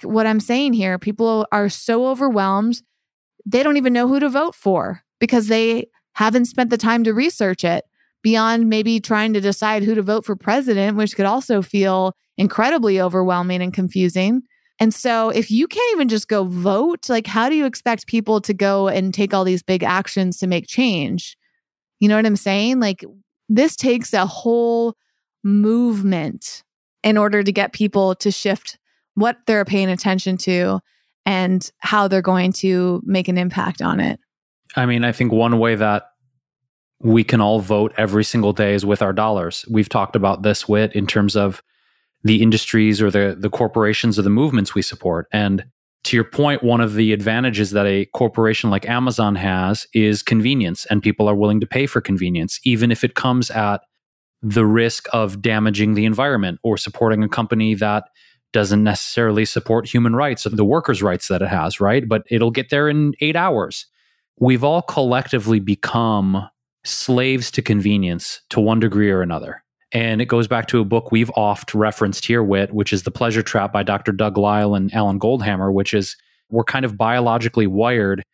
what 0.03 0.27
I'm 0.27 0.41
saying 0.41 0.73
here. 0.73 0.99
People 0.99 1.47
are 1.53 1.69
so 1.69 2.07
overwhelmed, 2.09 2.83
they 3.47 3.63
don't 3.63 3.77
even 3.77 3.93
know 3.93 4.09
who 4.09 4.21
to 4.21 4.29
vote 4.29 4.55
for 4.55 5.03
because 5.21 5.49
they 5.49 5.89
haven't 6.13 6.47
spent 6.47 6.71
the 6.71 6.77
time 6.77 7.05
to 7.05 7.13
research 7.13 7.65
it 7.65 7.85
beyond 8.25 8.71
maybe 8.71 8.99
trying 8.99 9.35
to 9.35 9.41
decide 9.41 9.85
who 9.85 9.95
to 9.95 10.03
vote 10.03 10.25
for 10.25 10.35
president, 10.35 10.97
which 10.97 11.15
could 11.15 11.27
also 11.27 11.63
feel 11.63 12.17
incredibly 12.39 13.01
overwhelming 13.01 13.63
and 13.63 13.73
confusing. 13.73 14.43
And 14.81 14.93
so, 14.93 15.29
if 15.29 15.53
you 15.53 15.69
can't 15.69 15.95
even 15.95 16.09
just 16.09 16.27
go 16.27 16.43
vote, 16.43 17.09
like, 17.09 17.29
how 17.29 17.49
do 17.49 17.55
you 17.55 17.67
expect 17.67 18.09
people 18.09 18.41
to 18.41 18.53
go 18.53 18.89
and 18.89 19.15
take 19.15 19.33
all 19.33 19.45
these 19.45 19.63
big 19.63 19.85
actions 19.85 20.39
to 20.39 20.49
make 20.49 20.67
change? 20.67 21.37
You 22.01 22.09
know 22.09 22.17
what 22.17 22.27
I'm 22.27 22.35
saying? 22.35 22.81
Like, 22.81 23.05
this 23.49 23.77
takes 23.77 24.13
a 24.13 24.27
whole 24.27 24.97
movement 25.45 26.65
in 27.05 27.17
order 27.17 27.45
to 27.45 27.53
get 27.53 27.73
people 27.73 28.17
to 28.17 28.33
shift 28.33 28.79
what 29.15 29.37
they're 29.47 29.65
paying 29.65 29.91
attention 29.91 30.39
to 30.39 30.81
and 31.25 31.71
how 31.79 32.09
they're 32.09 32.23
going 32.23 32.53
to 32.53 33.01
make 33.05 33.29
an 33.29 33.39
impact 33.39 33.81
on 33.81 34.01
it. 34.01 34.19
I 34.75 34.87
mean, 34.87 35.05
I 35.05 35.13
think 35.13 35.31
one 35.31 35.59
way 35.61 35.77
that 35.77 36.09
we 37.05 37.23
can 37.23 37.41
all 37.41 37.61
vote 37.61 37.93
every 37.99 38.25
single 38.25 38.55
day 38.55 38.75
is 38.75 38.85
with 38.85 39.03
our 39.03 39.13
dollars. 39.13 39.65
We've 39.71 39.89
talked 39.89 40.17
about 40.17 40.43
this 40.43 40.67
Whit 40.67 40.93
in 40.95 41.07
terms 41.07 41.37
of 41.37 41.63
the 42.25 42.43
industries 42.43 43.03
or 43.03 43.11
the 43.11 43.37
the 43.39 43.51
corporations 43.51 44.19
or 44.19 44.23
the 44.23 44.31
movements 44.31 44.75
we 44.75 44.81
support. 44.83 45.29
And 45.31 45.67
to 46.05 46.17
your 46.17 46.25
point, 46.25 46.63
one 46.63 46.81
of 46.81 46.95
the 46.95 47.13
advantages 47.13 47.71
that 47.73 47.87
a 47.87 48.07
corporation 48.07 48.71
like 48.71 48.89
Amazon 48.89 49.37
has 49.37 49.87
is 49.93 50.23
convenience, 50.23 50.87
and 50.87 51.03
people 51.03 51.29
are 51.29 51.35
willing 51.35 51.61
to 51.61 51.67
pay 51.67 51.87
for 51.87 52.01
convenience, 52.01 52.59
even 52.65 52.91
if 52.91 53.05
it 53.05 53.15
comes 53.15 53.51
at 53.51 53.83
the 54.43 54.67
risk 54.67 55.07
of 55.13 55.41
damaging 55.41 55.95
the 55.95 56.05
environment 56.07 56.59
or 56.63 56.77
supporting 56.77 57.23
a 57.23 57.29
company 57.29 57.75
that 57.75 58.05
doesn't 58.53 58.85
necessarily 58.85 59.45
support 59.45 59.89
human 59.89 60.15
rights 60.17 60.47
or 60.47 60.51
the 60.51 60.65
workers' 60.65 61.03
rights 61.03 61.29
that 61.29 61.43
it 61.43 61.49
has, 61.49 61.81
right? 61.81 62.09
But 62.09 62.23
it'll 62.31 62.51
get 62.51 62.71
there 62.71 62.89
in 62.89 63.15
eight 63.21 63.37
hours. 63.37 63.87
We've 64.39 64.65
all 64.65 64.83
collectively 64.83 65.61
become 65.61 66.49
slaves 66.85 67.51
to 67.53 67.63
convenience 67.63 68.43
to 68.51 68.61
one 68.61 68.81
degree 68.81 69.11
or 69.11 69.23
another. 69.23 69.63
And 69.93 70.21
it 70.21 70.27
goes 70.27 70.49
back 70.49 70.67
to 70.69 70.81
a 70.81 70.85
book 70.85 71.13
we've 71.13 71.31
oft 71.37 71.73
referenced 71.73 72.27
here, 72.27 72.43
Whit, 72.43 72.75
which 72.75 72.93
is 72.93 73.05
The 73.05 73.11
Pleasure 73.11 73.43
Trap 73.43 73.73
by 73.73 73.85
Dr. 73.85 74.13
Doug 74.13 74.37
Lisle 74.37 74.75
and 74.75 74.93
Alan 74.93 75.21
Goldhamer, 75.21 75.73
which 75.73 75.95
is 75.95 76.17
we're 76.51 76.65
kind 76.65 76.85
of 76.85 76.97
biologically 76.97 77.67
wired 77.67 78.25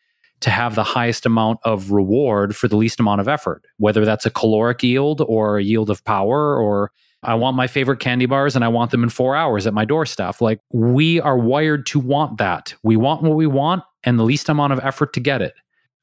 to 0.40 0.51
have 0.51 0.74
the 0.74 0.84
highest 0.84 1.26
amount 1.26 1.61
of 1.64 1.90
reward 1.90 2.57
for 2.57 2.66
the 2.66 2.76
least 2.76 2.98
amount 2.98 3.20
of 3.20 3.28
effort, 3.28 3.62
whether 3.76 4.05
that's 4.05 4.24
a 4.24 4.30
caloric 4.30 4.82
yield 4.82 5.20
or 5.20 5.59
a 5.59 5.62
yield 5.62 5.90
of 5.90 6.03
power 6.05 6.57
or 6.59 6.90
I 7.22 7.34
want 7.34 7.57
my 7.57 7.66
favorite 7.66 8.01
candy 8.01 8.24
bars 8.24 8.57
and 8.57 8.64
I 8.64 8.68
want 8.68 8.90
them 8.90 9.03
in 9.03 9.11
four 9.11 9.36
hours 9.36 9.66
at 9.66 9.74
my 9.74 9.84
doorstep. 9.84 10.40
Like 10.40 10.61
we 10.72 11.20
are 11.20 11.36
wired 11.36 11.84
to 11.86 12.01
want 12.01 12.38
that. 12.38 12.74
We 12.82 12.96
want 12.96 13.22
what 13.22 13.36
we 13.36 13.46
want 13.46 13.82
and 14.03 14.18
the 14.18 14.24
least 14.24 14.48
amount 14.48 14.72
of 14.72 14.80
effort 14.82 15.12
to 15.14 15.20
get 15.20 15.42
it. 15.42 15.53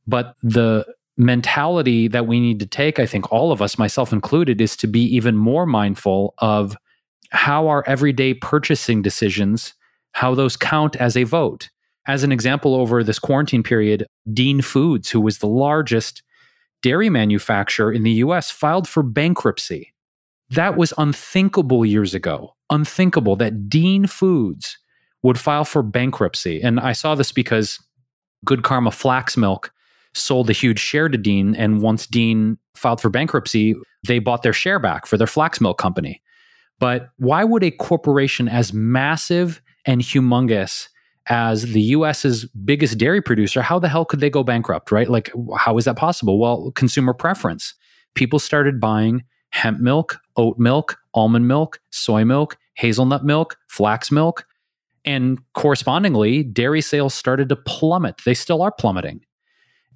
But 0.05 0.35
the 0.43 0.85
mentality 1.17 2.07
that 2.07 2.27
we 2.27 2.39
need 2.39 2.59
to 2.59 2.65
take, 2.65 2.99
I 2.99 3.05
think 3.05 3.31
all 3.31 3.51
of 3.51 3.61
us, 3.61 3.77
myself 3.77 4.13
included, 4.13 4.61
is 4.61 4.75
to 4.77 4.87
be 4.87 5.01
even 5.15 5.35
more 5.35 5.65
mindful 5.65 6.33
of 6.37 6.77
how 7.31 7.67
our 7.67 7.83
everyday 7.87 8.33
purchasing 8.33 9.01
decisions, 9.01 9.73
how 10.13 10.35
those 10.35 10.55
count 10.55 10.95
as 10.95 11.17
a 11.17 11.23
vote. 11.23 11.69
As 12.07 12.23
an 12.23 12.31
example, 12.31 12.75
over 12.75 13.03
this 13.03 13.19
quarantine 13.19 13.63
period, 13.63 14.05
Dean 14.31 14.61
Foods, 14.61 15.09
who 15.09 15.19
was 15.19 15.39
the 15.39 15.47
largest 15.47 16.23
dairy 16.81 17.09
manufacturer 17.09 17.91
in 17.91 18.03
the 18.03 18.11
US, 18.11 18.49
filed 18.49 18.87
for 18.87 19.03
bankruptcy 19.03 19.93
that 20.49 20.77
was 20.77 20.93
unthinkable 20.97 21.85
years 21.85 22.13
ago. 22.13 22.55
Unthinkable 22.69 23.35
that 23.37 23.69
Dean 23.69 24.07
Foods 24.07 24.77
would 25.23 25.39
file 25.39 25.65
for 25.65 25.83
bankruptcy. 25.83 26.61
And 26.61 26.79
I 26.79 26.93
saw 26.93 27.15
this 27.15 27.31
because 27.31 27.79
Good 28.45 28.63
Karma 28.63 28.91
Flax 28.91 29.35
Milk 29.35 29.71
sold 30.17 30.49
a 30.49 30.53
huge 30.53 30.79
share 30.79 31.09
to 31.09 31.17
Dean. 31.17 31.55
And 31.55 31.81
once 31.81 32.07
Dean 32.07 32.57
filed 32.75 33.01
for 33.01 33.09
bankruptcy, 33.09 33.75
they 34.05 34.19
bought 34.19 34.43
their 34.43 34.53
share 34.53 34.79
back 34.79 35.05
for 35.05 35.17
their 35.17 35.27
flax 35.27 35.61
milk 35.61 35.77
company. 35.77 36.21
But 36.79 37.09
why 37.17 37.43
would 37.43 37.63
a 37.63 37.71
corporation 37.71 38.47
as 38.47 38.73
massive 38.73 39.61
and 39.85 40.01
humongous 40.01 40.89
as 41.29 41.63
the 41.73 41.81
US's 41.81 42.45
biggest 42.45 42.97
dairy 42.97 43.21
producer, 43.21 43.61
how 43.61 43.79
the 43.79 43.89
hell 43.89 44.05
could 44.05 44.19
they 44.19 44.29
go 44.29 44.43
bankrupt, 44.43 44.91
right? 44.91 45.09
Like, 45.09 45.31
how 45.57 45.77
is 45.77 45.85
that 45.85 45.97
possible? 45.97 46.39
Well, 46.39 46.71
consumer 46.75 47.13
preference. 47.13 47.73
People 48.15 48.39
started 48.39 48.79
buying 48.79 49.23
hemp 49.49 49.79
milk, 49.79 50.19
oat 50.35 50.57
milk, 50.57 50.97
almond 51.13 51.47
milk, 51.47 51.79
soy 51.91 52.23
milk, 52.23 52.57
hazelnut 52.75 53.25
milk, 53.25 53.57
flax 53.67 54.11
milk. 54.11 54.45
And 55.03 55.39
correspondingly, 55.53 56.43
dairy 56.43 56.81
sales 56.81 57.13
started 57.13 57.49
to 57.49 57.55
plummet. 57.55 58.21
They 58.25 58.33
still 58.33 58.61
are 58.61 58.71
plummeting. 58.71 59.21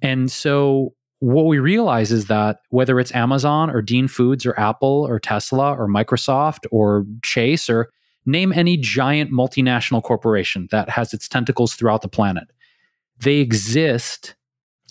And 0.02 0.30
so 0.30 0.94
what 1.20 1.46
we 1.46 1.60
realize 1.60 2.10
is 2.10 2.26
that 2.26 2.58
whether 2.70 2.98
it's 2.98 3.14
Amazon 3.14 3.70
or 3.70 3.80
Dean 3.80 4.08
Foods 4.08 4.44
or 4.44 4.58
Apple 4.58 5.06
or 5.08 5.20
Tesla 5.20 5.72
or 5.72 5.86
Microsoft 5.88 6.66
or 6.72 7.06
Chase 7.22 7.70
or 7.70 7.90
name 8.26 8.52
any 8.52 8.76
giant 8.76 9.30
multinational 9.30 10.02
corporation 10.02 10.68
that 10.72 10.90
has 10.90 11.14
its 11.14 11.28
tentacles 11.28 11.74
throughout 11.74 12.02
the 12.02 12.08
planet, 12.08 12.48
they 13.20 13.36
exist 13.36 14.34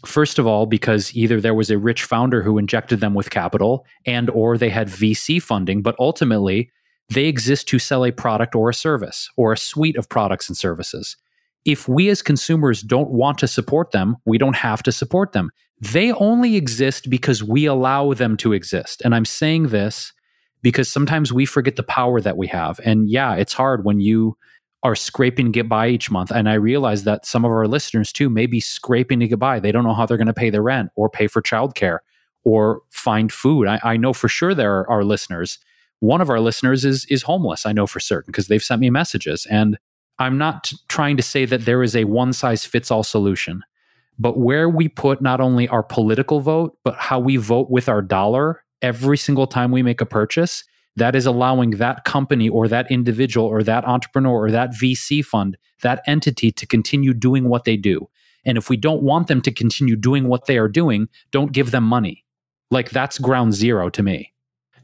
first 0.06 0.40
of 0.40 0.48
all 0.48 0.66
because 0.66 1.14
either 1.16 1.40
there 1.40 1.54
was 1.54 1.70
a 1.70 1.78
rich 1.78 2.04
founder 2.04 2.42
who 2.42 2.58
injected 2.58 3.02
them 3.02 3.14
with 3.14 3.30
capital 3.30 3.86
and 4.06 4.30
or 4.30 4.58
they 4.58 4.70
had 4.70 4.88
VC 4.88 5.42
funding, 5.42 5.82
but 5.82 5.96
ultimately 6.00 6.72
they 7.10 7.26
exist 7.26 7.68
to 7.68 7.78
sell 7.78 8.06
a 8.06 8.12
product 8.12 8.56
or 8.56 8.70
a 8.70 8.74
service 8.74 9.30
or 9.36 9.52
a 9.52 9.58
suite 9.58 9.98
of 9.98 10.08
products 10.08 10.48
and 10.48 10.58
services 10.58 11.18
if 11.66 11.88
we 11.88 12.10
as 12.10 12.22
consumers 12.22 12.82
don't 12.82 13.12
want 13.12 13.38
to 13.40 13.48
support 13.48 13.92
them, 13.92 14.18
we 14.26 14.38
don't 14.38 14.56
have 14.56 14.82
to 14.84 14.92
support 14.92 15.34
them. 15.34 15.52
They 15.80 16.12
only 16.14 16.56
exist 16.56 17.10
because 17.10 17.44
we 17.44 17.66
allow 17.66 18.14
them 18.14 18.38
to 18.38 18.54
exist. 18.54 19.02
And 19.04 19.16
I'm 19.16 19.26
saying 19.26 19.68
this 19.68 20.14
because 20.62 20.92
sometimes 20.92 21.34
we 21.34 21.46
forget 21.46 21.76
the 21.76 21.84
power 21.84 22.22
that 22.22 22.38
we 22.38 22.48
have. 22.48 22.80
And 22.84 23.10
yeah, 23.10 23.36
it's 23.36 23.54
hard 23.54 23.84
when 23.84 24.00
you 24.00 24.38
are 24.84 24.96
scraping 24.96 25.48
to 25.48 25.52
get 25.52 25.70
by 25.70 25.88
each 25.88 26.10
month. 26.10 26.32
And 26.32 26.50
I 26.50 26.56
realize 26.56 27.04
that 27.04 27.26
some 27.26 27.46
of 27.46 27.52
our 27.52 27.68
listeners 27.68 28.12
too 28.12 28.30
may 28.30 28.48
be 28.48 28.60
scraping 28.60 29.20
to 29.20 29.28
get 29.28 29.40
by. 29.40 29.60
They 29.60 29.72
don't 29.72 29.84
know 29.84 29.94
how 29.94 30.06
they're 30.06 30.18
going 30.18 30.28
to 30.28 30.34
pay 30.34 30.50
their 30.50 30.64
rent 30.64 30.90
or 30.96 31.10
pay 31.10 31.28
for 31.28 31.42
childcare 31.42 32.00
or 32.44 32.82
find 32.90 33.32
food. 33.32 33.68
I, 33.68 33.80
I 33.84 33.98
know 33.98 34.14
for 34.14 34.28
sure 34.28 34.56
there 34.56 34.90
are 34.90 35.04
listeners. 35.04 35.60
One 36.00 36.22
of 36.22 36.32
our 36.32 36.40
listeners 36.40 36.84
is 36.84 37.06
is 37.06 37.24
homeless. 37.24 37.66
I 37.68 37.74
know 37.74 37.86
for 37.86 38.00
certain 38.00 38.32
because 38.32 38.48
they've 38.48 38.64
sent 38.64 38.82
me 38.82 38.90
messages. 38.90 39.46
And 39.46 39.78
I'm 40.22 40.38
not 40.38 40.72
trying 40.88 41.18
to 41.18 41.24
say 41.24 41.46
that 41.46 41.66
there 41.66 41.84
is 41.84 41.96
a 41.96 42.06
one 42.06 42.34
size 42.34 42.66
fits 42.66 42.92
all 42.92 43.04
solution, 43.04 43.64
but 44.20 44.38
where 44.38 44.70
we 44.70 44.88
put 44.88 45.22
not 45.22 45.42
only 45.42 45.68
our 45.68 45.84
political 45.84 46.40
vote, 46.40 46.78
but 46.84 46.96
how 46.96 47.20
we 47.20 47.38
vote 47.38 47.70
with 47.70 47.90
our 47.90 48.02
dollar 48.02 48.64
every 48.82 49.18
single 49.18 49.48
time 49.48 49.72
we 49.72 49.84
make 49.84 50.02
a 50.02 50.06
purchase, 50.06 50.64
that 50.96 51.16
is 51.16 51.26
allowing 51.26 51.72
that 51.72 52.04
company 52.04 52.50
or 52.50 52.68
that 52.68 52.92
individual 52.92 53.46
or 53.48 53.64
that 53.64 53.86
entrepreneur 53.86 54.46
or 54.46 54.52
that 54.52 54.72
VC 54.72 55.24
fund, 55.24 55.58
that 55.82 56.02
entity 56.06 56.52
to 56.52 56.68
continue 56.68 57.14
doing 57.14 57.48
what 57.48 57.64
they 57.64 57.78
do. 57.78 58.10
And 58.44 58.58
if 58.58 58.70
we 58.70 58.78
don't 58.78 59.04
want 59.04 59.28
them 59.28 59.42
to 59.42 59.52
continue 59.52 59.96
doing 59.96 60.28
what 60.28 60.46
they 60.46 60.58
are 60.58 60.68
doing, 60.68 61.08
don't 61.32 61.52
give 61.52 61.72
them 61.72 61.84
money. 61.84 62.26
Like 62.70 62.90
that's 62.90 63.20
ground 63.20 63.54
zero 63.54 63.90
to 63.90 64.04
me. 64.04 64.34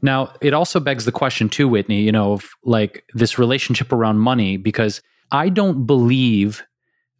Now, 0.00 0.32
it 0.40 0.54
also 0.54 0.78
begs 0.78 1.04
the 1.04 1.12
question 1.12 1.48
too, 1.48 1.68
Whitney, 1.68 2.02
you 2.02 2.12
know, 2.12 2.34
of 2.34 2.50
like 2.64 3.04
this 3.14 3.38
relationship 3.38 3.92
around 3.92 4.18
money, 4.18 4.56
because 4.56 5.02
I 5.30 5.48
don't 5.48 5.86
believe 5.86 6.62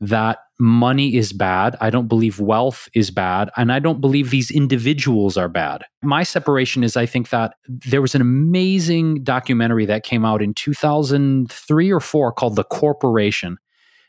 that 0.00 0.38
money 0.60 1.14
is 1.16 1.32
bad. 1.32 1.76
I 1.80 1.90
don't 1.90 2.08
believe 2.08 2.40
wealth 2.40 2.88
is 2.94 3.10
bad. 3.10 3.50
And 3.56 3.72
I 3.72 3.78
don't 3.78 4.00
believe 4.00 4.30
these 4.30 4.50
individuals 4.50 5.36
are 5.36 5.48
bad. 5.48 5.84
My 6.02 6.22
separation 6.22 6.82
is 6.82 6.96
I 6.96 7.06
think 7.06 7.30
that 7.30 7.54
there 7.66 8.02
was 8.02 8.14
an 8.14 8.20
amazing 8.20 9.22
documentary 9.22 9.86
that 9.86 10.04
came 10.04 10.24
out 10.24 10.42
in 10.42 10.54
2003 10.54 11.90
or 11.90 12.00
4 12.00 12.32
called 12.32 12.56
The 12.56 12.64
Corporation. 12.64 13.58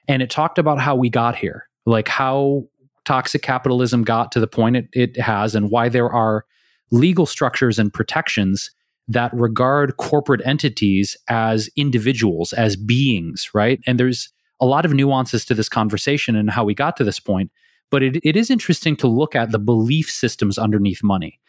And 0.08 0.22
it 0.22 0.30
talked 0.30 0.58
about 0.58 0.80
how 0.80 0.96
we 0.96 1.10
got 1.10 1.36
here, 1.36 1.68
like 1.86 2.08
how 2.08 2.64
toxic 3.06 3.42
capitalism 3.42 4.04
got 4.04 4.32
to 4.32 4.40
the 4.40 4.48
point 4.48 4.78
it, 4.78 4.88
it 4.94 5.20
has, 5.20 5.54
and 5.54 5.70
why 5.70 5.90
there 5.90 6.10
are 6.10 6.46
legal 6.92 7.28
structures 7.28 7.78
and 7.78 7.94
protections 7.94 8.72
that 9.10 9.34
regard 9.34 9.98
corporate 9.98 10.42
entities 10.46 11.18
as 11.28 11.70
individuals, 11.76 12.54
as 12.54 12.76
beings, 12.76 13.50
right? 13.54 13.82
And 13.86 14.00
there's 14.00 14.30
a 14.62 14.66
lot 14.66 14.86
of 14.86 14.94
nuances 14.94 15.44
to 15.46 15.56
this 15.56 15.68
conversation 15.68 16.36
and 16.36 16.50
how 16.52 16.64
we 16.64 16.76
got 16.76 16.96
to 16.98 17.04
this 17.04 17.20
point. 17.20 17.52
But 17.90 18.04
it, 18.04 18.20
it 18.24 18.36
is 18.36 18.52
interesting 18.52 18.96
to 18.98 19.08
look 19.08 19.36
at 19.36 19.52
the 19.52 19.60
belief 19.60 20.12
systems 20.12 20.60
underneath 20.60 21.04
money. 21.04 21.40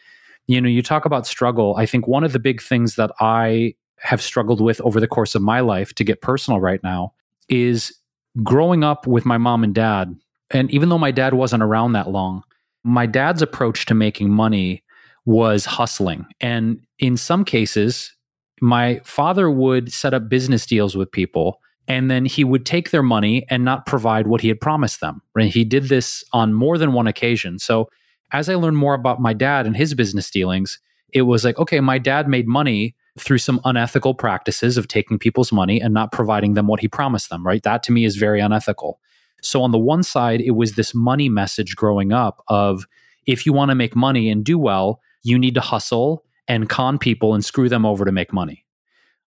You 0.47 0.59
know, 0.59 0.69
you 0.69 0.81
talk 0.81 1.05
about 1.05 1.27
struggle. 1.27 1.75
I 1.77 1.85
think 1.85 2.07
one 2.07 2.23
of 2.23 2.33
the 2.33 2.39
big 2.39 2.61
things 2.61 2.95
that 2.95 3.11
I 3.19 3.75
have 3.99 4.23
struggled 4.23 4.59
with 4.59 4.81
over 4.81 4.99
the 4.99 5.07
course 5.07 5.35
of 5.35 5.43
my 5.43 5.59
life 5.59 5.93
to 5.93 6.03
get 6.03 6.21
personal 6.21 6.59
right 6.59 6.81
now 6.83 7.13
is 7.47 7.95
growing 8.41 8.83
up 8.83 9.05
with 9.05 9.23
my 9.23 9.37
mom 9.37 9.63
and 9.63 9.75
dad. 9.75 10.15
And 10.49 10.71
even 10.71 10.89
though 10.89 10.97
my 10.97 11.11
dad 11.11 11.35
wasn't 11.35 11.61
around 11.61 11.93
that 11.93 12.09
long, 12.09 12.43
my 12.83 13.05
dad's 13.05 13.43
approach 13.43 13.85
to 13.85 13.93
making 13.93 14.31
money 14.31 14.83
was 15.25 15.65
hustling. 15.65 16.25
And 16.39 16.81
in 16.99 17.17
some 17.17 17.45
cases, 17.45 18.13
my 18.61 19.01
father 19.03 19.49
would 19.49 19.91
set 19.91 20.13
up 20.13 20.29
business 20.29 20.65
deals 20.65 20.95
with 20.95 21.11
people 21.11 21.59
and 21.87 22.09
then 22.09 22.25
he 22.25 22.43
would 22.43 22.65
take 22.65 22.91
their 22.91 23.03
money 23.03 23.45
and 23.49 23.65
not 23.65 23.85
provide 23.85 24.27
what 24.27 24.41
he 24.41 24.47
had 24.47 24.61
promised 24.61 25.01
them. 25.01 25.21
Right? 25.35 25.51
He 25.51 25.63
did 25.63 25.89
this 25.89 26.23
on 26.31 26.53
more 26.53 26.77
than 26.77 26.93
one 26.93 27.07
occasion. 27.07 27.59
So 27.59 27.89
as 28.31 28.49
I 28.49 28.55
learned 28.55 28.77
more 28.77 28.93
about 28.93 29.19
my 29.19 29.33
dad 29.33 29.65
and 29.65 29.75
his 29.75 29.93
business 29.93 30.29
dealings, 30.31 30.79
it 31.11 31.23
was 31.23 31.43
like, 31.43 31.59
okay, 31.59 31.79
my 31.79 31.97
dad 31.97 32.27
made 32.27 32.47
money 32.47 32.95
through 33.19 33.39
some 33.39 33.59
unethical 33.65 34.13
practices 34.13 34.77
of 34.77 34.87
taking 34.87 35.19
people's 35.19 35.51
money 35.51 35.81
and 35.81 35.93
not 35.93 36.11
providing 36.11 36.53
them 36.53 36.67
what 36.67 36.79
he 36.79 36.87
promised 36.87 37.29
them, 37.29 37.45
right? 37.45 37.63
That 37.63 37.83
to 37.83 37.91
me 37.91 38.05
is 38.05 38.15
very 38.15 38.39
unethical. 38.39 38.99
So 39.41 39.61
on 39.63 39.71
the 39.71 39.79
one 39.79 40.03
side, 40.03 40.39
it 40.39 40.51
was 40.51 40.73
this 40.73 40.95
money 40.95 41.27
message 41.27 41.75
growing 41.75 42.13
up 42.13 42.43
of 42.47 42.85
if 43.25 43.45
you 43.45 43.53
want 43.53 43.69
to 43.69 43.75
make 43.75 43.95
money 43.95 44.29
and 44.29 44.45
do 44.45 44.57
well, 44.57 45.01
you 45.23 45.37
need 45.37 45.55
to 45.55 45.61
hustle 45.61 46.23
and 46.47 46.69
con 46.69 46.97
people 46.97 47.33
and 47.33 47.45
screw 47.45 47.69
them 47.69 47.85
over 47.85 48.05
to 48.05 48.11
make 48.11 48.33
money. 48.33 48.65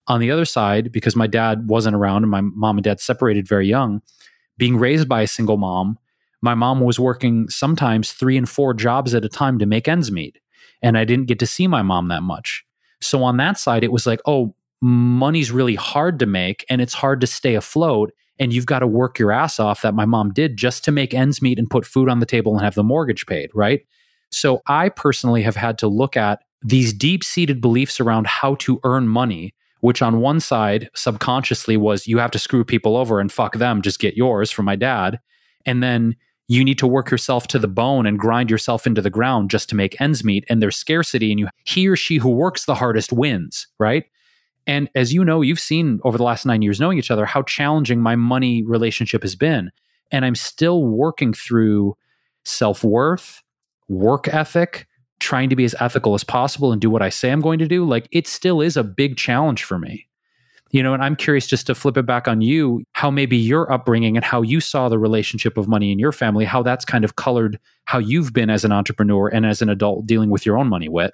On 0.07 0.19
the 0.19 0.31
other 0.31 0.45
side, 0.45 0.91
because 0.91 1.15
my 1.15 1.27
dad 1.27 1.67
wasn't 1.67 1.95
around 1.95 2.23
and 2.23 2.31
my 2.31 2.41
mom 2.41 2.77
and 2.77 2.83
dad 2.83 2.99
separated 2.99 3.47
very 3.47 3.67
young, 3.67 4.01
being 4.57 4.77
raised 4.77 5.09
by 5.09 5.21
a 5.21 5.27
single 5.27 5.57
mom, 5.57 5.97
my 6.41 6.53
mom 6.53 6.81
was 6.81 6.99
working 6.99 7.49
sometimes 7.49 8.11
three 8.11 8.37
and 8.37 8.47
four 8.47 8.73
jobs 8.73 9.15
at 9.15 9.25
a 9.25 9.29
time 9.29 9.57
to 9.59 9.65
make 9.65 9.87
ends 9.87 10.11
meet. 10.11 10.37
And 10.81 10.97
I 10.97 11.05
didn't 11.05 11.25
get 11.25 11.39
to 11.39 11.47
see 11.47 11.65
my 11.65 11.81
mom 11.81 12.09
that 12.09 12.21
much. 12.21 12.63
So 13.01 13.23
on 13.23 13.37
that 13.37 13.57
side, 13.57 13.83
it 13.83 13.91
was 13.91 14.05
like, 14.05 14.21
oh, 14.25 14.55
money's 14.81 15.51
really 15.51 15.75
hard 15.75 16.19
to 16.19 16.25
make 16.25 16.63
and 16.69 16.81
it's 16.81 16.93
hard 16.93 17.21
to 17.21 17.27
stay 17.27 17.55
afloat. 17.55 18.11
And 18.37 18.53
you've 18.53 18.65
got 18.65 18.79
to 18.79 18.87
work 18.87 19.17
your 19.17 19.31
ass 19.31 19.59
off 19.59 19.81
that 19.81 19.95
my 19.95 20.05
mom 20.05 20.33
did 20.33 20.57
just 20.57 20.83
to 20.85 20.91
make 20.91 21.13
ends 21.13 21.41
meet 21.41 21.57
and 21.57 21.69
put 21.69 21.85
food 21.85 22.09
on 22.09 22.19
the 22.19 22.25
table 22.25 22.53
and 22.53 22.63
have 22.63 22.75
the 22.75 22.83
mortgage 22.83 23.25
paid, 23.25 23.49
right? 23.55 23.81
So 24.31 24.61
I 24.67 24.89
personally 24.89 25.43
have 25.43 25.55
had 25.55 25.77
to 25.79 25.87
look 25.87 26.17
at 26.17 26.41
these 26.61 26.93
deep 26.93 27.23
seated 27.23 27.61
beliefs 27.61 27.99
around 27.99 28.27
how 28.27 28.55
to 28.55 28.79
earn 28.83 29.07
money, 29.07 29.53
which 29.81 30.01
on 30.01 30.19
one 30.19 30.39
side 30.39 30.89
subconsciously 30.95 31.77
was 31.77 32.07
you 32.07 32.17
have 32.17 32.31
to 32.31 32.39
screw 32.39 32.63
people 32.63 32.97
over 32.97 33.19
and 33.19 33.31
fuck 33.31 33.55
them, 33.55 33.81
just 33.81 33.99
get 33.99 34.17
yours 34.17 34.51
from 34.51 34.65
my 34.65 34.75
dad. 34.75 35.19
And 35.65 35.83
then 35.83 36.15
you 36.47 36.63
need 36.63 36.77
to 36.79 36.87
work 36.87 37.09
yourself 37.09 37.47
to 37.47 37.59
the 37.59 37.67
bone 37.67 38.05
and 38.05 38.19
grind 38.19 38.51
yourself 38.51 38.85
into 38.85 39.01
the 39.01 39.09
ground 39.09 39.49
just 39.49 39.69
to 39.69 39.75
make 39.75 39.99
ends 39.99 40.23
meet. 40.23 40.45
And 40.49 40.61
there's 40.61 40.75
scarcity, 40.75 41.31
and 41.31 41.39
you 41.39 41.47
he 41.65 41.87
or 41.87 41.95
she 41.95 42.17
who 42.17 42.29
works 42.29 42.65
the 42.65 42.75
hardest 42.75 43.11
wins, 43.11 43.67
right? 43.79 44.05
And 44.67 44.89
as 44.95 45.13
you 45.13 45.23
know, 45.23 45.41
you've 45.41 45.59
seen 45.59 45.99
over 46.03 46.17
the 46.17 46.23
last 46.23 46.45
nine 46.45 46.61
years 46.61 46.79
knowing 46.79 46.97
each 46.97 47.11
other 47.11 47.25
how 47.25 47.43
challenging 47.43 48.01
my 48.01 48.15
money 48.15 48.63
relationship 48.63 49.21
has 49.21 49.35
been. 49.35 49.71
And 50.11 50.25
I'm 50.25 50.35
still 50.35 50.83
working 50.83 51.33
through 51.33 51.95
self 52.45 52.83
worth, 52.83 53.43
work 53.87 54.27
ethic, 54.27 54.87
trying 55.19 55.49
to 55.49 55.55
be 55.55 55.65
as 55.65 55.75
ethical 55.79 56.13
as 56.13 56.23
possible 56.23 56.71
and 56.71 56.81
do 56.81 56.89
what 56.89 57.01
I 57.01 57.09
say 57.09 57.31
I'm 57.31 57.41
going 57.41 57.59
to 57.59 57.67
do, 57.67 57.85
like 57.85 58.07
it 58.11 58.27
still 58.27 58.61
is 58.61 58.77
a 58.77 58.83
big 58.83 59.17
challenge 59.17 59.63
for 59.63 59.79
me. 59.79 60.07
You 60.71 60.83
know, 60.83 60.93
and 60.93 61.03
I'm 61.03 61.15
curious 61.15 61.47
just 61.47 61.67
to 61.67 61.75
flip 61.75 61.95
it 61.95 62.05
back 62.05 62.27
on 62.27 62.41
you, 62.41 62.83
how 62.93 63.09
maybe 63.09 63.37
your 63.37 63.71
upbringing 63.71 64.17
and 64.17 64.25
how 64.25 64.41
you 64.41 64.59
saw 64.59 64.89
the 64.89 64.99
relationship 64.99 65.57
of 65.57 65.69
money 65.69 65.91
in 65.91 65.99
your 65.99 66.11
family, 66.11 66.43
how 66.43 66.63
that's 66.63 66.83
kind 66.83 67.05
of 67.05 67.15
colored 67.15 67.59
how 67.85 67.99
you've 67.99 68.33
been 68.33 68.49
as 68.49 68.65
an 68.65 68.71
entrepreneur 68.71 69.29
and 69.29 69.45
as 69.45 69.61
an 69.61 69.69
adult 69.69 70.05
dealing 70.05 70.31
with 70.31 70.45
your 70.45 70.57
own 70.57 70.67
money, 70.67 70.89
Whit. 70.89 71.13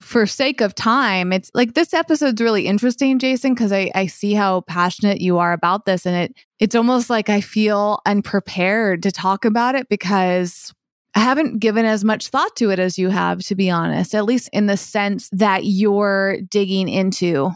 For 0.00 0.26
sake 0.26 0.60
of 0.60 0.74
time, 0.74 1.32
it's 1.32 1.50
like 1.54 1.74
this 1.74 1.92
episode's 1.92 2.40
really 2.40 2.66
interesting, 2.66 3.18
Jason, 3.18 3.54
because 3.54 3.72
I, 3.72 3.90
I 3.94 4.06
see 4.06 4.32
how 4.32 4.62
passionate 4.62 5.20
you 5.20 5.38
are 5.38 5.52
about 5.52 5.84
this. 5.84 6.06
And 6.06 6.16
it 6.16 6.36
it's 6.58 6.74
almost 6.74 7.10
like 7.10 7.28
I 7.28 7.40
feel 7.40 8.00
unprepared 8.06 9.02
to 9.04 9.12
talk 9.12 9.44
about 9.44 9.74
it 9.74 9.88
because 9.88 10.72
I 11.18 11.22
haven't 11.22 11.58
given 11.58 11.84
as 11.84 12.04
much 12.04 12.28
thought 12.28 12.54
to 12.58 12.70
it 12.70 12.78
as 12.78 12.96
you 12.96 13.08
have, 13.08 13.40
to 13.46 13.56
be 13.56 13.68
honest, 13.68 14.14
at 14.14 14.24
least 14.24 14.50
in 14.52 14.66
the 14.66 14.76
sense 14.76 15.28
that 15.32 15.64
you're 15.64 16.36
digging 16.42 16.88
into. 16.88 17.50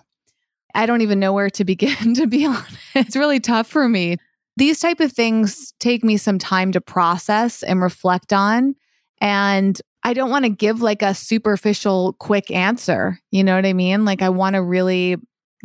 I 0.74 0.84
don't 0.84 1.02
even 1.02 1.20
know 1.20 1.32
where 1.32 1.48
to 1.50 1.64
begin, 1.72 2.14
to 2.14 2.26
be 2.26 2.44
honest. 2.46 2.76
It's 2.96 3.14
really 3.14 3.38
tough 3.38 3.68
for 3.68 3.88
me. 3.88 4.16
These 4.56 4.80
type 4.80 4.98
of 4.98 5.12
things 5.12 5.74
take 5.78 6.02
me 6.02 6.16
some 6.16 6.40
time 6.40 6.72
to 6.72 6.80
process 6.80 7.62
and 7.62 7.80
reflect 7.80 8.32
on. 8.32 8.74
And 9.20 9.80
I 10.02 10.12
don't 10.12 10.30
want 10.30 10.44
to 10.44 10.50
give 10.50 10.82
like 10.82 11.02
a 11.02 11.14
superficial 11.14 12.14
quick 12.14 12.50
answer. 12.50 13.20
You 13.30 13.44
know 13.44 13.54
what 13.54 13.64
I 13.64 13.74
mean? 13.74 14.04
Like 14.04 14.22
I 14.22 14.30
want 14.30 14.54
to 14.54 14.62
really 14.62 15.18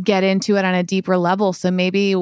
get 0.04 0.24
into 0.24 0.56
it 0.56 0.66
on 0.66 0.76
a 0.76 0.84
deeper 0.84 1.18
level. 1.18 1.52
So 1.52 1.72
maybe 1.72 2.16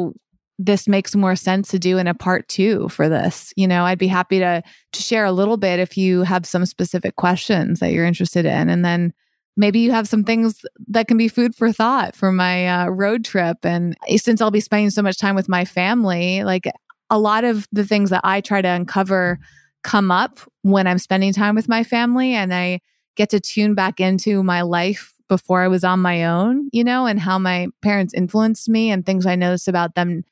this 0.58 0.88
makes 0.88 1.16
more 1.16 1.36
sense 1.36 1.70
to 1.70 1.80
do 1.80 1.97
in 1.97 2.08
a 2.08 2.14
part 2.14 2.47
two 2.47 2.88
for 2.89 3.10
this. 3.10 3.53
You 3.56 3.68
know, 3.68 3.84
I'd 3.84 3.99
be 3.99 4.08
happy 4.08 4.39
to 4.39 4.64
to 4.93 5.01
share 5.01 5.26
a 5.26 5.32
little 5.32 5.58
bit 5.58 5.80
if 5.80 5.97
you 5.97 6.22
have 6.24 6.45
some 6.45 6.66
specific 6.66 7.16
questions 7.16 7.80
that 7.80 7.91
you're 7.91 8.06
interested 8.06 8.45
in. 8.45 8.70
And 8.70 8.86
then 8.86 9.14
maybe 9.58 9.80
you 9.80 9.91
have 9.91 10.08
some 10.08 10.24
things 10.24 10.66
that 10.88 11.08
can 11.08 11.18
be 11.18 11.28
food 11.28 11.56
for 11.56 11.72
thought 11.72 12.16
for 12.16 12.32
my 12.32 12.68
uh, 12.68 12.88
road 12.88 13.26
trip. 13.26 13.58
And 13.64 13.95
since 14.16 14.41
I'll 14.41 14.51
be 14.51 14.60
spending 14.60 14.89
so 14.89 15.01
much 15.01 15.18
time 15.18 15.36
with 15.36 15.49
my 15.49 15.66
family, 15.66 16.43
like 16.43 16.72
a 17.10 17.20
lot 17.20 17.43
of 17.43 17.68
the 17.72 17.86
things 17.86 18.10
that 18.10 18.22
I 18.24 18.41
try 18.41 18.62
to 18.62 18.68
uncover 18.68 19.39
come 19.84 20.10
up 20.10 20.39
when 20.64 20.88
I'm 20.88 20.97
spending 20.97 21.32
time 21.32 21.56
with 21.56 21.70
my 21.70 21.84
family 21.84 22.34
and 22.34 22.53
I 22.53 22.80
get 23.16 23.30
to 23.30 23.39
tune 23.39 23.76
back 23.76 23.99
into 23.99 24.43
my 24.43 24.62
life 24.62 25.14
before 25.28 25.62
I 25.62 25.68
was 25.68 25.84
on 25.84 25.99
my 26.01 26.26
own, 26.26 26.70
you 26.72 26.84
know, 26.84 27.06
and 27.06 27.20
how 27.20 27.39
my 27.39 27.68
parents 27.82 28.14
influenced 28.14 28.70
me 28.70 28.91
and 28.91 29.06
things 29.06 29.26
I 29.26 29.36
noticed 29.36 29.68
about 29.68 29.95
them 29.95 30.24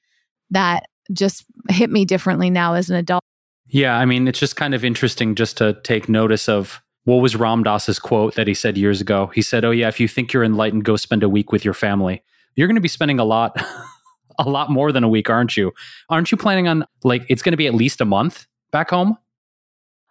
that 0.53 0.85
just 1.11 1.45
hit 1.69 1.89
me 1.89 2.05
differently 2.05 2.49
now 2.49 2.73
as 2.73 2.89
an 2.89 2.95
adult. 2.95 3.23
Yeah, 3.67 3.97
I 3.97 4.05
mean, 4.05 4.27
it's 4.27 4.39
just 4.39 4.55
kind 4.55 4.73
of 4.73 4.85
interesting 4.85 5.35
just 5.35 5.57
to 5.57 5.73
take 5.83 6.07
notice 6.07 6.47
of 6.47 6.81
what 7.05 7.17
was 7.17 7.35
Ram 7.35 7.63
Dass's 7.63 7.99
quote 7.99 8.35
that 8.35 8.47
he 8.47 8.53
said 8.53 8.77
years 8.77 9.01
ago. 9.01 9.31
He 9.33 9.41
said, 9.41 9.65
"Oh 9.65 9.71
yeah, 9.71 9.87
if 9.87 9.99
you 9.99 10.07
think 10.07 10.31
you're 10.31 10.43
enlightened, 10.43 10.85
go 10.85 10.95
spend 10.95 11.23
a 11.23 11.29
week 11.29 11.51
with 11.51 11.65
your 11.65 11.73
family. 11.73 12.23
You're 12.55 12.67
going 12.67 12.75
to 12.75 12.81
be 12.81 12.87
spending 12.87 13.19
a 13.19 13.25
lot 13.25 13.57
a 14.39 14.49
lot 14.49 14.69
more 14.69 14.91
than 14.91 15.03
a 15.03 15.09
week, 15.09 15.29
aren't 15.29 15.57
you? 15.57 15.71
Aren't 16.09 16.31
you 16.31 16.37
planning 16.37 16.67
on 16.67 16.85
like 17.03 17.25
it's 17.29 17.41
going 17.41 17.51
to 17.51 17.57
be 17.57 17.67
at 17.67 17.73
least 17.73 18.01
a 18.01 18.05
month 18.05 18.47
back 18.71 18.89
home?" 18.89 19.17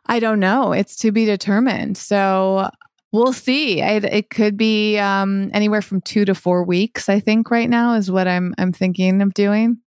I 0.07 0.18
don't 0.18 0.40
know. 0.40 0.72
It's 0.72 0.97
to 0.97 1.12
be 1.12 1.24
determined. 1.24 1.97
So 1.97 2.68
we'll 3.12 3.32
see. 3.32 3.80
It, 3.80 4.05
it 4.05 4.30
could 4.30 4.57
be 4.57 4.99
um, 4.99 5.51
anywhere 5.55 5.82
from 5.82 6.01
two 6.01 6.24
to 6.24 6.34
four 6.34 6.64
weeks. 6.64 7.09
I 7.09 7.20
think 7.20 7.51
right 7.51 7.70
now 7.70 7.95
is 7.95 8.11
what 8.11 8.26
I'm 8.26 8.55
I'm 8.59 8.72
thinking 8.72 9.22
of 9.22 9.34
doing. 9.34 9.78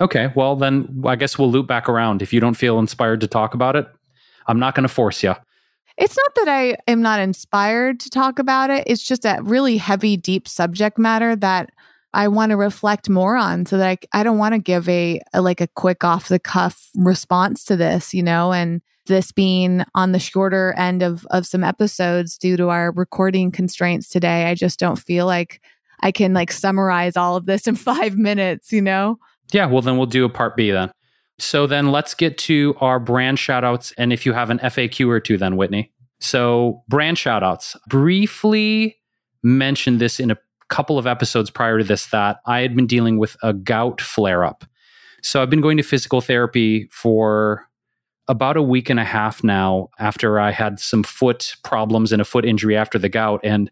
Okay, 0.00 0.30
well 0.34 0.56
then 0.56 1.02
I 1.06 1.16
guess 1.16 1.38
we'll 1.38 1.50
loop 1.50 1.66
back 1.66 1.88
around. 1.88 2.22
If 2.22 2.32
you 2.32 2.40
don't 2.40 2.54
feel 2.54 2.78
inspired 2.78 3.20
to 3.22 3.26
talk 3.26 3.54
about 3.54 3.76
it, 3.76 3.86
I'm 4.46 4.58
not 4.58 4.74
going 4.74 4.82
to 4.82 4.92
force 4.92 5.22
you. 5.22 5.34
It's 5.96 6.16
not 6.16 6.34
that 6.34 6.48
I 6.48 6.76
am 6.86 7.00
not 7.00 7.20
inspired 7.20 8.00
to 8.00 8.10
talk 8.10 8.38
about 8.38 8.68
it. 8.68 8.84
It's 8.86 9.02
just 9.02 9.24
a 9.24 9.38
really 9.42 9.78
heavy, 9.78 10.16
deep 10.16 10.46
subject 10.46 10.98
matter 10.98 11.34
that 11.36 11.70
I 12.12 12.28
want 12.28 12.50
to 12.50 12.56
reflect 12.56 13.08
more 13.08 13.36
on 13.36 13.66
so 13.66 13.78
that 13.78 13.88
I, 13.88 14.20
I 14.20 14.22
don't 14.22 14.38
want 14.38 14.54
to 14.54 14.58
give 14.58 14.88
a, 14.88 15.20
a 15.32 15.40
like 15.40 15.60
a 15.60 15.68
quick 15.68 16.04
off 16.04 16.28
the 16.28 16.38
cuff 16.38 16.90
response 16.94 17.64
to 17.64 17.76
this, 17.76 18.12
you 18.12 18.22
know, 18.22 18.52
and 18.52 18.82
this 19.06 19.32
being 19.32 19.84
on 19.94 20.12
the 20.12 20.18
shorter 20.18 20.74
end 20.76 21.02
of 21.02 21.26
of 21.30 21.46
some 21.46 21.64
episodes 21.64 22.36
due 22.36 22.56
to 22.56 22.68
our 22.68 22.92
recording 22.92 23.50
constraints 23.50 24.08
today. 24.08 24.46
I 24.46 24.54
just 24.54 24.78
don't 24.78 24.98
feel 24.98 25.26
like 25.26 25.62
I 26.00 26.12
can 26.12 26.34
like 26.34 26.52
summarize 26.52 27.16
all 27.16 27.36
of 27.36 27.46
this 27.46 27.66
in 27.66 27.76
5 27.76 28.16
minutes, 28.16 28.72
you 28.72 28.82
know. 28.82 29.18
Yeah, 29.52 29.66
well, 29.66 29.82
then 29.82 29.96
we'll 29.96 30.06
do 30.06 30.24
a 30.24 30.28
part 30.28 30.56
B 30.56 30.70
then. 30.70 30.90
So 31.38 31.66
then 31.66 31.92
let's 31.92 32.14
get 32.14 32.38
to 32.38 32.74
our 32.80 32.98
brand 32.98 33.38
shoutouts. 33.38 33.92
And 33.98 34.12
if 34.12 34.24
you 34.24 34.32
have 34.32 34.50
an 34.50 34.58
FAQ 34.58 35.08
or 35.08 35.20
two, 35.20 35.36
then 35.36 35.56
Whitney. 35.56 35.92
So, 36.20 36.82
brand 36.88 37.18
shoutouts. 37.18 37.76
Briefly 37.88 38.96
mentioned 39.42 40.00
this 40.00 40.18
in 40.18 40.30
a 40.30 40.38
couple 40.68 40.98
of 40.98 41.06
episodes 41.06 41.50
prior 41.50 41.78
to 41.78 41.84
this 41.84 42.06
that 42.06 42.38
I 42.46 42.60
had 42.60 42.74
been 42.74 42.86
dealing 42.86 43.18
with 43.18 43.36
a 43.42 43.52
gout 43.52 44.00
flare 44.00 44.44
up. 44.44 44.64
So, 45.22 45.42
I've 45.42 45.50
been 45.50 45.60
going 45.60 45.76
to 45.76 45.82
physical 45.82 46.22
therapy 46.22 46.88
for 46.90 47.68
about 48.28 48.56
a 48.56 48.62
week 48.62 48.90
and 48.90 48.98
a 48.98 49.04
half 49.04 49.44
now 49.44 49.90
after 49.98 50.40
I 50.40 50.50
had 50.50 50.80
some 50.80 51.02
foot 51.02 51.54
problems 51.62 52.12
and 52.12 52.20
a 52.22 52.24
foot 52.24 52.44
injury 52.44 52.76
after 52.76 52.98
the 52.98 53.08
gout. 53.08 53.40
And 53.44 53.70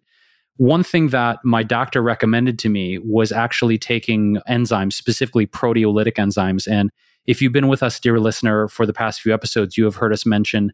one 0.56 0.82
thing 0.82 1.08
that 1.08 1.38
my 1.44 1.62
doctor 1.62 2.02
recommended 2.02 2.58
to 2.60 2.68
me 2.68 2.98
was 2.98 3.32
actually 3.32 3.78
taking 3.78 4.38
enzymes, 4.48 4.92
specifically 4.92 5.46
proteolytic 5.46 6.14
enzymes. 6.14 6.68
And 6.70 6.90
if 7.26 7.42
you've 7.42 7.52
been 7.52 7.68
with 7.68 7.82
us, 7.82 7.98
dear 7.98 8.20
listener, 8.20 8.68
for 8.68 8.86
the 8.86 8.92
past 8.92 9.20
few 9.20 9.34
episodes, 9.34 9.76
you 9.76 9.84
have 9.84 9.96
heard 9.96 10.12
us 10.12 10.24
mention 10.24 10.72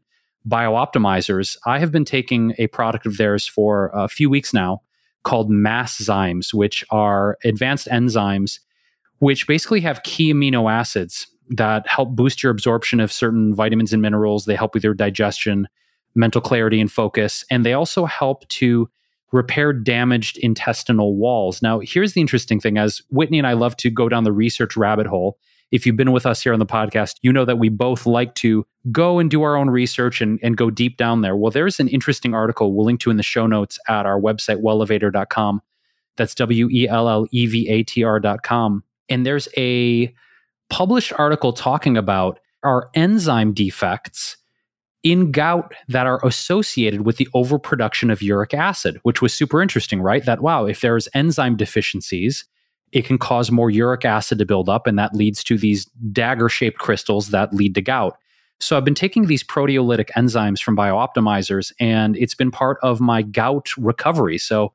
BiOptimizers. 0.48 1.56
I 1.66 1.78
have 1.78 1.92
been 1.92 2.04
taking 2.04 2.54
a 2.58 2.66
product 2.68 3.06
of 3.06 3.16
theirs 3.16 3.46
for 3.46 3.90
a 3.94 4.08
few 4.08 4.28
weeks 4.28 4.52
now 4.52 4.82
called 5.22 5.50
Masszymes, 5.50 6.52
which 6.52 6.84
are 6.90 7.38
advanced 7.44 7.88
enzymes 7.88 8.58
which 9.20 9.46
basically 9.46 9.80
have 9.80 10.02
key 10.02 10.34
amino 10.34 10.70
acids 10.70 11.28
that 11.50 11.86
help 11.86 12.10
boost 12.10 12.42
your 12.42 12.50
absorption 12.50 13.00
of 13.00 13.12
certain 13.12 13.54
vitamins 13.54 13.92
and 13.92 14.02
minerals. 14.02 14.44
They 14.44 14.56
help 14.56 14.74
with 14.74 14.82
your 14.82 14.94
digestion, 14.94 15.68
mental 16.14 16.40
clarity, 16.40 16.80
and 16.80 16.90
focus. 16.90 17.44
And 17.50 17.64
they 17.64 17.74
also 17.74 18.06
help 18.06 18.48
to 18.48 18.90
repair 19.32 19.72
damaged 19.72 20.38
intestinal 20.38 21.16
walls. 21.16 21.62
Now, 21.62 21.80
here's 21.80 22.14
the 22.14 22.20
interesting 22.20 22.60
thing 22.60 22.78
as 22.78 23.02
Whitney 23.10 23.38
and 23.38 23.46
I 23.46 23.52
love 23.52 23.76
to 23.78 23.90
go 23.90 24.08
down 24.08 24.24
the 24.24 24.32
research 24.32 24.76
rabbit 24.76 25.06
hole. 25.06 25.38
If 25.70 25.86
you've 25.86 25.96
been 25.96 26.10
with 26.10 26.26
us 26.26 26.42
here 26.42 26.52
on 26.52 26.58
the 26.58 26.66
podcast, 26.66 27.16
you 27.22 27.32
know 27.32 27.44
that 27.44 27.58
we 27.58 27.68
both 27.68 28.04
like 28.04 28.34
to 28.36 28.66
go 28.90 29.20
and 29.20 29.30
do 29.30 29.42
our 29.42 29.56
own 29.56 29.70
research 29.70 30.20
and, 30.20 30.40
and 30.42 30.56
go 30.56 30.68
deep 30.68 30.96
down 30.96 31.20
there. 31.20 31.36
Well, 31.36 31.52
there's 31.52 31.78
an 31.78 31.86
interesting 31.88 32.34
article 32.34 32.74
we'll 32.74 32.86
link 32.86 32.98
to 33.00 33.10
in 33.10 33.16
the 33.16 33.22
show 33.22 33.46
notes 33.46 33.78
at 33.88 34.04
our 34.04 34.20
website, 34.20 34.62
wellevatr.com. 34.62 35.62
That's 36.16 36.34
W 36.34 36.68
E 36.70 36.88
L 36.88 37.08
L 37.08 37.26
E 37.30 37.46
V 37.46 37.68
A 37.68 37.82
T 37.84 38.02
R.com. 38.02 38.82
And 39.08 39.24
there's 39.24 39.48
a 39.56 40.12
published 40.70 41.12
article 41.16 41.52
talking 41.52 41.96
about 41.96 42.40
our 42.62 42.90
enzyme 42.94 43.52
defects 43.52 44.36
in 45.02 45.32
gout 45.32 45.74
that 45.88 46.06
are 46.06 46.24
associated 46.26 47.06
with 47.06 47.16
the 47.16 47.28
overproduction 47.34 48.10
of 48.10 48.22
uric 48.22 48.52
acid, 48.52 48.98
which 49.02 49.22
was 49.22 49.32
super 49.32 49.62
interesting, 49.62 50.02
right? 50.02 50.24
That, 50.24 50.40
wow, 50.40 50.66
if 50.66 50.80
there's 50.80 51.08
enzyme 51.14 51.56
deficiencies, 51.56 52.44
it 52.92 53.04
can 53.04 53.18
cause 53.18 53.50
more 53.50 53.70
uric 53.70 54.04
acid 54.04 54.38
to 54.38 54.44
build 54.44 54.68
up, 54.68 54.86
and 54.86 54.98
that 54.98 55.14
leads 55.14 55.42
to 55.44 55.56
these 55.56 55.86
dagger 56.12 56.48
shaped 56.48 56.78
crystals 56.78 57.28
that 57.28 57.54
lead 57.54 57.74
to 57.76 57.82
gout. 57.82 58.16
So 58.58 58.76
I've 58.76 58.84
been 58.84 58.94
taking 58.94 59.26
these 59.26 59.42
proteolytic 59.42 60.10
enzymes 60.16 60.60
from 60.60 60.76
BiOptimizers, 60.76 61.72
and 61.80 62.16
it's 62.16 62.34
been 62.34 62.50
part 62.50 62.78
of 62.82 63.00
my 63.00 63.22
gout 63.22 63.68
recovery. 63.78 64.36
So 64.36 64.74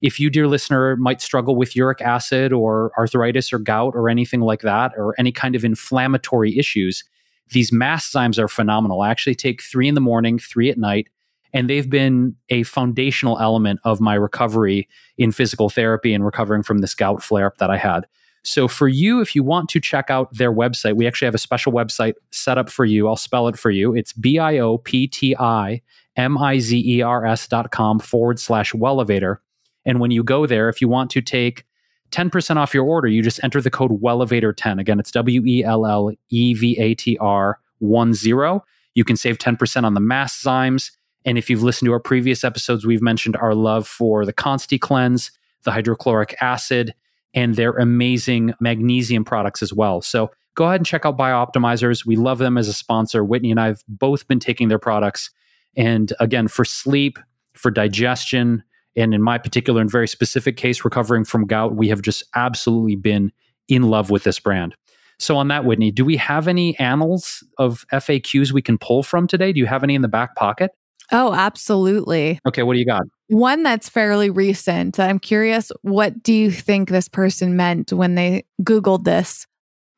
if 0.00 0.18
you, 0.18 0.30
dear 0.30 0.46
listener, 0.46 0.96
might 0.96 1.20
struggle 1.20 1.56
with 1.56 1.76
uric 1.76 2.00
acid 2.00 2.52
or 2.52 2.92
arthritis 2.96 3.52
or 3.52 3.58
gout 3.58 3.94
or 3.94 4.08
anything 4.08 4.40
like 4.40 4.62
that, 4.62 4.92
or 4.96 5.14
any 5.18 5.32
kind 5.32 5.54
of 5.54 5.64
inflammatory 5.64 6.56
issues, 6.56 7.04
these 7.50 7.70
Masszymes 7.70 8.38
are 8.38 8.48
phenomenal. 8.48 9.02
I 9.02 9.10
actually 9.10 9.34
take 9.34 9.62
three 9.62 9.88
in 9.88 9.94
the 9.94 10.00
morning, 10.00 10.38
three 10.38 10.70
at 10.70 10.78
night, 10.78 11.08
and 11.52 11.70
they've 11.70 11.88
been 11.88 12.36
a 12.48 12.64
foundational 12.64 13.38
element 13.38 13.80
of 13.84 14.00
my 14.00 14.14
recovery 14.14 14.88
in 15.16 15.32
physical 15.32 15.70
therapy 15.70 16.12
and 16.12 16.24
recovering 16.24 16.62
from 16.62 16.78
this 16.78 16.94
gout 16.94 17.22
flare 17.22 17.46
up 17.46 17.58
that 17.58 17.70
I 17.70 17.76
had. 17.76 18.06
So, 18.42 18.68
for 18.68 18.86
you, 18.86 19.20
if 19.20 19.34
you 19.34 19.42
want 19.42 19.68
to 19.70 19.80
check 19.80 20.08
out 20.08 20.32
their 20.32 20.52
website, 20.52 20.94
we 20.96 21.06
actually 21.06 21.26
have 21.26 21.34
a 21.34 21.38
special 21.38 21.72
website 21.72 22.14
set 22.30 22.58
up 22.58 22.70
for 22.70 22.84
you. 22.84 23.08
I'll 23.08 23.16
spell 23.16 23.48
it 23.48 23.58
for 23.58 23.70
you. 23.70 23.94
It's 23.94 24.12
B 24.12 24.38
I 24.38 24.58
O 24.58 24.78
P 24.78 25.08
T 25.08 25.34
I 25.36 25.82
M 26.16 26.38
I 26.38 26.58
Z 26.60 26.80
E 26.86 27.02
R 27.02 27.26
S 27.26 27.48
dot 27.48 27.72
com 27.72 27.98
forward 27.98 28.38
slash 28.38 28.72
Wellevatr. 28.72 29.38
And 29.84 29.98
when 29.98 30.12
you 30.12 30.22
go 30.22 30.46
there, 30.46 30.68
if 30.68 30.80
you 30.80 30.88
want 30.88 31.10
to 31.12 31.20
take 31.20 31.64
10% 32.10 32.56
off 32.56 32.74
your 32.74 32.84
order, 32.84 33.08
you 33.08 33.22
just 33.22 33.42
enter 33.42 33.60
the 33.60 33.70
code 33.70 34.00
WELLEVATR10. 34.00 34.80
Again, 34.80 34.98
it's 34.98 35.10
W 35.10 35.42
E 35.46 35.64
L 35.64 35.86
L 35.86 36.12
E 36.30 36.54
V 36.54 36.78
A 36.78 36.94
T 36.94 37.18
R 37.18 37.58
1 37.78 38.14
0. 38.14 38.64
You 38.94 39.04
can 39.04 39.16
save 39.16 39.38
10% 39.38 39.84
on 39.84 39.94
the 39.94 40.00
Masszymes. 40.00 40.90
And 41.24 41.36
if 41.36 41.50
you've 41.50 41.62
listened 41.62 41.86
to 41.86 41.92
our 41.92 42.00
previous 42.00 42.44
episodes, 42.44 42.86
we've 42.86 43.02
mentioned 43.02 43.36
our 43.36 43.54
love 43.54 43.86
for 43.86 44.24
the 44.24 44.32
Consti 44.32 44.80
Cleanse, 44.80 45.30
the 45.64 45.72
hydrochloric 45.72 46.36
acid, 46.40 46.94
and 47.34 47.56
their 47.56 47.72
amazing 47.72 48.54
magnesium 48.60 49.24
products 49.24 49.62
as 49.62 49.72
well. 49.72 50.00
So 50.00 50.30
go 50.54 50.64
ahead 50.64 50.80
and 50.80 50.86
check 50.86 51.04
out 51.04 51.18
BiOptimizers. 51.18 52.06
We 52.06 52.16
love 52.16 52.38
them 52.38 52.56
as 52.56 52.68
a 52.68 52.72
sponsor. 52.72 53.24
Whitney 53.24 53.50
and 53.50 53.60
I 53.60 53.66
have 53.66 53.82
both 53.88 54.26
been 54.28 54.40
taking 54.40 54.68
their 54.68 54.78
products. 54.78 55.30
And 55.76 56.12
again, 56.18 56.48
for 56.48 56.64
sleep, 56.64 57.18
for 57.52 57.70
digestion, 57.70 58.62
and 58.96 59.14
in 59.14 59.22
my 59.22 59.38
particular 59.38 59.80
and 59.80 59.90
very 59.90 60.08
specific 60.08 60.56
case, 60.56 60.84
recovering 60.84 61.24
from 61.24 61.46
gout, 61.46 61.74
we 61.74 61.88
have 61.88 62.02
just 62.02 62.24
absolutely 62.34 62.96
been 62.96 63.32
in 63.68 63.82
love 63.82 64.10
with 64.10 64.24
this 64.24 64.38
brand. 64.38 64.74
So, 65.18 65.36
on 65.36 65.48
that, 65.48 65.64
Whitney, 65.64 65.90
do 65.90 66.04
we 66.04 66.16
have 66.18 66.46
any 66.46 66.78
annals 66.78 67.42
of 67.58 67.86
FAQs 67.92 68.52
we 68.52 68.62
can 68.62 68.76
pull 68.76 69.02
from 69.02 69.26
today? 69.26 69.52
Do 69.52 69.60
you 69.60 69.66
have 69.66 69.82
any 69.82 69.94
in 69.94 70.02
the 70.02 70.08
back 70.08 70.36
pocket? 70.36 70.72
Oh, 71.12 71.32
absolutely. 71.32 72.40
Okay, 72.46 72.62
what 72.62 72.74
do 72.74 72.80
you 72.80 72.86
got? 72.86 73.02
One 73.28 73.62
that's 73.62 73.88
fairly 73.88 74.28
recent. 74.28 75.00
I'm 75.00 75.18
curious, 75.18 75.70
what 75.82 76.22
do 76.22 76.32
you 76.32 76.50
think 76.50 76.88
this 76.88 77.08
person 77.08 77.56
meant 77.56 77.92
when 77.92 78.14
they 78.14 78.44
Googled 78.62 79.04
this? 79.04 79.46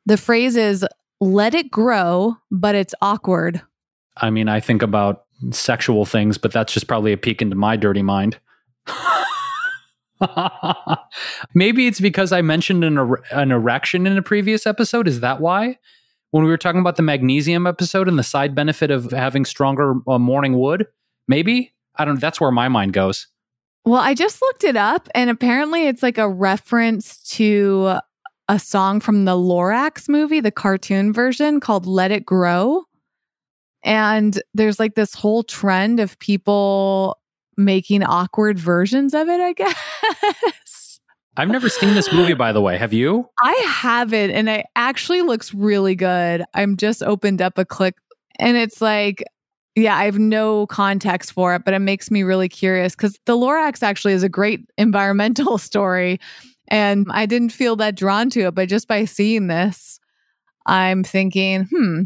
The 0.07 0.17
phrase 0.17 0.57
is, 0.57 0.87
let 1.21 1.55
it 1.55 1.71
grow, 1.71 2.37
but 2.51 2.75
it's 2.75 2.95
awkward. 3.03 3.61
I 4.17 4.31
mean, 4.31 4.49
I 4.49 4.61
think 4.61 4.83
about 4.83 5.25
sexual 5.51 6.05
things, 6.05 6.39
but 6.39 6.53
that's 6.53 6.73
just 6.73 6.87
probably 6.87 7.13
a 7.13 7.19
peek 7.19 7.43
into 7.43 7.57
my 7.57 7.77
dirty 7.77 8.03
mind. 8.03 8.39
Maybe 11.55 11.87
it's 11.87 12.01
because 12.01 12.33
I 12.33 12.43
mentioned 12.43 12.85
an, 12.85 12.99
er- 12.99 13.23
an 13.31 13.53
erection 13.53 14.07
in 14.07 14.19
a 14.19 14.23
previous 14.23 14.67
episode. 14.67 15.07
Is 15.07 15.21
that 15.21 15.41
why? 15.41 15.79
when 16.31 16.45
we 16.45 16.51
were 16.51 16.59
talking 16.59 16.81
about 16.81 16.97
the 16.97 17.03
magnesium 17.03 17.67
episode 17.67 18.09
and 18.09 18.19
the 18.19 18.23
side 18.23 18.55
benefit 18.55 18.91
of 18.91 19.11
having 19.13 19.45
stronger 19.45 19.95
uh, 20.07 20.19
morning 20.19 20.59
wood? 20.59 20.87
Maybe 21.27 21.75
I 21.97 22.05
don't. 22.05 22.15
Know. 22.15 22.21
That's 22.21 22.41
where 22.41 22.51
my 22.51 22.69
mind 22.69 22.93
goes. 22.93 23.27
Well, 23.85 24.01
I 24.01 24.15
just 24.15 24.43
looked 24.43 24.65
it 24.65 24.77
up, 24.77 25.09
and 25.15 25.31
apparently 25.31 25.87
it's 25.87 26.03
like 26.03 26.19
a 26.19 26.29
reference 26.29 27.23
to 27.35 27.99
a 28.49 28.59
song 28.59 29.01
from 29.01 29.25
the 29.25 29.35
Lorax 29.35 30.09
movie, 30.09 30.41
the 30.41 30.51
cartoon 30.51 31.13
version 31.13 31.61
called 31.61 31.87
Let 31.87 32.11
It 32.11 32.25
Grow. 32.25 32.85
And 33.85 34.41
there's 34.55 34.79
like 34.79 34.95
this 34.95 35.15
whole 35.15 35.43
trend 35.43 36.01
of 36.01 36.19
people 36.19 37.19
making 37.59 38.03
awkward 38.03 38.59
versions 38.59 39.13
of 39.13 39.29
it, 39.29 39.41
I 39.41 39.53
guess. 39.53 41.01
I've 41.37 41.49
never 41.49 41.69
seen 41.69 41.95
this 41.95 42.13
movie, 42.13 42.35
by 42.35 42.53
the 42.53 42.61
way. 42.61 42.79
Have 42.79 42.93
you? 42.93 43.29
I 43.43 43.53
haven't, 43.69 44.31
and 44.31 44.49
it 44.49 44.67
actually 44.75 45.23
looks 45.23 45.53
really 45.53 45.95
good. 45.95 46.45
I'm 46.55 46.77
just 46.77 47.03
opened 47.03 47.43
up 47.43 47.59
a 47.59 47.65
click, 47.65 47.95
and 48.39 48.57
it's 48.57 48.81
like, 48.81 49.23
yeah, 49.77 49.97
I 49.97 50.05
have 50.05 50.19
no 50.19 50.67
context 50.67 51.33
for 51.33 51.55
it, 51.55 51.65
but 51.65 51.75
it 51.75 51.79
makes 51.79 52.11
me 52.11 52.23
really 52.23 52.49
curious 52.49 52.97
because 52.97 53.19
the 53.27 53.37
Lorax 53.37 53.83
actually 53.83 54.15
is 54.15 54.23
a 54.23 54.29
great 54.29 54.69
environmental 54.79 55.59
story. 55.59 56.19
And 56.71 57.07
I 57.11 57.25
didn't 57.25 57.51
feel 57.51 57.77
that 57.77 57.95
drawn 57.95 58.29
to 58.31 58.49
it, 58.49 58.55
but 58.55 58.69
just 58.69 58.89
by 58.89 59.05
seeing 59.07 59.47
this, 59.47 59.99
I'm 60.67 61.03
thinking, 61.03 61.67
hmm, 61.73 62.03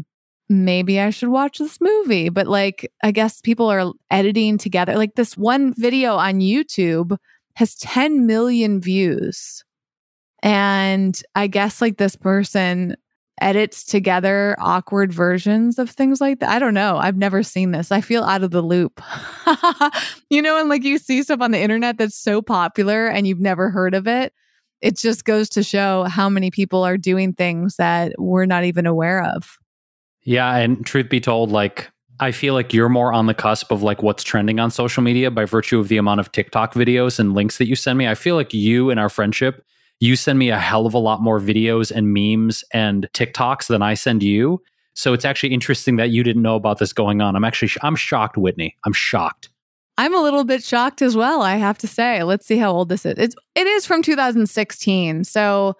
maybe 0.49 0.99
I 0.99 1.09
should 1.09 1.29
watch 1.29 1.57
this 1.57 1.79
movie. 1.81 2.29
But 2.29 2.47
like, 2.47 2.91
I 3.03 3.11
guess 3.11 3.41
people 3.41 3.67
are 3.71 3.91
editing 4.11 4.57
together. 4.57 4.95
Like, 4.95 5.15
this 5.15 5.37
one 5.37 5.73
video 5.75 6.15
on 6.15 6.39
YouTube 6.39 7.17
has 7.55 7.75
10 7.75 8.25
million 8.25 8.81
views. 8.81 9.63
And 10.41 11.19
I 11.35 11.47
guess 11.47 11.81
like 11.81 11.97
this 11.97 12.15
person 12.15 12.95
edits 13.41 13.83
together 13.83 14.55
awkward 14.59 15.11
versions 15.11 15.79
of 15.79 15.89
things 15.89 16.21
like 16.21 16.39
that. 16.39 16.49
I 16.49 16.59
don't 16.59 16.73
know. 16.73 16.97
I've 16.97 17.17
never 17.17 17.43
seen 17.43 17.71
this. 17.71 17.91
I 17.91 18.01
feel 18.01 18.23
out 18.23 18.43
of 18.43 18.51
the 18.51 18.61
loop. 18.61 19.01
you 20.29 20.41
know, 20.41 20.59
and 20.59 20.69
like 20.69 20.83
you 20.83 20.97
see 20.97 21.23
stuff 21.23 21.41
on 21.41 21.51
the 21.51 21.59
internet 21.59 21.97
that's 21.97 22.17
so 22.17 22.41
popular 22.41 23.07
and 23.07 23.27
you've 23.27 23.39
never 23.39 23.69
heard 23.69 23.93
of 23.93 24.07
it. 24.07 24.33
It 24.81 24.97
just 24.97 25.25
goes 25.25 25.49
to 25.49 25.63
show 25.63 26.03
how 26.03 26.29
many 26.29 26.51
people 26.51 26.83
are 26.83 26.97
doing 26.97 27.33
things 27.33 27.77
that 27.77 28.13
we're 28.17 28.45
not 28.45 28.65
even 28.65 28.85
aware 28.85 29.23
of. 29.23 29.57
Yeah. 30.23 30.55
And 30.55 30.85
truth 30.85 31.09
be 31.09 31.19
told, 31.19 31.51
like, 31.51 31.91
I 32.19 32.31
feel 32.31 32.53
like 32.53 32.73
you're 32.73 32.89
more 32.89 33.11
on 33.11 33.25
the 33.25 33.33
cusp 33.33 33.71
of 33.71 33.83
like 33.83 34.03
what's 34.03 34.23
trending 34.23 34.59
on 34.59 34.71
social 34.71 35.03
media 35.03 35.31
by 35.31 35.45
virtue 35.45 35.79
of 35.79 35.87
the 35.87 35.97
amount 35.97 36.19
of 36.19 36.31
TikTok 36.31 36.73
videos 36.73 37.19
and 37.19 37.33
links 37.33 37.57
that 37.57 37.67
you 37.67 37.75
send 37.75 37.97
me. 37.97 38.07
I 38.07 38.15
feel 38.15 38.35
like 38.35 38.53
you 38.53 38.89
and 38.89 38.99
our 38.99 39.09
friendship 39.09 39.65
you 40.03 40.17
send 40.17 40.37
me 40.37 40.49
a 40.49 40.59
hell 40.59 40.85
of 40.85 40.93
a 40.93 40.99
lot 40.99 41.21
more 41.21 41.39
videos 41.39 41.89
and 41.89 42.13
memes 42.13 42.63
and 42.73 43.07
TikToks 43.13 43.67
than 43.67 43.81
I 43.81 43.93
send 43.93 44.21
you. 44.21 44.61
So 44.95 45.13
it's 45.13 45.23
actually 45.23 45.53
interesting 45.53 45.95
that 45.95 46.09
you 46.09 46.23
didn't 46.23 46.41
know 46.41 46.57
about 46.57 46.79
this 46.79 46.91
going 46.91 47.21
on. 47.21 47.37
I'm 47.37 47.45
actually 47.45 47.71
I'm 47.81 47.95
shocked, 47.95 48.37
Whitney. 48.37 48.75
I'm 48.85 48.91
shocked. 48.91 49.47
I'm 49.97 50.13
a 50.13 50.21
little 50.21 50.43
bit 50.43 50.61
shocked 50.61 51.01
as 51.01 51.15
well, 51.15 51.41
I 51.41 51.55
have 51.55 51.77
to 51.79 51.87
say. 51.87 52.23
Let's 52.23 52.45
see 52.45 52.57
how 52.57 52.71
old 52.71 52.89
this 52.89 53.05
is. 53.05 53.13
It's 53.17 53.35
it 53.55 53.65
is 53.65 53.85
from 53.85 54.01
2016. 54.01 55.23
So 55.23 55.77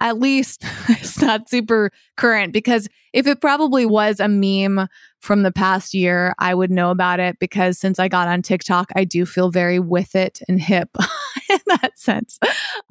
at 0.00 0.18
least 0.18 0.62
it's 0.88 1.20
not 1.20 1.48
super 1.48 1.90
current 2.16 2.52
because 2.52 2.88
if 3.12 3.26
it 3.26 3.40
probably 3.40 3.86
was 3.86 4.20
a 4.20 4.28
meme 4.28 4.88
from 5.20 5.42
the 5.42 5.50
past 5.50 5.94
year, 5.94 6.34
I 6.38 6.54
would 6.54 6.70
know 6.70 6.90
about 6.90 7.18
it 7.18 7.38
because 7.38 7.78
since 7.78 7.98
I 7.98 8.08
got 8.08 8.28
on 8.28 8.42
TikTok, 8.42 8.90
I 8.94 9.04
do 9.04 9.24
feel 9.24 9.50
very 9.50 9.78
with 9.78 10.14
it 10.14 10.40
and 10.48 10.60
hip 10.60 10.90
in 11.50 11.58
that 11.66 11.98
sense. 11.98 12.38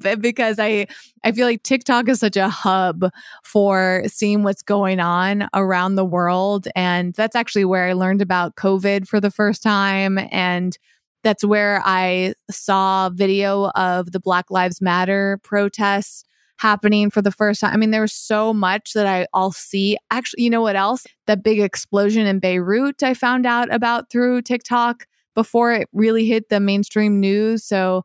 But 0.00 0.20
because 0.20 0.58
I 0.58 0.86
I 1.24 1.32
feel 1.32 1.46
like 1.46 1.62
TikTok 1.62 2.08
is 2.08 2.20
such 2.20 2.36
a 2.36 2.48
hub 2.48 3.10
for 3.44 4.02
seeing 4.06 4.42
what's 4.42 4.62
going 4.62 5.00
on 5.00 5.48
around 5.54 5.94
the 5.94 6.04
world 6.04 6.68
and 6.74 7.14
that's 7.14 7.36
actually 7.36 7.64
where 7.64 7.84
I 7.84 7.92
learned 7.92 8.22
about 8.22 8.56
COVID 8.56 9.06
for 9.06 9.20
the 9.20 9.30
first 9.30 9.62
time 9.62 10.18
and 10.30 10.76
that's 11.22 11.44
where 11.44 11.82
I 11.84 12.34
saw 12.50 13.10
video 13.10 13.70
of 13.70 14.12
the 14.12 14.20
Black 14.20 14.50
Lives 14.50 14.80
Matter 14.80 15.40
protests 15.42 16.24
happening 16.58 17.10
for 17.10 17.22
the 17.22 17.30
first 17.30 17.60
time. 17.60 17.72
I 17.72 17.76
mean, 17.76 17.90
there 17.90 18.00
was 18.00 18.12
so 18.12 18.52
much 18.54 18.92
that 18.94 19.06
I 19.06 19.26
all 19.32 19.52
see. 19.52 19.96
Actually, 20.10 20.44
you 20.44 20.50
know 20.50 20.62
what 20.62 20.76
else? 20.76 21.06
That 21.26 21.42
big 21.42 21.60
explosion 21.60 22.26
in 22.26 22.38
Beirut 22.38 23.02
I 23.02 23.14
found 23.14 23.46
out 23.46 23.72
about 23.72 24.10
through 24.10 24.42
TikTok 24.42 25.06
before 25.34 25.72
it 25.72 25.88
really 25.92 26.26
hit 26.26 26.48
the 26.48 26.60
mainstream 26.60 27.20
news. 27.20 27.64
So 27.64 28.02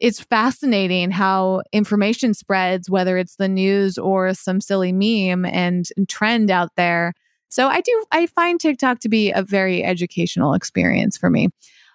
it's 0.00 0.20
fascinating 0.20 1.12
how 1.12 1.62
information 1.72 2.34
spreads, 2.34 2.90
whether 2.90 3.16
it's 3.16 3.36
the 3.36 3.48
news 3.48 3.96
or 3.96 4.34
some 4.34 4.60
silly 4.60 4.92
meme 4.92 5.44
and 5.44 5.86
trend 6.08 6.50
out 6.50 6.70
there. 6.76 7.14
So 7.48 7.68
I 7.68 7.80
do, 7.80 8.04
I 8.10 8.26
find 8.26 8.58
TikTok 8.58 8.98
to 9.00 9.08
be 9.08 9.30
a 9.30 9.42
very 9.42 9.84
educational 9.84 10.54
experience 10.54 11.16
for 11.16 11.30
me. 11.30 11.48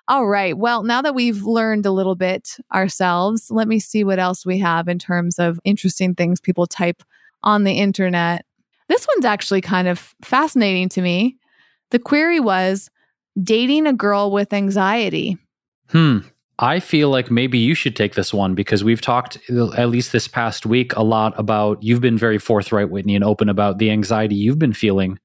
All 0.09 0.25
right. 0.25 0.57
Well, 0.57 0.81
now 0.81 1.03
that 1.03 1.13
we've 1.13 1.43
learned 1.43 1.85
a 1.85 1.91
little 1.91 2.15
bit 2.15 2.57
ourselves, 2.73 3.51
let 3.51 3.67
me 3.67 3.79
see 3.79 4.03
what 4.03 4.17
else 4.17 4.43
we 4.43 4.57
have 4.57 4.87
in 4.87 4.97
terms 4.97 5.37
of 5.37 5.59
interesting 5.63 6.15
things 6.15 6.41
people 6.41 6.65
type 6.65 7.03
on 7.43 7.63
the 7.63 7.73
internet. 7.73 8.43
This 8.87 9.05
one's 9.07 9.23
actually 9.23 9.61
kind 9.61 9.87
of 9.87 10.15
fascinating 10.23 10.89
to 10.89 11.03
me. 11.03 11.37
The 11.91 11.99
query 11.99 12.39
was 12.39 12.89
dating 13.43 13.85
a 13.85 13.93
girl 13.93 14.31
with 14.31 14.51
anxiety. 14.51 15.37
Hmm. 15.89 16.19
I 16.57 16.79
feel 16.79 17.09
like 17.09 17.29
maybe 17.29 17.59
you 17.59 17.75
should 17.75 17.95
take 17.95 18.15
this 18.15 18.33
one 18.33 18.55
because 18.55 18.83
we've 18.83 18.99
talked, 18.99 19.37
at 19.77 19.89
least 19.89 20.11
this 20.11 20.27
past 20.27 20.65
week, 20.65 20.93
a 20.95 21.03
lot 21.03 21.39
about 21.39 21.83
you've 21.83 22.01
been 22.01 22.17
very 22.17 22.39
forthright, 22.39 22.89
Whitney, 22.89 23.15
and 23.15 23.23
open 23.23 23.47
about 23.47 23.77
the 23.77 23.91
anxiety 23.91 24.35
you've 24.35 24.59
been 24.59 24.73
feeling 24.73 25.19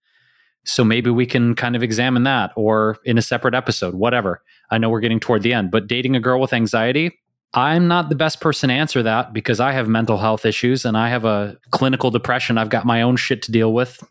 so 0.65 0.83
maybe 0.83 1.11
we 1.11 1.27
can 1.27 1.55
kind 1.55 1.77
of 1.77 1.83
examine 1.83 2.25
that 2.25 2.53
or 2.57 2.99
in 3.05 3.19
a 3.19 3.23
separate 3.23 3.55
episode, 3.55 3.95
whatever. 3.95 4.43
I 4.71 4.79
know 4.79 4.91
we're 4.91 5.01
getting 5.01 5.21
toward 5.21 5.43
the 5.43 5.53
end, 5.53 5.71
but 5.71 5.87
dating 5.87 6.17
a 6.17 6.21
girl 6.21 6.41
with 6.41 6.53
anxiety, 6.53 7.19
I'm 7.53 7.87
not 7.87 8.09
the 8.09 8.17
best 8.17 8.41
person 8.41 8.69
to 8.69 8.75
answer 8.75 9.03
that 9.03 9.33
because 9.33 9.61
I 9.61 9.73
have 9.73 9.89
mental 9.89 10.19
health 10.19 10.45
issues 10.45 10.85
and 10.85 10.97
I 10.97 11.09
have 11.09 11.25
a 11.25 11.57
clinical 11.71 12.11
depression. 12.11 12.59
I've 12.59 12.69
got 12.69 12.85
my 12.85 13.03
own 13.03 13.17
shit 13.17 13.43
to 13.43 13.53
deal 13.53 13.73
with. 13.73 14.03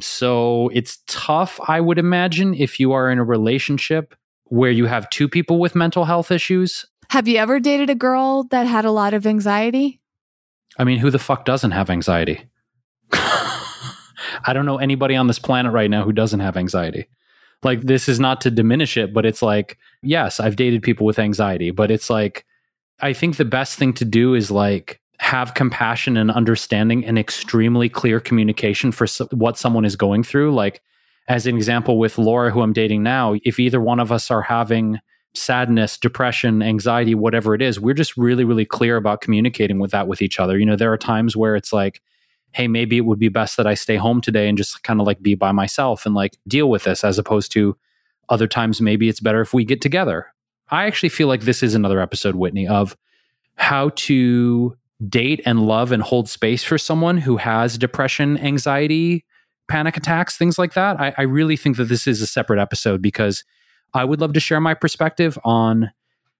So 0.00 0.70
it's 0.72 0.98
tough, 1.06 1.60
I 1.68 1.80
would 1.80 1.98
imagine, 1.98 2.54
if 2.54 2.80
you 2.80 2.92
are 2.92 3.10
in 3.10 3.18
a 3.18 3.24
relationship 3.24 4.14
where 4.44 4.70
you 4.70 4.86
have 4.86 5.08
two 5.10 5.28
people 5.28 5.58
with 5.58 5.74
mental 5.74 6.04
health 6.04 6.30
issues. 6.30 6.84
Have 7.10 7.28
you 7.28 7.38
ever 7.38 7.60
dated 7.60 7.90
a 7.90 7.94
girl 7.94 8.44
that 8.50 8.66
had 8.66 8.84
a 8.84 8.90
lot 8.90 9.14
of 9.14 9.26
anxiety? 9.26 10.00
I 10.78 10.84
mean, 10.84 10.98
who 10.98 11.10
the 11.10 11.18
fuck 11.18 11.44
doesn't 11.44 11.70
have 11.70 11.90
anxiety? 11.90 12.46
I 13.12 14.52
don't 14.52 14.66
know 14.66 14.78
anybody 14.78 15.14
on 15.14 15.28
this 15.28 15.38
planet 15.38 15.72
right 15.72 15.90
now 15.90 16.04
who 16.04 16.12
doesn't 16.12 16.40
have 16.40 16.56
anxiety. 16.56 17.06
Like, 17.64 17.82
this 17.82 18.08
is 18.08 18.20
not 18.20 18.40
to 18.42 18.50
diminish 18.50 18.96
it, 18.96 19.12
but 19.12 19.24
it's 19.24 19.42
like, 19.42 19.78
yes, 20.02 20.40
I've 20.40 20.56
dated 20.56 20.82
people 20.82 21.06
with 21.06 21.18
anxiety, 21.18 21.70
but 21.70 21.90
it's 21.90 22.10
like, 22.10 22.44
I 23.00 23.12
think 23.12 23.36
the 23.36 23.44
best 23.44 23.78
thing 23.78 23.92
to 23.94 24.04
do 24.04 24.34
is 24.34 24.50
like 24.50 25.00
have 25.18 25.54
compassion 25.54 26.16
and 26.16 26.30
understanding 26.30 27.04
and 27.04 27.18
extremely 27.18 27.88
clear 27.88 28.20
communication 28.20 28.92
for 28.92 29.06
so- 29.06 29.28
what 29.32 29.58
someone 29.58 29.84
is 29.84 29.96
going 29.96 30.22
through. 30.22 30.54
Like, 30.54 30.82
as 31.28 31.46
an 31.46 31.56
example, 31.56 31.98
with 31.98 32.18
Laura, 32.18 32.50
who 32.50 32.60
I'm 32.60 32.72
dating 32.72 33.02
now, 33.02 33.36
if 33.44 33.58
either 33.58 33.80
one 33.80 33.98
of 33.98 34.12
us 34.12 34.30
are 34.30 34.42
having 34.42 34.98
sadness, 35.34 35.98
depression, 35.98 36.62
anxiety, 36.62 37.14
whatever 37.14 37.54
it 37.54 37.62
is, 37.62 37.80
we're 37.80 37.94
just 37.94 38.16
really, 38.16 38.44
really 38.44 38.64
clear 38.64 38.96
about 38.96 39.20
communicating 39.20 39.78
with 39.78 39.90
that 39.90 40.06
with 40.06 40.22
each 40.22 40.38
other. 40.38 40.58
You 40.58 40.66
know, 40.66 40.76
there 40.76 40.92
are 40.92 40.98
times 40.98 41.36
where 41.36 41.56
it's 41.56 41.72
like, 41.72 42.00
hey, 42.54 42.68
maybe 42.68 42.96
it 42.96 43.04
would 43.04 43.18
be 43.18 43.28
best 43.28 43.56
that 43.56 43.66
I 43.66 43.74
stay 43.74 43.96
home 43.96 44.20
today 44.20 44.48
and 44.48 44.56
just 44.56 44.82
kind 44.84 45.00
of 45.00 45.06
like 45.06 45.20
be 45.20 45.34
by 45.34 45.50
myself 45.50 46.06
and 46.06 46.14
like 46.14 46.36
deal 46.46 46.70
with 46.70 46.84
this 46.84 47.02
as 47.02 47.18
opposed 47.18 47.50
to 47.52 47.76
other 48.28 48.46
times 48.46 48.80
maybe 48.80 49.08
it's 49.08 49.20
better 49.20 49.40
if 49.40 49.52
we 49.52 49.64
get 49.64 49.80
together. 49.80 50.28
I 50.70 50.84
actually 50.84 51.08
feel 51.08 51.26
like 51.26 51.42
this 51.42 51.62
is 51.62 51.74
another 51.74 52.00
episode, 52.00 52.36
Whitney, 52.36 52.66
of 52.66 52.96
how 53.56 53.90
to 53.96 54.76
date 55.08 55.42
and 55.44 55.66
love 55.66 55.90
and 55.90 56.02
hold 56.02 56.28
space 56.28 56.62
for 56.62 56.78
someone 56.78 57.18
who 57.18 57.36
has 57.36 57.76
depression, 57.76 58.38
anxiety, 58.38 59.24
panic 59.68 59.96
attacks, 59.96 60.36
things 60.36 60.58
like 60.58 60.74
that. 60.74 61.00
I, 61.00 61.12
I 61.18 61.22
really 61.22 61.56
think 61.56 61.76
that 61.76 61.84
this 61.84 62.06
is 62.06 62.22
a 62.22 62.26
separate 62.26 62.60
episode 62.60 63.02
because 63.02 63.44
I 63.94 64.04
would 64.04 64.20
love 64.20 64.32
to 64.32 64.40
share 64.40 64.60
my 64.60 64.74
perspective 64.74 65.38
on 65.44 65.90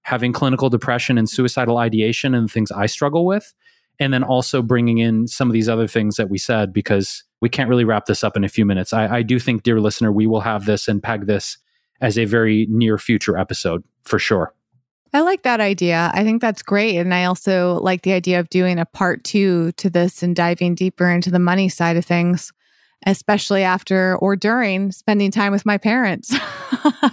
having 0.03 0.31
clinical 0.31 0.69
depression 0.69 1.17
and 1.17 1.29
suicidal 1.29 1.77
ideation 1.77 2.33
and 2.33 2.49
things 2.49 2.71
I 2.71 2.85
struggle 2.85 3.25
with 3.25 3.53
and 3.99 4.13
then 4.13 4.23
also 4.23 4.61
bringing 4.61 4.97
in 4.97 5.27
some 5.27 5.49
of 5.49 5.53
these 5.53 5.69
other 5.69 5.87
things 5.87 6.15
that 6.17 6.29
we 6.29 6.37
said 6.37 6.73
because 6.73 7.23
we 7.41 7.49
can't 7.49 7.69
really 7.69 7.85
wrap 7.85 8.05
this 8.05 8.23
up 8.23 8.35
in 8.35 8.43
a 8.43 8.49
few 8.49 8.65
minutes. 8.65 8.93
I, 8.93 9.17
I 9.17 9.21
do 9.21 9.39
think, 9.39 9.63
dear 9.63 9.79
listener, 9.79 10.11
we 10.11 10.27
will 10.27 10.41
have 10.41 10.65
this 10.65 10.87
and 10.87 11.01
peg 11.01 11.27
this 11.27 11.57
as 12.01 12.17
a 12.17 12.25
very 12.25 12.67
near 12.69 12.97
future 12.97 13.37
episode 13.37 13.83
for 14.03 14.19
sure. 14.19 14.53
I 15.13 15.21
like 15.21 15.43
that 15.43 15.61
idea. 15.61 16.11
I 16.13 16.23
think 16.25 16.41
that's 16.41 16.61
great. 16.61 16.97
And 16.97 17.13
I 17.13 17.23
also 17.23 17.75
like 17.75 18.01
the 18.01 18.11
idea 18.11 18.39
of 18.39 18.49
doing 18.49 18.79
a 18.79 18.85
part 18.85 19.23
two 19.23 19.71
to 19.73 19.89
this 19.89 20.21
and 20.21 20.35
diving 20.35 20.75
deeper 20.75 21.09
into 21.09 21.31
the 21.31 21.39
money 21.39 21.69
side 21.69 21.95
of 21.95 22.03
things, 22.03 22.51
especially 23.05 23.63
after 23.63 24.17
or 24.17 24.35
during 24.35 24.91
spending 24.91 25.31
time 25.31 25.53
with 25.53 25.65
my 25.65 25.77
parents. 25.77 26.35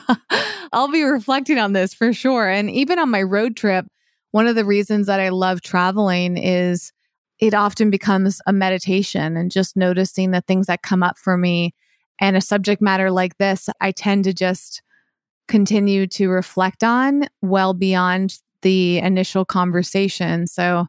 I'll 0.72 0.90
be 0.90 1.04
reflecting 1.04 1.58
on 1.58 1.74
this 1.74 1.94
for 1.94 2.12
sure. 2.12 2.48
And 2.48 2.68
even 2.70 2.98
on 2.98 3.08
my 3.08 3.22
road 3.22 3.56
trip, 3.56 3.86
one 4.32 4.46
of 4.46 4.56
the 4.56 4.64
reasons 4.64 5.06
that 5.06 5.20
I 5.20 5.28
love 5.28 5.62
traveling 5.62 6.36
is 6.36 6.92
it 7.38 7.54
often 7.54 7.90
becomes 7.90 8.40
a 8.46 8.52
meditation 8.52 9.36
and 9.36 9.50
just 9.50 9.76
noticing 9.76 10.30
the 10.30 10.40
things 10.42 10.66
that 10.66 10.82
come 10.82 11.02
up 11.02 11.18
for 11.18 11.36
me. 11.36 11.74
And 12.20 12.36
a 12.36 12.40
subject 12.40 12.82
matter 12.82 13.10
like 13.10 13.38
this, 13.38 13.68
I 13.80 13.92
tend 13.92 14.24
to 14.24 14.32
just 14.32 14.82
continue 15.48 16.06
to 16.06 16.28
reflect 16.28 16.84
on 16.84 17.26
well 17.42 17.74
beyond 17.74 18.38
the 18.62 18.98
initial 18.98 19.44
conversation. 19.44 20.46
So 20.46 20.86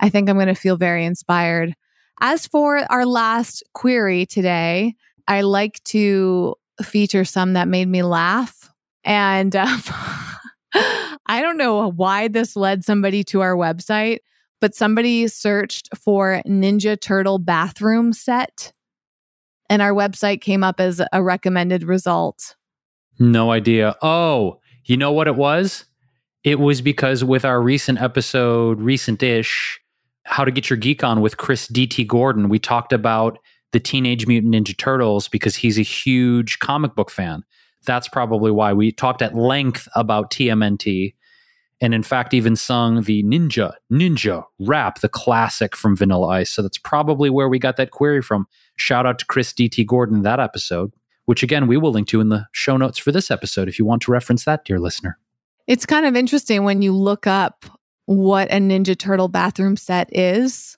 I 0.00 0.08
think 0.08 0.28
I'm 0.28 0.36
going 0.36 0.48
to 0.48 0.54
feel 0.54 0.76
very 0.76 1.04
inspired. 1.04 1.74
As 2.20 2.46
for 2.46 2.80
our 2.92 3.06
last 3.06 3.64
query 3.72 4.26
today, 4.26 4.94
I 5.26 5.40
like 5.40 5.82
to 5.84 6.54
feature 6.82 7.24
some 7.24 7.54
that 7.54 7.66
made 7.66 7.88
me 7.88 8.02
laugh. 8.02 8.70
And 9.04 9.56
um, 9.56 9.82
I 10.74 11.40
don't 11.40 11.56
know 11.56 11.90
why 11.90 12.28
this 12.28 12.56
led 12.56 12.84
somebody 12.84 13.24
to 13.24 13.40
our 13.40 13.54
website, 13.54 14.18
but 14.60 14.74
somebody 14.74 15.28
searched 15.28 15.88
for 15.96 16.42
Ninja 16.46 17.00
Turtle 17.00 17.38
bathroom 17.38 18.12
set. 18.12 18.72
And 19.70 19.80
our 19.80 19.92
website 19.92 20.40
came 20.40 20.62
up 20.62 20.80
as 20.80 21.00
a 21.12 21.22
recommended 21.22 21.84
result. 21.84 22.56
No 23.18 23.50
idea. 23.50 23.96
Oh, 24.02 24.60
you 24.84 24.96
know 24.96 25.12
what 25.12 25.26
it 25.26 25.36
was? 25.36 25.84
It 26.42 26.60
was 26.60 26.82
because 26.82 27.24
with 27.24 27.44
our 27.44 27.60
recent 27.62 28.00
episode, 28.00 28.80
recent 28.80 29.22
ish, 29.22 29.80
How 30.24 30.44
to 30.44 30.50
Get 30.50 30.68
Your 30.68 30.76
Geek 30.76 31.02
On 31.02 31.22
with 31.22 31.38
Chris 31.38 31.66
D.T. 31.68 32.04
Gordon, 32.04 32.48
we 32.48 32.58
talked 32.58 32.92
about 32.92 33.38
the 33.72 33.80
Teenage 33.80 34.26
Mutant 34.26 34.54
Ninja 34.54 34.76
Turtles 34.76 35.28
because 35.28 35.56
he's 35.56 35.78
a 35.78 35.82
huge 35.82 36.58
comic 36.58 36.94
book 36.94 37.10
fan. 37.10 37.44
That's 37.84 38.08
probably 38.08 38.50
why 38.50 38.72
we 38.72 38.92
talked 38.92 39.22
at 39.22 39.34
length 39.34 39.88
about 39.94 40.30
TMNT 40.30 41.14
and 41.80 41.92
in 41.92 42.02
fact 42.02 42.32
even 42.32 42.56
sung 42.56 43.02
the 43.02 43.22
Ninja 43.24 43.74
Ninja 43.92 44.44
rap, 44.58 45.00
the 45.00 45.08
classic 45.08 45.76
from 45.76 45.96
Vanilla 45.96 46.28
Ice. 46.28 46.50
So 46.50 46.62
that's 46.62 46.78
probably 46.78 47.30
where 47.30 47.48
we 47.48 47.58
got 47.58 47.76
that 47.76 47.90
query 47.90 48.22
from. 48.22 48.46
Shout 48.76 49.06
out 49.06 49.18
to 49.18 49.26
Chris 49.26 49.52
DT 49.52 49.86
Gordon 49.86 50.22
that 50.22 50.40
episode, 50.40 50.92
which 51.26 51.42
again 51.42 51.66
we 51.66 51.76
will 51.76 51.92
link 51.92 52.08
to 52.08 52.20
in 52.20 52.28
the 52.28 52.46
show 52.52 52.76
notes 52.76 52.98
for 52.98 53.12
this 53.12 53.30
episode 53.30 53.68
if 53.68 53.78
you 53.78 53.84
want 53.84 54.02
to 54.02 54.12
reference 54.12 54.44
that, 54.44 54.64
dear 54.64 54.78
listener. 54.78 55.18
It's 55.66 55.86
kind 55.86 56.06
of 56.06 56.14
interesting 56.14 56.64
when 56.64 56.82
you 56.82 56.92
look 56.92 57.26
up 57.26 57.64
what 58.06 58.50
a 58.50 58.56
Ninja 58.56 58.96
Turtle 58.96 59.28
bathroom 59.28 59.76
set 59.76 60.08
is. 60.16 60.76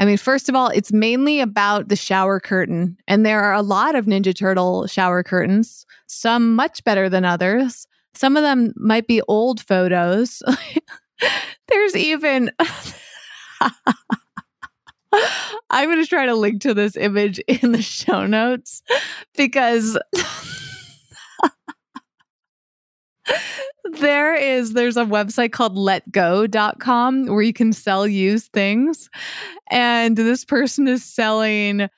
I 0.00 0.06
mean, 0.06 0.16
first 0.16 0.48
of 0.48 0.56
all, 0.56 0.68
it's 0.68 0.92
mainly 0.92 1.40
about 1.40 1.88
the 1.88 1.96
shower 1.96 2.40
curtain, 2.40 2.96
and 3.06 3.26
there 3.26 3.42
are 3.42 3.52
a 3.52 3.60
lot 3.60 3.94
of 3.94 4.06
Ninja 4.06 4.34
Turtle 4.34 4.86
shower 4.86 5.22
curtains, 5.22 5.84
some 6.06 6.56
much 6.56 6.82
better 6.84 7.10
than 7.10 7.26
others. 7.26 7.86
Some 8.14 8.34
of 8.34 8.42
them 8.42 8.72
might 8.76 9.06
be 9.06 9.20
old 9.28 9.60
photos. 9.60 10.42
There's 11.68 11.94
even. 11.94 12.50
I'm 15.70 15.88
going 15.88 16.00
to 16.00 16.06
try 16.06 16.24
to 16.24 16.34
link 16.34 16.62
to 16.62 16.72
this 16.72 16.96
image 16.96 17.38
in 17.40 17.72
the 17.72 17.82
show 17.82 18.24
notes 18.26 18.82
because 19.36 19.98
there 23.84 24.34
is 24.34 24.72
there's 24.72 24.96
a 24.96 25.04
website 25.04 25.52
called 25.52 25.76
letgo.com 25.76 27.26
where 27.26 27.42
you 27.42 27.52
can 27.52 27.72
sell 27.72 28.06
used 28.06 28.52
things. 28.52 29.08
And 29.70 30.16
this 30.16 30.44
person 30.44 30.88
is 30.88 31.04
selling 31.04 31.88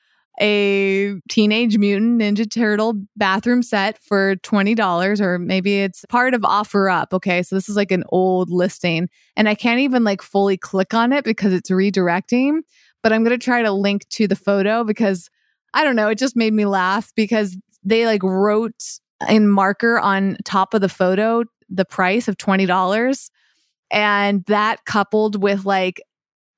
a 0.41 1.13
teenage 1.29 1.77
mutant 1.77 2.19
ninja 2.19 2.51
turtle 2.51 2.95
bathroom 3.15 3.61
set 3.61 3.99
for 3.99 4.35
$20 4.37 5.21
or 5.21 5.37
maybe 5.37 5.81
it's 5.81 6.05
part 6.09 6.33
of 6.33 6.41
OfferUp 6.41 7.13
okay? 7.13 7.43
So 7.43 7.55
this 7.55 7.69
is 7.69 7.75
like 7.75 7.91
an 7.91 8.03
old 8.09 8.49
listing 8.49 9.09
and 9.37 9.47
i 9.47 9.53
can't 9.53 9.79
even 9.79 10.03
like 10.03 10.23
fully 10.23 10.57
click 10.57 10.93
on 10.95 11.13
it 11.13 11.23
because 11.23 11.53
it's 11.53 11.69
redirecting 11.69 12.61
but 13.03 13.13
i'm 13.13 13.23
going 13.23 13.37
to 13.37 13.43
try 13.43 13.61
to 13.61 13.71
link 13.71 14.09
to 14.09 14.27
the 14.27 14.35
photo 14.35 14.83
because 14.83 15.29
i 15.75 15.83
don't 15.83 15.95
know 15.95 16.07
it 16.07 16.17
just 16.17 16.35
made 16.35 16.53
me 16.53 16.65
laugh 16.65 17.11
because 17.15 17.55
they 17.83 18.07
like 18.07 18.23
wrote 18.23 18.83
in 19.29 19.47
marker 19.47 19.99
on 19.99 20.37
top 20.43 20.73
of 20.73 20.81
the 20.81 20.89
photo 20.89 21.43
the 21.73 21.85
price 21.85 22.27
of 22.27 22.37
$20 22.37 23.29
and 23.91 24.43
that 24.45 24.85
coupled 24.85 25.41
with 25.41 25.65
like 25.65 26.01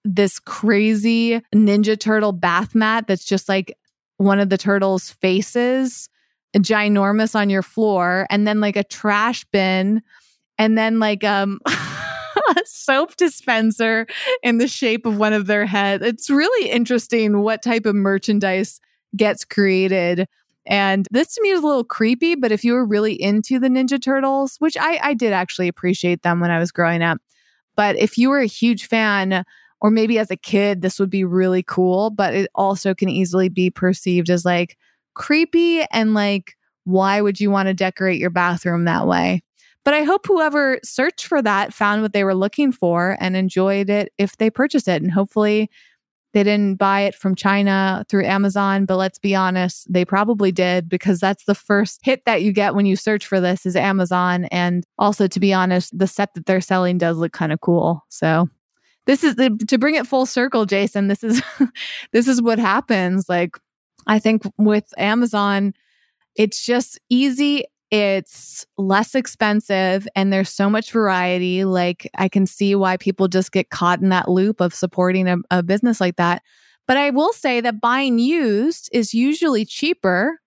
this 0.06 0.40
crazy 0.40 1.42
Ninja 1.54 2.00
Turtle 2.00 2.32
bath 2.32 2.74
mat 2.74 3.06
that's 3.08 3.26
just 3.26 3.50
like 3.50 3.78
one 4.18 4.40
of 4.40 4.50
the 4.50 4.58
turtles' 4.58 5.10
faces, 5.10 6.08
ginormous 6.56 7.36
on 7.36 7.50
your 7.50 7.62
floor, 7.62 8.26
and 8.30 8.48
then 8.48 8.62
like 8.62 8.78
a 8.78 8.84
trash 8.84 9.44
bin, 9.52 10.02
and 10.58 10.78
then 10.78 11.00
like 11.00 11.24
um 11.24 11.60
a 11.66 12.56
soap 12.66 13.18
dispenser 13.18 14.08
in 14.42 14.58
the 14.58 14.68
shape 14.68 15.06
of 15.06 15.18
one 15.18 15.34
of 15.34 15.48
their 15.48 15.66
heads. 15.66 16.06
It's 16.06 16.30
really 16.30 16.70
interesting 16.70 17.42
what 17.42 17.62
type 17.62 17.86
of 17.86 17.96
merchandise 17.96 18.80
gets 19.18 19.44
created. 19.44 20.28
And 20.68 21.08
this 21.12 21.36
to 21.36 21.42
me 21.42 21.50
is 21.50 21.62
a 21.62 21.68
little 21.68 21.84
creepy, 21.84 22.36
but 22.36 22.52
if 22.52 22.64
you 22.64 22.74
were 22.74 22.86
really 22.86 23.14
into 23.14 23.60
the 23.60 23.68
Ninja 23.68 24.02
Turtles, 24.02 24.56
which 24.60 24.76
I, 24.78 25.00
I 25.02 25.14
did 25.14 25.32
actually 25.32 25.68
appreciate 25.68 26.24
them 26.24 26.40
when 26.40 26.52
I 26.52 26.60
was 26.60 26.72
growing 26.72 27.04
up, 27.04 27.20
but 27.76 27.96
if 27.98 28.18
you 28.18 28.30
were 28.30 28.40
a 28.40 28.48
huge 28.48 28.88
fan, 28.88 29.44
or 29.82 29.92
maybe 29.92 30.18
as 30.18 30.32
a 30.32 30.38
kid, 30.38 30.82
this 30.82 31.00
would 31.00 31.10
be 31.10 31.24
really 31.24 31.62
cool, 31.62 32.10
but 32.10 32.34
it 32.34 32.50
also 32.56 32.96
can 32.96 33.10
easily 33.10 33.50
be 33.50 33.70
perceived 33.70 34.30
as 34.30 34.46
like 34.46 34.78
creepy 35.14 35.84
and 35.92 36.14
like, 36.14 36.56
why 36.86 37.22
would 37.22 37.40
you 37.40 37.52
want 37.52 37.68
to 37.68 37.74
decorate 37.74 38.20
your 38.20 38.30
bathroom 38.30 38.86
that 38.86 39.08
way? 39.08 39.44
But 39.84 39.94
I 39.94 40.04
hope 40.04 40.26
whoever 40.26 40.80
searched 40.84 41.28
for 41.28 41.42
that 41.44 41.74
found 41.74 42.02
what 42.02 42.14
they 42.14 42.24
were 42.24 42.34
looking 42.34 42.72
for 42.72 43.18
and 43.20 43.38
enjoyed 43.38 43.90
it 43.90 44.12
if 44.18 44.38
they 44.38 44.50
purchased 44.50 44.88
it. 44.88 45.02
And 45.02 45.12
hopefully 45.12 45.70
they 46.36 46.44
didn't 46.44 46.76
buy 46.76 47.00
it 47.00 47.16
from 47.16 47.34
China 47.34 48.06
through 48.10 48.26
Amazon, 48.26 48.84
but 48.84 48.98
let's 48.98 49.18
be 49.18 49.34
honest, 49.34 49.92
they 49.92 50.04
probably 50.04 50.52
did 50.52 50.90
because 50.90 51.22
that's 51.22 51.46
the 51.46 51.56
first 51.56 52.02
hit 52.04 52.26
that 52.26 52.44
you 52.44 52.52
get 52.52 52.76
when 52.76 52.86
you 52.86 52.98
search 52.98 53.26
for 53.26 53.40
this 53.40 53.66
is 53.66 53.78
Amazon. 53.78 54.44
And 54.52 54.84
also, 55.00 55.28
to 55.28 55.40
be 55.40 55.54
honest, 55.54 55.98
the 55.98 56.08
set 56.08 56.34
that 56.34 56.46
they're 56.46 56.60
selling 56.60 56.98
does 56.98 57.16
look 57.16 57.32
kind 57.32 57.54
of 57.54 57.62
cool. 57.62 58.04
So 58.10 58.50
this 59.06 59.24
is 59.24 59.36
the, 59.36 59.58
to 59.70 59.78
bring 59.78 59.96
it 59.96 60.08
full 60.08 60.26
circle, 60.26 60.66
Jason. 60.66 61.08
This 61.08 61.24
is 61.24 61.42
this 62.12 62.28
is 62.28 62.42
what 62.42 62.60
happens. 62.60 63.30
Like 63.30 63.58
I 64.06 64.20
think 64.20 64.42
with 64.58 64.94
Amazon, 64.98 65.74
it's 66.36 66.66
just 66.66 67.00
easy. 67.10 67.64
It's 67.96 68.66
less 68.78 69.16
expensive 69.16 70.06
and 70.18 70.34
there's 70.34 70.50
so 70.50 70.70
much 70.70 70.92
variety. 70.92 71.64
Like 71.64 72.12
I 72.18 72.28
can 72.28 72.46
see 72.46 72.76
why 72.76 72.98
people 72.98 73.30
just 73.30 73.54
get 73.54 73.70
caught 73.70 74.02
in 74.02 74.10
that 74.10 74.28
loop 74.28 74.60
of 74.60 74.76
supporting 74.76 75.30
a, 75.30 75.38
a 75.50 75.64
business 75.64 76.02
like 76.02 76.18
that. 76.18 76.42
But 76.88 76.98
I 76.98 77.12
will 77.12 77.32
say 77.32 77.62
that 77.62 77.80
buying 77.80 78.20
used 78.20 78.90
is 78.92 79.14
usually 79.14 79.64
cheaper. 79.64 80.42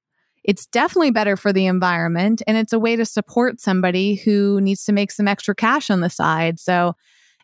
It's 0.44 0.66
definitely 0.66 1.10
better 1.10 1.38
for 1.38 1.50
the 1.50 1.64
environment 1.64 2.42
and 2.46 2.58
it's 2.58 2.74
a 2.74 2.78
way 2.78 2.96
to 2.96 3.06
support 3.06 3.62
somebody 3.62 4.16
who 4.16 4.60
needs 4.60 4.84
to 4.84 4.92
make 4.92 5.10
some 5.10 5.26
extra 5.26 5.54
cash 5.54 5.88
on 5.88 6.02
the 6.02 6.10
side. 6.10 6.60
So 6.60 6.96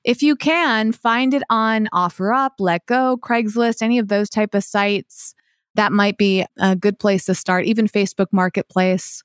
if 0.04 0.22
you 0.22 0.36
can, 0.36 0.92
find 0.92 1.32
it 1.32 1.44
on 1.48 1.88
OfferUp, 1.94 2.50
Let 2.58 2.84
Go, 2.84 3.16
Craigslist, 3.16 3.80
any 3.80 3.98
of 3.98 4.08
those 4.08 4.28
type 4.28 4.54
of 4.54 4.64
sites. 4.64 5.34
That 5.76 5.92
might 5.92 6.18
be 6.18 6.44
a 6.58 6.76
good 6.76 6.98
place 6.98 7.24
to 7.24 7.34
start. 7.34 7.64
Even 7.64 7.88
Facebook 7.88 8.26
Marketplace, 8.32 9.22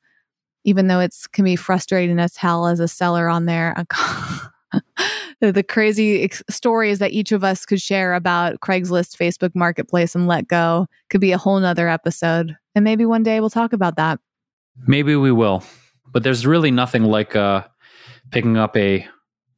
even 0.64 0.88
though 0.88 0.99
it's 0.99 1.28
can 1.28 1.45
be 1.45 1.55
frustrating 1.55 2.20
as 2.20 2.36
hell 2.36 2.68
as 2.68 2.80
a 2.80 2.88
seller 2.88 3.30
on 3.30 3.45
there. 3.45 3.76
the 5.41 5.64
crazy 5.64 6.24
ex- 6.24 6.43
stories 6.49 6.99
that 6.99 7.12
each 7.12 7.32
of 7.32 7.43
us 7.43 7.66
could 7.66 7.82
share 7.82 8.14
about 8.14 8.60
Craigslist, 8.60 9.18
Facebook 9.18 9.55
Marketplace, 9.55 10.16
and 10.16 10.28
Let 10.28 10.47
Go 10.47 10.88
could 11.10 11.22
be 11.22 11.32
a 11.32 11.38
whole 11.38 11.60
nother 11.60 11.88
episode. 11.88 12.55
And 12.76 12.84
maybe 12.84 13.05
one 13.05 13.24
day 13.24 13.39
we'll 13.39 13.49
talk 13.49 13.74
about 13.74 13.95
that. 13.95 14.20
Maybe 14.88 15.16
we 15.16 15.32
will. 15.32 15.64
But 16.12 16.24
there's 16.24 16.45
really 16.45 16.72
nothing 16.72 17.03
like 17.03 17.36
uh, 17.36 17.64
picking 18.32 18.57
up 18.57 18.76
a 18.76 19.07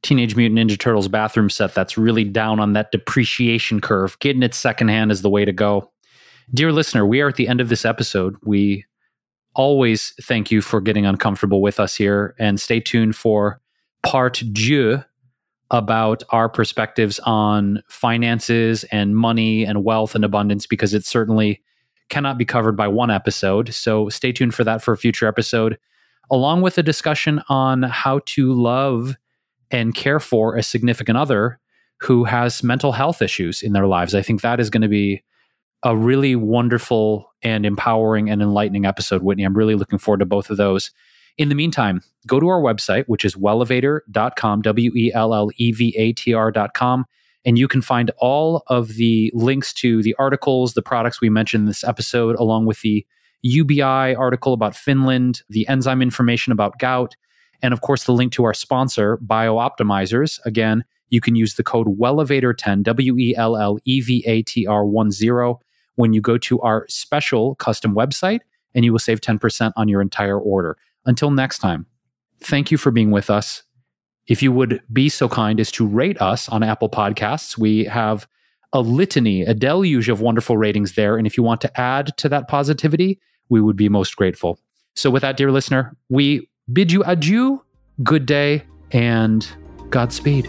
Teenage 0.02 0.36
Mutant 0.36 0.58
Ninja 0.58 0.78
Turtles 0.78 1.08
bathroom 1.08 1.48
set 1.48 1.74
that's 1.74 1.96
really 1.96 2.24
down 2.24 2.58
on 2.60 2.72
that 2.72 2.90
depreciation 2.90 3.80
curve. 3.80 4.18
Getting 4.18 4.42
it 4.42 4.54
secondhand 4.54 5.12
is 5.12 5.22
the 5.22 5.30
way 5.30 5.44
to 5.44 5.52
go. 5.52 5.90
Dear 6.52 6.72
listener, 6.72 7.06
we 7.06 7.20
are 7.20 7.28
at 7.28 7.36
the 7.36 7.48
end 7.48 7.60
of 7.60 7.68
this 7.68 7.84
episode. 7.84 8.36
We 8.44 8.84
always 9.54 10.14
thank 10.22 10.50
you 10.50 10.62
for 10.62 10.80
getting 10.80 11.06
uncomfortable 11.06 11.60
with 11.60 11.78
us 11.78 11.94
here 11.94 12.34
and 12.38 12.60
stay 12.60 12.80
tuned 12.80 13.16
for 13.16 13.60
part 14.02 14.42
deux 14.52 15.02
about 15.70 16.22
our 16.30 16.48
perspectives 16.48 17.18
on 17.20 17.82
finances 17.88 18.84
and 18.84 19.16
money 19.16 19.64
and 19.64 19.84
wealth 19.84 20.14
and 20.14 20.24
abundance 20.24 20.66
because 20.66 20.92
it 20.92 21.04
certainly 21.04 21.62
cannot 22.10 22.36
be 22.36 22.44
covered 22.44 22.76
by 22.76 22.86
one 22.86 23.10
episode. 23.10 23.72
So 23.72 24.10
stay 24.10 24.32
tuned 24.32 24.54
for 24.54 24.64
that 24.64 24.82
for 24.82 24.92
a 24.92 24.98
future 24.98 25.26
episode, 25.26 25.78
along 26.30 26.60
with 26.60 26.76
a 26.76 26.82
discussion 26.82 27.42
on 27.48 27.84
how 27.84 28.20
to 28.26 28.52
love 28.52 29.16
and 29.70 29.94
care 29.94 30.20
for 30.20 30.56
a 30.56 30.62
significant 30.62 31.16
other 31.16 31.58
who 32.00 32.24
has 32.24 32.62
mental 32.62 32.92
health 32.92 33.22
issues 33.22 33.62
in 33.62 33.72
their 33.72 33.86
lives. 33.86 34.14
I 34.14 34.20
think 34.20 34.42
that 34.42 34.60
is 34.60 34.68
going 34.68 34.82
to 34.82 34.88
be 34.88 35.22
a 35.82 35.96
really 35.96 36.36
wonderful 36.36 37.31
and 37.42 37.66
empowering 37.66 38.30
and 38.30 38.42
enlightening 38.42 38.86
episode, 38.86 39.22
Whitney. 39.22 39.44
I'm 39.44 39.56
really 39.56 39.74
looking 39.74 39.98
forward 39.98 40.18
to 40.18 40.26
both 40.26 40.50
of 40.50 40.56
those. 40.56 40.90
In 41.38 41.48
the 41.48 41.54
meantime, 41.54 42.02
go 42.26 42.38
to 42.40 42.48
our 42.48 42.60
website, 42.60 43.04
which 43.06 43.24
is 43.24 43.34
wellevatr.com, 43.34 44.62
W 44.62 44.92
E 44.94 45.12
L 45.14 45.34
L 45.34 45.50
E 45.56 45.72
V 45.72 45.94
A 45.96 46.12
T 46.12 46.34
R.com, 46.34 47.06
And 47.44 47.58
you 47.58 47.68
can 47.68 47.82
find 47.82 48.10
all 48.18 48.62
of 48.68 48.94
the 48.94 49.30
links 49.34 49.72
to 49.74 50.02
the 50.02 50.14
articles, 50.18 50.74
the 50.74 50.82
products 50.82 51.20
we 51.20 51.30
mentioned 51.30 51.62
in 51.62 51.66
this 51.66 51.84
episode, 51.84 52.36
along 52.36 52.66
with 52.66 52.80
the 52.82 53.06
UBI 53.42 54.14
article 54.14 54.52
about 54.52 54.76
Finland, 54.76 55.42
the 55.48 55.66
enzyme 55.68 56.02
information 56.02 56.52
about 56.52 56.78
gout, 56.78 57.16
and 57.62 57.72
of 57.72 57.80
course, 57.80 58.04
the 58.04 58.12
link 58.12 58.32
to 58.32 58.44
our 58.44 58.54
sponsor, 58.54 59.18
BiOptimizers. 59.18 60.38
Again, 60.44 60.84
you 61.10 61.20
can 61.20 61.36
use 61.36 61.54
the 61.54 61.62
code 61.62 61.98
WELLEVATR10, 61.98 62.82
W 62.82 63.18
E 63.18 63.34
L 63.36 63.56
L 63.56 63.78
E 63.84 64.00
V 64.00 64.24
A 64.26 64.42
T 64.42 64.66
R 64.66 64.84
10, 64.84 65.10
when 65.96 66.12
you 66.12 66.20
go 66.20 66.38
to 66.38 66.60
our 66.60 66.86
special 66.88 67.54
custom 67.56 67.94
website, 67.94 68.40
and 68.74 68.84
you 68.84 68.92
will 68.92 68.98
save 68.98 69.20
10% 69.20 69.72
on 69.76 69.88
your 69.88 70.00
entire 70.00 70.38
order. 70.38 70.76
Until 71.04 71.30
next 71.30 71.58
time, 71.58 71.86
thank 72.40 72.70
you 72.70 72.78
for 72.78 72.90
being 72.90 73.10
with 73.10 73.30
us. 73.30 73.62
If 74.26 74.42
you 74.42 74.52
would 74.52 74.80
be 74.92 75.08
so 75.08 75.28
kind 75.28 75.60
as 75.60 75.70
to 75.72 75.86
rate 75.86 76.20
us 76.20 76.48
on 76.48 76.62
Apple 76.62 76.88
Podcasts, 76.88 77.58
we 77.58 77.84
have 77.84 78.26
a 78.72 78.80
litany, 78.80 79.42
a 79.42 79.52
deluge 79.52 80.08
of 80.08 80.20
wonderful 80.20 80.56
ratings 80.56 80.94
there. 80.94 81.16
And 81.16 81.26
if 81.26 81.36
you 81.36 81.42
want 81.42 81.60
to 81.62 81.80
add 81.80 82.16
to 82.18 82.28
that 82.30 82.48
positivity, 82.48 83.20
we 83.48 83.60
would 83.60 83.76
be 83.76 83.88
most 83.88 84.16
grateful. 84.16 84.58
So, 84.94 85.10
with 85.10 85.22
that, 85.22 85.36
dear 85.36 85.50
listener, 85.50 85.96
we 86.08 86.48
bid 86.72 86.92
you 86.92 87.02
adieu, 87.04 87.62
good 88.02 88.26
day, 88.26 88.64
and 88.92 89.46
Godspeed. 89.90 90.48